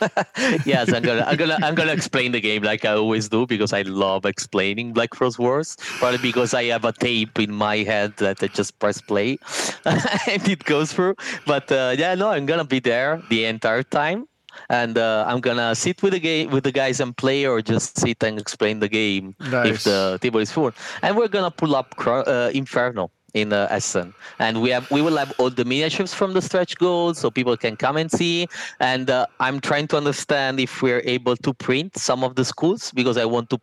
yes, 0.64 0.92
I'm 0.92 1.02
gonna, 1.02 1.24
I'm 1.26 1.36
gonna, 1.36 1.58
I'm 1.62 1.74
gonna 1.74 1.92
explain 1.92 2.32
the 2.32 2.40
game 2.40 2.62
like 2.62 2.84
I 2.84 2.92
always 2.92 3.28
do 3.28 3.46
because 3.46 3.72
I 3.72 3.82
love 3.82 4.24
explaining 4.26 4.92
Black 4.92 5.18
Rose 5.20 5.38
Wars. 5.38 5.76
Probably 5.98 6.18
because 6.18 6.54
I 6.54 6.64
have 6.64 6.84
a 6.84 6.92
tape 6.92 7.38
in 7.38 7.52
my 7.52 7.78
head 7.78 8.16
that 8.18 8.42
I 8.42 8.48
just 8.48 8.78
press 8.78 9.00
play 9.00 9.38
and 9.84 10.48
it 10.48 10.64
goes 10.64 10.92
through. 10.92 11.16
But 11.46 11.70
uh, 11.72 11.94
yeah, 11.98 12.14
no, 12.14 12.30
I'm 12.30 12.46
gonna 12.46 12.64
be 12.64 12.80
there 12.80 13.22
the 13.30 13.44
entire 13.46 13.82
time, 13.82 14.26
and 14.70 14.98
uh, 14.98 15.24
I'm 15.26 15.40
gonna 15.40 15.74
sit 15.74 16.02
with 16.02 16.12
the 16.12 16.20
game 16.20 16.50
with 16.50 16.64
the 16.64 16.72
guys 16.72 17.00
and 17.00 17.16
play, 17.16 17.46
or 17.46 17.62
just 17.62 17.98
sit 17.98 18.22
and 18.22 18.38
explain 18.38 18.80
the 18.80 18.88
game 18.88 19.34
Nice. 19.40 19.68
if 19.74 19.84
the 19.84 20.18
table 20.20 20.40
is 20.40 20.50
full. 20.52 20.72
And 21.02 21.16
we're 21.16 21.28
gonna 21.28 21.50
pull 21.50 21.74
up 21.74 21.94
uh, 22.06 22.50
Inferno 22.54 23.10
in 23.36 23.52
uh, 23.52 23.68
Essen, 23.70 24.14
and 24.38 24.62
we 24.62 24.70
have 24.70 24.90
we 24.90 25.00
will 25.02 25.16
have 25.22 25.32
all 25.38 25.50
the 25.50 25.64
miniatures 25.64 26.12
from 26.14 26.32
the 26.32 26.40
stretch 26.42 26.76
goals, 26.78 27.18
so 27.18 27.30
people 27.30 27.56
can 27.56 27.76
come 27.76 27.96
and 27.96 28.10
see. 28.10 28.48
And 28.80 29.10
uh, 29.10 29.26
I'm 29.40 29.60
trying 29.60 29.86
to 29.88 29.96
understand 29.96 30.58
if 30.58 30.82
we're 30.82 31.02
able 31.04 31.36
to 31.36 31.52
print 31.54 31.96
some 31.98 32.24
of 32.24 32.34
the 32.34 32.44
schools 32.44 32.90
because 32.92 33.16
I 33.16 33.26
want 33.26 33.50
to 33.50 33.58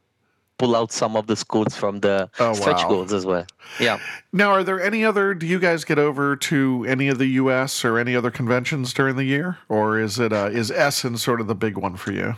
pull 0.60 0.76
out 0.76 0.92
some 0.92 1.16
of 1.18 1.26
the 1.26 1.36
schools 1.36 1.76
from 1.76 2.00
the 2.02 2.30
Oh, 2.40 2.54
stretch 2.54 2.84
wow. 2.84 2.90
goals 2.90 3.12
as 3.12 3.26
well. 3.26 3.46
Yeah. 3.80 3.98
Now, 4.32 4.52
are 4.52 4.64
there 4.64 4.80
any 4.82 5.04
other? 5.04 5.34
Do 5.34 5.48
you 5.48 5.58
guys 5.60 5.84
get 5.84 5.98
over 5.98 6.36
to 6.36 6.86
any 6.88 7.08
of 7.10 7.18
the 7.18 7.26
U.S. 7.42 7.84
or 7.84 7.98
any 7.98 8.16
other 8.16 8.30
conventions 8.30 8.94
during 8.94 9.16
the 9.16 9.26
year, 9.26 9.58
or 9.68 10.00
is 10.00 10.20
it 10.20 10.32
uh, 10.32 10.50
is 10.54 10.70
Essen 10.70 11.18
sort 11.18 11.42
of 11.42 11.48
the 11.48 11.56
big 11.56 11.76
one 11.78 11.98
for 11.98 12.12
you? 12.12 12.36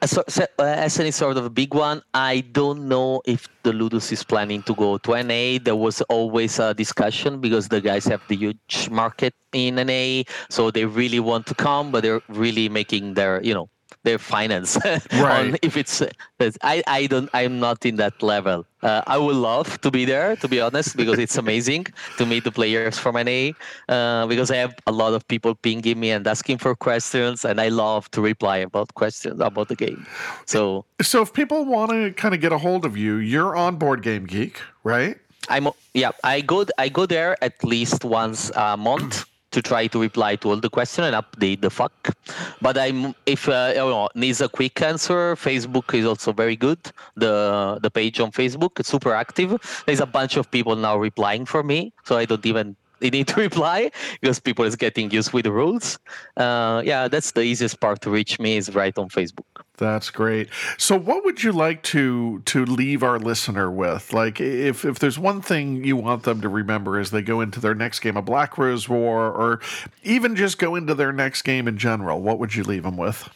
Uh, 0.00 0.06
So, 0.06 0.22
so, 0.28 0.44
uh, 0.58 0.64
Essen 0.64 1.06
is 1.06 1.16
sort 1.16 1.36
of 1.36 1.44
a 1.44 1.50
big 1.50 1.74
one. 1.74 2.02
I 2.14 2.40
don't 2.52 2.88
know 2.88 3.20
if 3.26 3.48
the 3.62 3.72
Ludus 3.72 4.12
is 4.12 4.22
planning 4.22 4.62
to 4.64 4.74
go 4.74 4.98
to 4.98 5.14
NA. 5.14 5.58
There 5.58 5.76
was 5.76 6.00
always 6.02 6.58
a 6.58 6.72
discussion 6.74 7.40
because 7.40 7.68
the 7.68 7.80
guys 7.80 8.04
have 8.06 8.22
the 8.28 8.36
huge 8.36 8.88
market 8.90 9.34
in 9.52 9.74
NA, 9.76 10.22
so 10.50 10.70
they 10.70 10.84
really 10.84 11.20
want 11.20 11.46
to 11.46 11.54
come, 11.54 11.90
but 11.90 12.02
they're 12.02 12.22
really 12.28 12.68
making 12.68 13.14
their, 13.14 13.42
you 13.42 13.54
know, 13.54 13.68
their 14.04 14.18
finance 14.18 14.76
Right. 14.84 15.48
on 15.52 15.56
if 15.62 15.76
it's. 15.76 16.00
it's- 16.02 16.58
I 16.62 16.82
I 16.86 17.06
don't. 17.06 17.28
I'm 17.34 17.58
not 17.60 17.84
in 17.84 17.96
that 17.96 18.22
level. 18.22 18.64
Uh, 18.82 19.02
I 19.06 19.18
would 19.18 19.34
love 19.36 19.80
to 19.80 19.90
be 19.90 20.04
there, 20.04 20.36
to 20.36 20.46
be 20.46 20.60
honest, 20.60 20.96
because 20.96 21.18
it's 21.18 21.36
amazing 21.36 21.86
to 22.16 22.24
meet 22.24 22.44
the 22.44 22.52
players 22.52 22.96
from 22.96 23.16
NA. 23.16 23.50
Uh, 23.88 24.26
because 24.28 24.50
I 24.52 24.56
have 24.56 24.74
a 24.86 24.92
lot 24.92 25.14
of 25.14 25.26
people 25.26 25.54
pinging 25.56 25.98
me 25.98 26.10
and 26.12 26.24
asking 26.26 26.58
for 26.58 26.76
questions, 26.76 27.44
and 27.44 27.60
I 27.60 27.68
love 27.70 28.08
to 28.12 28.20
reply 28.20 28.58
about 28.58 28.94
questions 28.94 29.40
about 29.40 29.66
the 29.68 29.74
game. 29.76 30.06
So 30.46 30.84
So, 31.02 31.22
if 31.22 31.32
people 31.32 31.64
want 31.64 31.90
to 31.90 32.12
kind 32.12 32.34
of 32.34 32.40
get 32.40 32.52
a 32.52 32.58
hold 32.58 32.84
of 32.84 32.96
you, 32.96 33.16
you're 33.16 33.56
on 33.56 33.76
Board 33.76 34.02
Game 34.02 34.26
Geek, 34.26 34.60
right? 34.84 35.16
I'm 35.48 35.68
yeah. 35.94 36.12
I 36.22 36.40
go 36.42 36.64
I 36.78 36.88
go 36.90 37.06
there 37.06 37.36
at 37.42 37.64
least 37.64 38.04
once 38.04 38.52
a 38.54 38.76
month 38.76 39.24
to 39.50 39.62
try 39.62 39.86
to 39.86 40.00
reply 40.00 40.36
to 40.36 40.50
all 40.50 40.56
the 40.56 40.70
questions 40.70 41.06
and 41.06 41.16
update 41.16 41.60
the 41.60 41.68
FAQ. 41.68 42.12
But 42.60 42.76
I'm 42.78 43.14
if 43.26 43.48
uh, 43.48 43.72
you 43.74 43.80
know, 43.80 44.08
needs 44.14 44.40
a 44.40 44.48
quick 44.48 44.80
answer. 44.82 45.36
Facebook 45.36 45.94
is 45.94 46.04
also 46.04 46.32
very 46.32 46.56
good. 46.56 46.78
The 47.16 47.78
the 47.82 47.90
page 47.90 48.20
on 48.20 48.30
Facebook 48.32 48.80
is 48.80 48.86
super 48.86 49.14
active. 49.14 49.50
There's 49.86 50.00
a 50.00 50.06
bunch 50.06 50.36
of 50.36 50.50
people 50.50 50.76
now 50.76 50.96
replying 50.96 51.46
for 51.46 51.62
me, 51.62 51.92
so 52.04 52.16
I 52.16 52.24
don't 52.24 52.44
even 52.44 52.76
need 53.00 53.28
to 53.28 53.40
reply 53.40 53.90
because 54.20 54.40
people 54.40 54.64
is 54.64 54.76
getting 54.76 55.10
used 55.10 55.32
with 55.32 55.44
the 55.44 55.52
rules. 55.52 55.98
Uh, 56.36 56.82
yeah, 56.84 57.08
that's 57.08 57.32
the 57.32 57.42
easiest 57.42 57.80
part 57.80 58.00
to 58.02 58.10
reach 58.10 58.38
me 58.38 58.56
is 58.56 58.74
right 58.74 58.96
on 58.98 59.08
Facebook. 59.08 59.67
That's 59.78 60.10
great. 60.10 60.48
So, 60.76 60.96
what 60.98 61.24
would 61.24 61.42
you 61.42 61.52
like 61.52 61.82
to 61.84 62.40
to 62.40 62.64
leave 62.64 63.02
our 63.02 63.18
listener 63.18 63.70
with? 63.70 64.12
Like, 64.12 64.40
if 64.40 64.84
if 64.84 64.98
there's 64.98 65.18
one 65.18 65.40
thing 65.40 65.84
you 65.84 65.96
want 65.96 66.24
them 66.24 66.40
to 66.40 66.48
remember 66.48 66.98
as 66.98 67.10
they 67.10 67.22
go 67.22 67.40
into 67.40 67.60
their 67.60 67.74
next 67.74 68.00
game 68.00 68.16
of 68.16 68.24
Black 68.24 68.58
Rose 68.58 68.88
War, 68.88 69.30
or 69.30 69.60
even 70.02 70.36
just 70.36 70.58
go 70.58 70.74
into 70.74 70.94
their 70.94 71.12
next 71.12 71.42
game 71.42 71.68
in 71.68 71.78
general, 71.78 72.20
what 72.20 72.38
would 72.38 72.54
you 72.54 72.64
leave 72.64 72.82
them 72.82 72.96
with? 72.96 73.30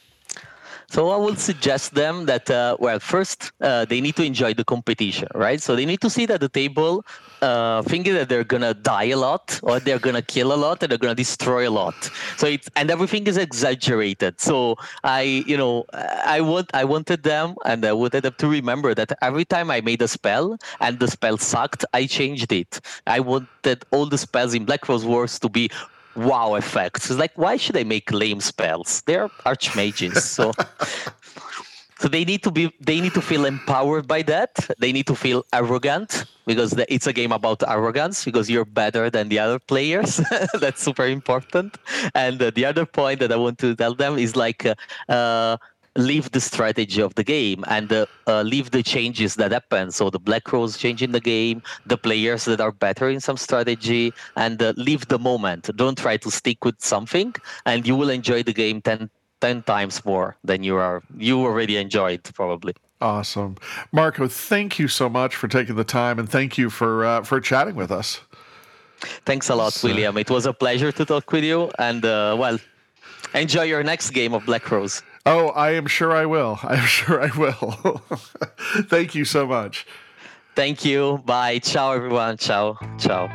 So 0.92 1.08
I 1.08 1.16
would 1.16 1.38
suggest 1.38 1.94
them 1.94 2.26
that, 2.26 2.50
uh, 2.50 2.76
well, 2.78 3.00
first 3.00 3.50
uh, 3.62 3.86
they 3.86 4.02
need 4.02 4.14
to 4.16 4.24
enjoy 4.24 4.52
the 4.52 4.62
competition, 4.62 5.26
right? 5.34 5.58
So 5.58 5.74
they 5.74 5.86
need 5.86 6.02
to 6.02 6.10
sit 6.10 6.28
at 6.30 6.40
the 6.40 6.50
table 6.50 7.02
uh, 7.40 7.80
thinking 7.82 8.12
that 8.12 8.28
they're 8.28 8.44
gonna 8.44 8.74
die 8.74 9.04
a 9.04 9.16
lot, 9.16 9.58
or 9.62 9.80
they're 9.80 9.98
gonna 9.98 10.22
kill 10.22 10.52
a 10.52 10.58
lot, 10.64 10.82
and 10.82 10.90
they're 10.90 10.98
gonna 10.98 11.14
destroy 11.14 11.66
a 11.68 11.72
lot. 11.72 11.94
So 12.36 12.46
it's 12.46 12.68
and 12.76 12.90
everything 12.90 13.26
is 13.26 13.38
exaggerated. 13.38 14.38
So 14.38 14.76
I, 15.02 15.22
you 15.46 15.56
know, 15.56 15.86
I 15.92 16.40
want 16.40 16.70
I 16.74 16.84
wanted 16.84 17.22
them, 17.22 17.56
and 17.64 17.84
I 17.84 17.94
wanted 17.94 18.22
them 18.24 18.34
to 18.38 18.48
remember 18.48 18.94
that 18.94 19.12
every 19.22 19.46
time 19.46 19.70
I 19.70 19.80
made 19.80 20.02
a 20.02 20.08
spell 20.08 20.58
and 20.80 20.98
the 21.00 21.08
spell 21.08 21.38
sucked, 21.38 21.84
I 21.94 22.06
changed 22.06 22.52
it. 22.52 22.80
I 23.06 23.20
wanted 23.20 23.84
all 23.90 24.06
the 24.06 24.18
spells 24.18 24.52
in 24.54 24.64
Black 24.66 24.88
Rose 24.88 25.04
Wars 25.04 25.38
to 25.40 25.48
be 25.48 25.70
wow 26.16 26.54
effects. 26.54 27.10
It's 27.10 27.18
like, 27.18 27.32
why 27.36 27.56
should 27.56 27.76
I 27.76 27.84
make 27.84 28.10
lame 28.12 28.40
spells? 28.40 29.02
They're 29.02 29.28
archmages, 29.46 30.18
so 30.18 30.52
so 31.98 32.08
they 32.08 32.24
need 32.24 32.42
to 32.42 32.50
be 32.50 32.72
they 32.80 33.00
need 33.00 33.14
to 33.14 33.22
feel 33.22 33.44
empowered 33.44 34.06
by 34.08 34.22
that. 34.22 34.52
They 34.78 34.92
need 34.92 35.06
to 35.06 35.14
feel 35.14 35.44
arrogant 35.52 36.24
because 36.46 36.74
it's 36.88 37.06
a 37.06 37.12
game 37.12 37.32
about 37.32 37.62
arrogance 37.66 38.24
because 38.24 38.50
you're 38.50 38.64
better 38.64 39.08
than 39.10 39.28
the 39.28 39.38
other 39.38 39.58
players. 39.58 40.20
That's 40.60 40.82
super 40.82 41.06
important. 41.06 41.78
And 42.14 42.42
uh, 42.42 42.50
the 42.50 42.64
other 42.64 42.86
point 42.86 43.20
that 43.20 43.30
I 43.32 43.36
want 43.36 43.58
to 43.58 43.74
tell 43.76 43.94
them 43.94 44.18
is 44.18 44.36
like. 44.36 44.66
Uh, 44.66 44.74
uh, 45.08 45.56
leave 45.96 46.30
the 46.30 46.40
strategy 46.40 47.02
of 47.02 47.14
the 47.14 47.24
game 47.24 47.64
and 47.68 47.92
uh, 47.92 48.06
uh, 48.26 48.42
leave 48.42 48.70
the 48.70 48.82
changes 48.82 49.34
that 49.36 49.52
happen. 49.52 49.90
So 49.90 50.10
the 50.10 50.18
Black 50.18 50.52
Rose 50.52 50.76
changing 50.76 51.12
the 51.12 51.20
game, 51.20 51.62
the 51.86 51.96
players 51.96 52.44
that 52.46 52.60
are 52.60 52.72
better 52.72 53.08
in 53.08 53.20
some 53.20 53.36
strategy, 53.36 54.12
and 54.36 54.62
uh, 54.62 54.72
leave 54.76 55.08
the 55.08 55.18
moment. 55.18 55.70
Don't 55.76 55.98
try 55.98 56.16
to 56.16 56.30
stick 56.30 56.64
with 56.64 56.80
something, 56.80 57.34
and 57.66 57.86
you 57.86 57.96
will 57.96 58.10
enjoy 58.10 58.42
the 58.42 58.52
game 58.52 58.80
10, 58.80 59.10
10 59.40 59.62
times 59.62 60.04
more 60.04 60.36
than 60.44 60.62
you 60.62 60.76
are 60.76 61.02
you 61.18 61.40
already 61.40 61.76
enjoyed 61.76 62.22
probably. 62.34 62.74
Awesome, 63.00 63.56
Marco. 63.90 64.28
Thank 64.28 64.78
you 64.78 64.86
so 64.86 65.08
much 65.08 65.34
for 65.34 65.48
taking 65.48 65.74
the 65.74 65.84
time, 65.84 66.20
and 66.20 66.28
thank 66.28 66.56
you 66.56 66.70
for 66.70 67.04
uh, 67.04 67.22
for 67.22 67.40
chatting 67.40 67.74
with 67.74 67.90
us. 67.90 68.20
Thanks 69.26 69.48
a 69.48 69.56
lot, 69.56 69.72
so, 69.72 69.88
William. 69.88 70.16
It 70.16 70.30
was 70.30 70.46
a 70.46 70.52
pleasure 70.52 70.92
to 70.92 71.04
talk 71.04 71.30
with 71.32 71.42
you, 71.42 71.68
and 71.80 72.04
uh, 72.04 72.36
well, 72.38 72.58
enjoy 73.34 73.64
your 73.64 73.82
next 73.82 74.10
game 74.10 74.32
of 74.34 74.46
Black 74.46 74.70
Rose. 74.70 75.02
Oh, 75.24 75.48
I 75.48 75.72
am 75.72 75.86
sure 75.86 76.12
I 76.12 76.26
will. 76.26 76.58
I'm 76.62 76.86
sure 76.86 77.22
I 77.22 77.36
will. 77.36 78.02
Thank 78.88 79.14
you 79.14 79.24
so 79.24 79.46
much. 79.46 79.86
Thank 80.54 80.84
you. 80.84 81.22
Bye. 81.24 81.60
Ciao, 81.60 81.92
everyone. 81.92 82.36
Ciao. 82.36 82.76
Ciao. 82.98 83.28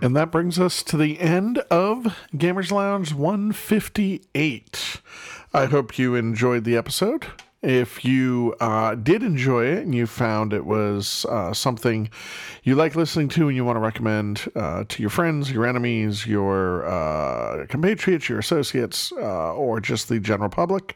And 0.00 0.16
that 0.16 0.30
brings 0.30 0.58
us 0.58 0.82
to 0.84 0.96
the 0.96 1.18
end 1.20 1.58
of 1.70 2.16
Gamers 2.32 2.70
Lounge 2.70 3.12
158. 3.12 5.00
I 5.54 5.64
hope 5.64 5.98
you 5.98 6.14
enjoyed 6.14 6.64
the 6.64 6.76
episode. 6.76 7.26
If 7.62 8.04
you 8.04 8.54
uh, 8.60 8.94
did 8.96 9.22
enjoy 9.22 9.64
it 9.64 9.78
and 9.78 9.94
you 9.94 10.06
found 10.06 10.52
it 10.52 10.66
was 10.66 11.24
uh, 11.24 11.54
something 11.54 12.10
you 12.64 12.74
like 12.74 12.94
listening 12.94 13.28
to 13.30 13.48
and 13.48 13.56
you 13.56 13.64
want 13.64 13.76
to 13.76 13.80
recommend 13.80 14.52
uh, 14.54 14.84
to 14.86 15.02
your 15.02 15.10
friends, 15.10 15.50
your 15.50 15.66
enemies, 15.66 16.26
your 16.26 16.86
uh, 16.86 17.64
compatriots, 17.66 18.28
your 18.28 18.38
associates, 18.38 19.10
uh, 19.12 19.54
or 19.54 19.80
just 19.80 20.10
the 20.10 20.20
general 20.20 20.50
public, 20.50 20.94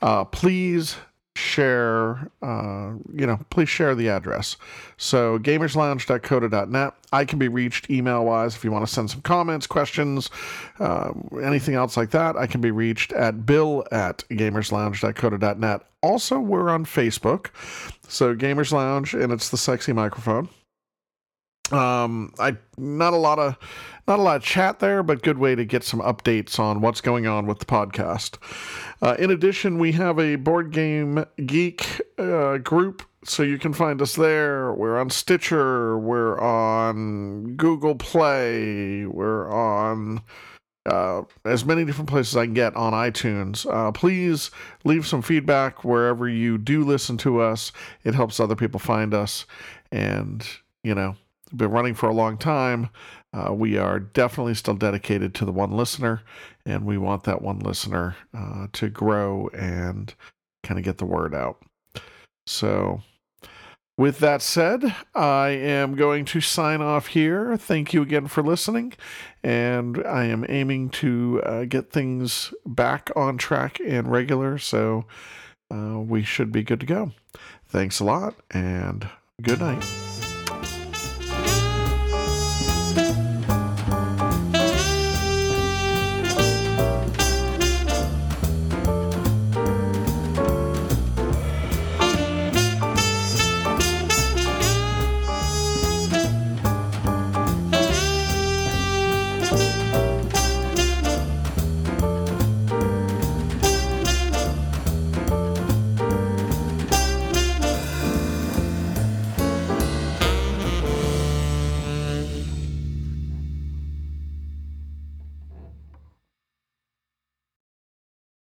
uh, 0.00 0.24
please 0.24 0.96
share, 1.40 2.30
uh, 2.42 2.92
you 3.12 3.26
know, 3.26 3.38
please 3.50 3.68
share 3.68 3.94
the 3.94 4.08
address. 4.08 4.56
So, 4.96 5.38
gamerslounge.coda.net. 5.38 6.94
I 7.12 7.24
can 7.24 7.38
be 7.38 7.48
reached 7.48 7.90
email 7.90 8.24
wise 8.24 8.54
if 8.54 8.62
you 8.62 8.70
want 8.70 8.86
to 8.86 8.92
send 8.92 9.10
some 9.10 9.22
comments, 9.22 9.66
questions, 9.66 10.30
uh, 10.78 11.12
anything 11.42 11.74
else 11.74 11.96
like 11.96 12.10
that. 12.10 12.36
I 12.36 12.46
can 12.46 12.60
be 12.60 12.70
reached 12.70 13.12
at 13.12 13.46
bill 13.46 13.84
at 13.90 14.24
gamerslounge.coda.net. 14.30 15.80
Also, 16.02 16.38
we're 16.38 16.70
on 16.70 16.84
Facebook. 16.84 17.48
So, 18.08 18.34
Gamers 18.34 18.72
Lounge, 18.72 19.14
and 19.14 19.32
it's 19.32 19.48
the 19.48 19.56
sexy 19.56 19.92
microphone. 19.92 20.48
Um, 21.72 22.32
I 22.38 22.56
not 22.76 23.12
a 23.12 23.16
lot 23.16 23.38
of 23.38 23.56
not 24.08 24.18
a 24.18 24.22
lot 24.22 24.36
of 24.36 24.42
chat 24.42 24.80
there, 24.80 25.02
but 25.02 25.22
good 25.22 25.38
way 25.38 25.54
to 25.54 25.64
get 25.64 25.84
some 25.84 26.00
updates 26.00 26.58
on 26.58 26.80
what's 26.80 27.00
going 27.00 27.26
on 27.26 27.46
with 27.46 27.60
the 27.60 27.64
podcast. 27.64 28.38
Uh, 29.02 29.16
in 29.18 29.30
addition, 29.30 29.78
we 29.78 29.92
have 29.92 30.18
a 30.18 30.36
board 30.36 30.72
game 30.72 31.24
geek 31.46 32.00
uh, 32.18 32.58
group, 32.58 33.02
so 33.24 33.42
you 33.42 33.58
can 33.58 33.72
find 33.72 34.02
us 34.02 34.16
there. 34.16 34.72
We're 34.72 34.98
on 34.98 35.10
Stitcher, 35.10 35.98
we're 35.98 36.40
on 36.40 37.54
Google 37.56 37.94
Play, 37.94 39.06
we're 39.06 39.48
on 39.48 40.22
uh, 40.86 41.22
as 41.44 41.64
many 41.64 41.84
different 41.84 42.10
places 42.10 42.36
I 42.36 42.46
can 42.46 42.54
get 42.54 42.74
on 42.74 42.92
iTunes. 42.92 43.64
Uh, 43.70 43.92
please 43.92 44.50
leave 44.84 45.06
some 45.06 45.22
feedback 45.22 45.84
wherever 45.84 46.28
you 46.28 46.58
do 46.58 46.82
listen 46.84 47.16
to 47.18 47.40
us. 47.40 47.70
It 48.02 48.14
helps 48.14 48.40
other 48.40 48.56
people 48.56 48.80
find 48.80 49.14
us, 49.14 49.46
and 49.92 50.44
you 50.82 50.94
know 50.94 51.14
been 51.54 51.70
running 51.70 51.94
for 51.94 52.08
a 52.08 52.14
long 52.14 52.38
time. 52.38 52.90
Uh, 53.32 53.52
we 53.52 53.78
are 53.78 54.00
definitely 54.00 54.54
still 54.54 54.74
dedicated 54.74 55.34
to 55.34 55.44
the 55.44 55.52
one 55.52 55.70
listener, 55.72 56.22
and 56.66 56.84
we 56.84 56.98
want 56.98 57.24
that 57.24 57.42
one 57.42 57.60
listener 57.60 58.16
uh, 58.36 58.66
to 58.72 58.88
grow 58.88 59.48
and 59.48 60.14
kind 60.62 60.78
of 60.78 60.84
get 60.84 60.98
the 60.98 61.04
word 61.04 61.34
out. 61.34 61.62
So, 62.46 63.02
with 63.96 64.18
that 64.18 64.42
said, 64.42 64.94
I 65.14 65.50
am 65.50 65.94
going 65.94 66.24
to 66.26 66.40
sign 66.40 66.80
off 66.80 67.08
here. 67.08 67.56
Thank 67.56 67.92
you 67.92 68.02
again 68.02 68.26
for 68.26 68.42
listening, 68.42 68.94
and 69.44 70.02
I 70.04 70.24
am 70.24 70.44
aiming 70.48 70.90
to 70.90 71.42
uh, 71.44 71.64
get 71.64 71.92
things 71.92 72.52
back 72.66 73.10
on 73.14 73.38
track 73.38 73.78
and 73.86 74.10
regular, 74.10 74.58
so 74.58 75.04
uh, 75.72 76.00
we 76.00 76.24
should 76.24 76.50
be 76.50 76.62
good 76.62 76.80
to 76.80 76.86
go. 76.86 77.12
Thanks 77.68 78.00
a 78.00 78.04
lot, 78.04 78.34
and 78.50 79.08
good 79.40 79.60
night. 79.60 80.09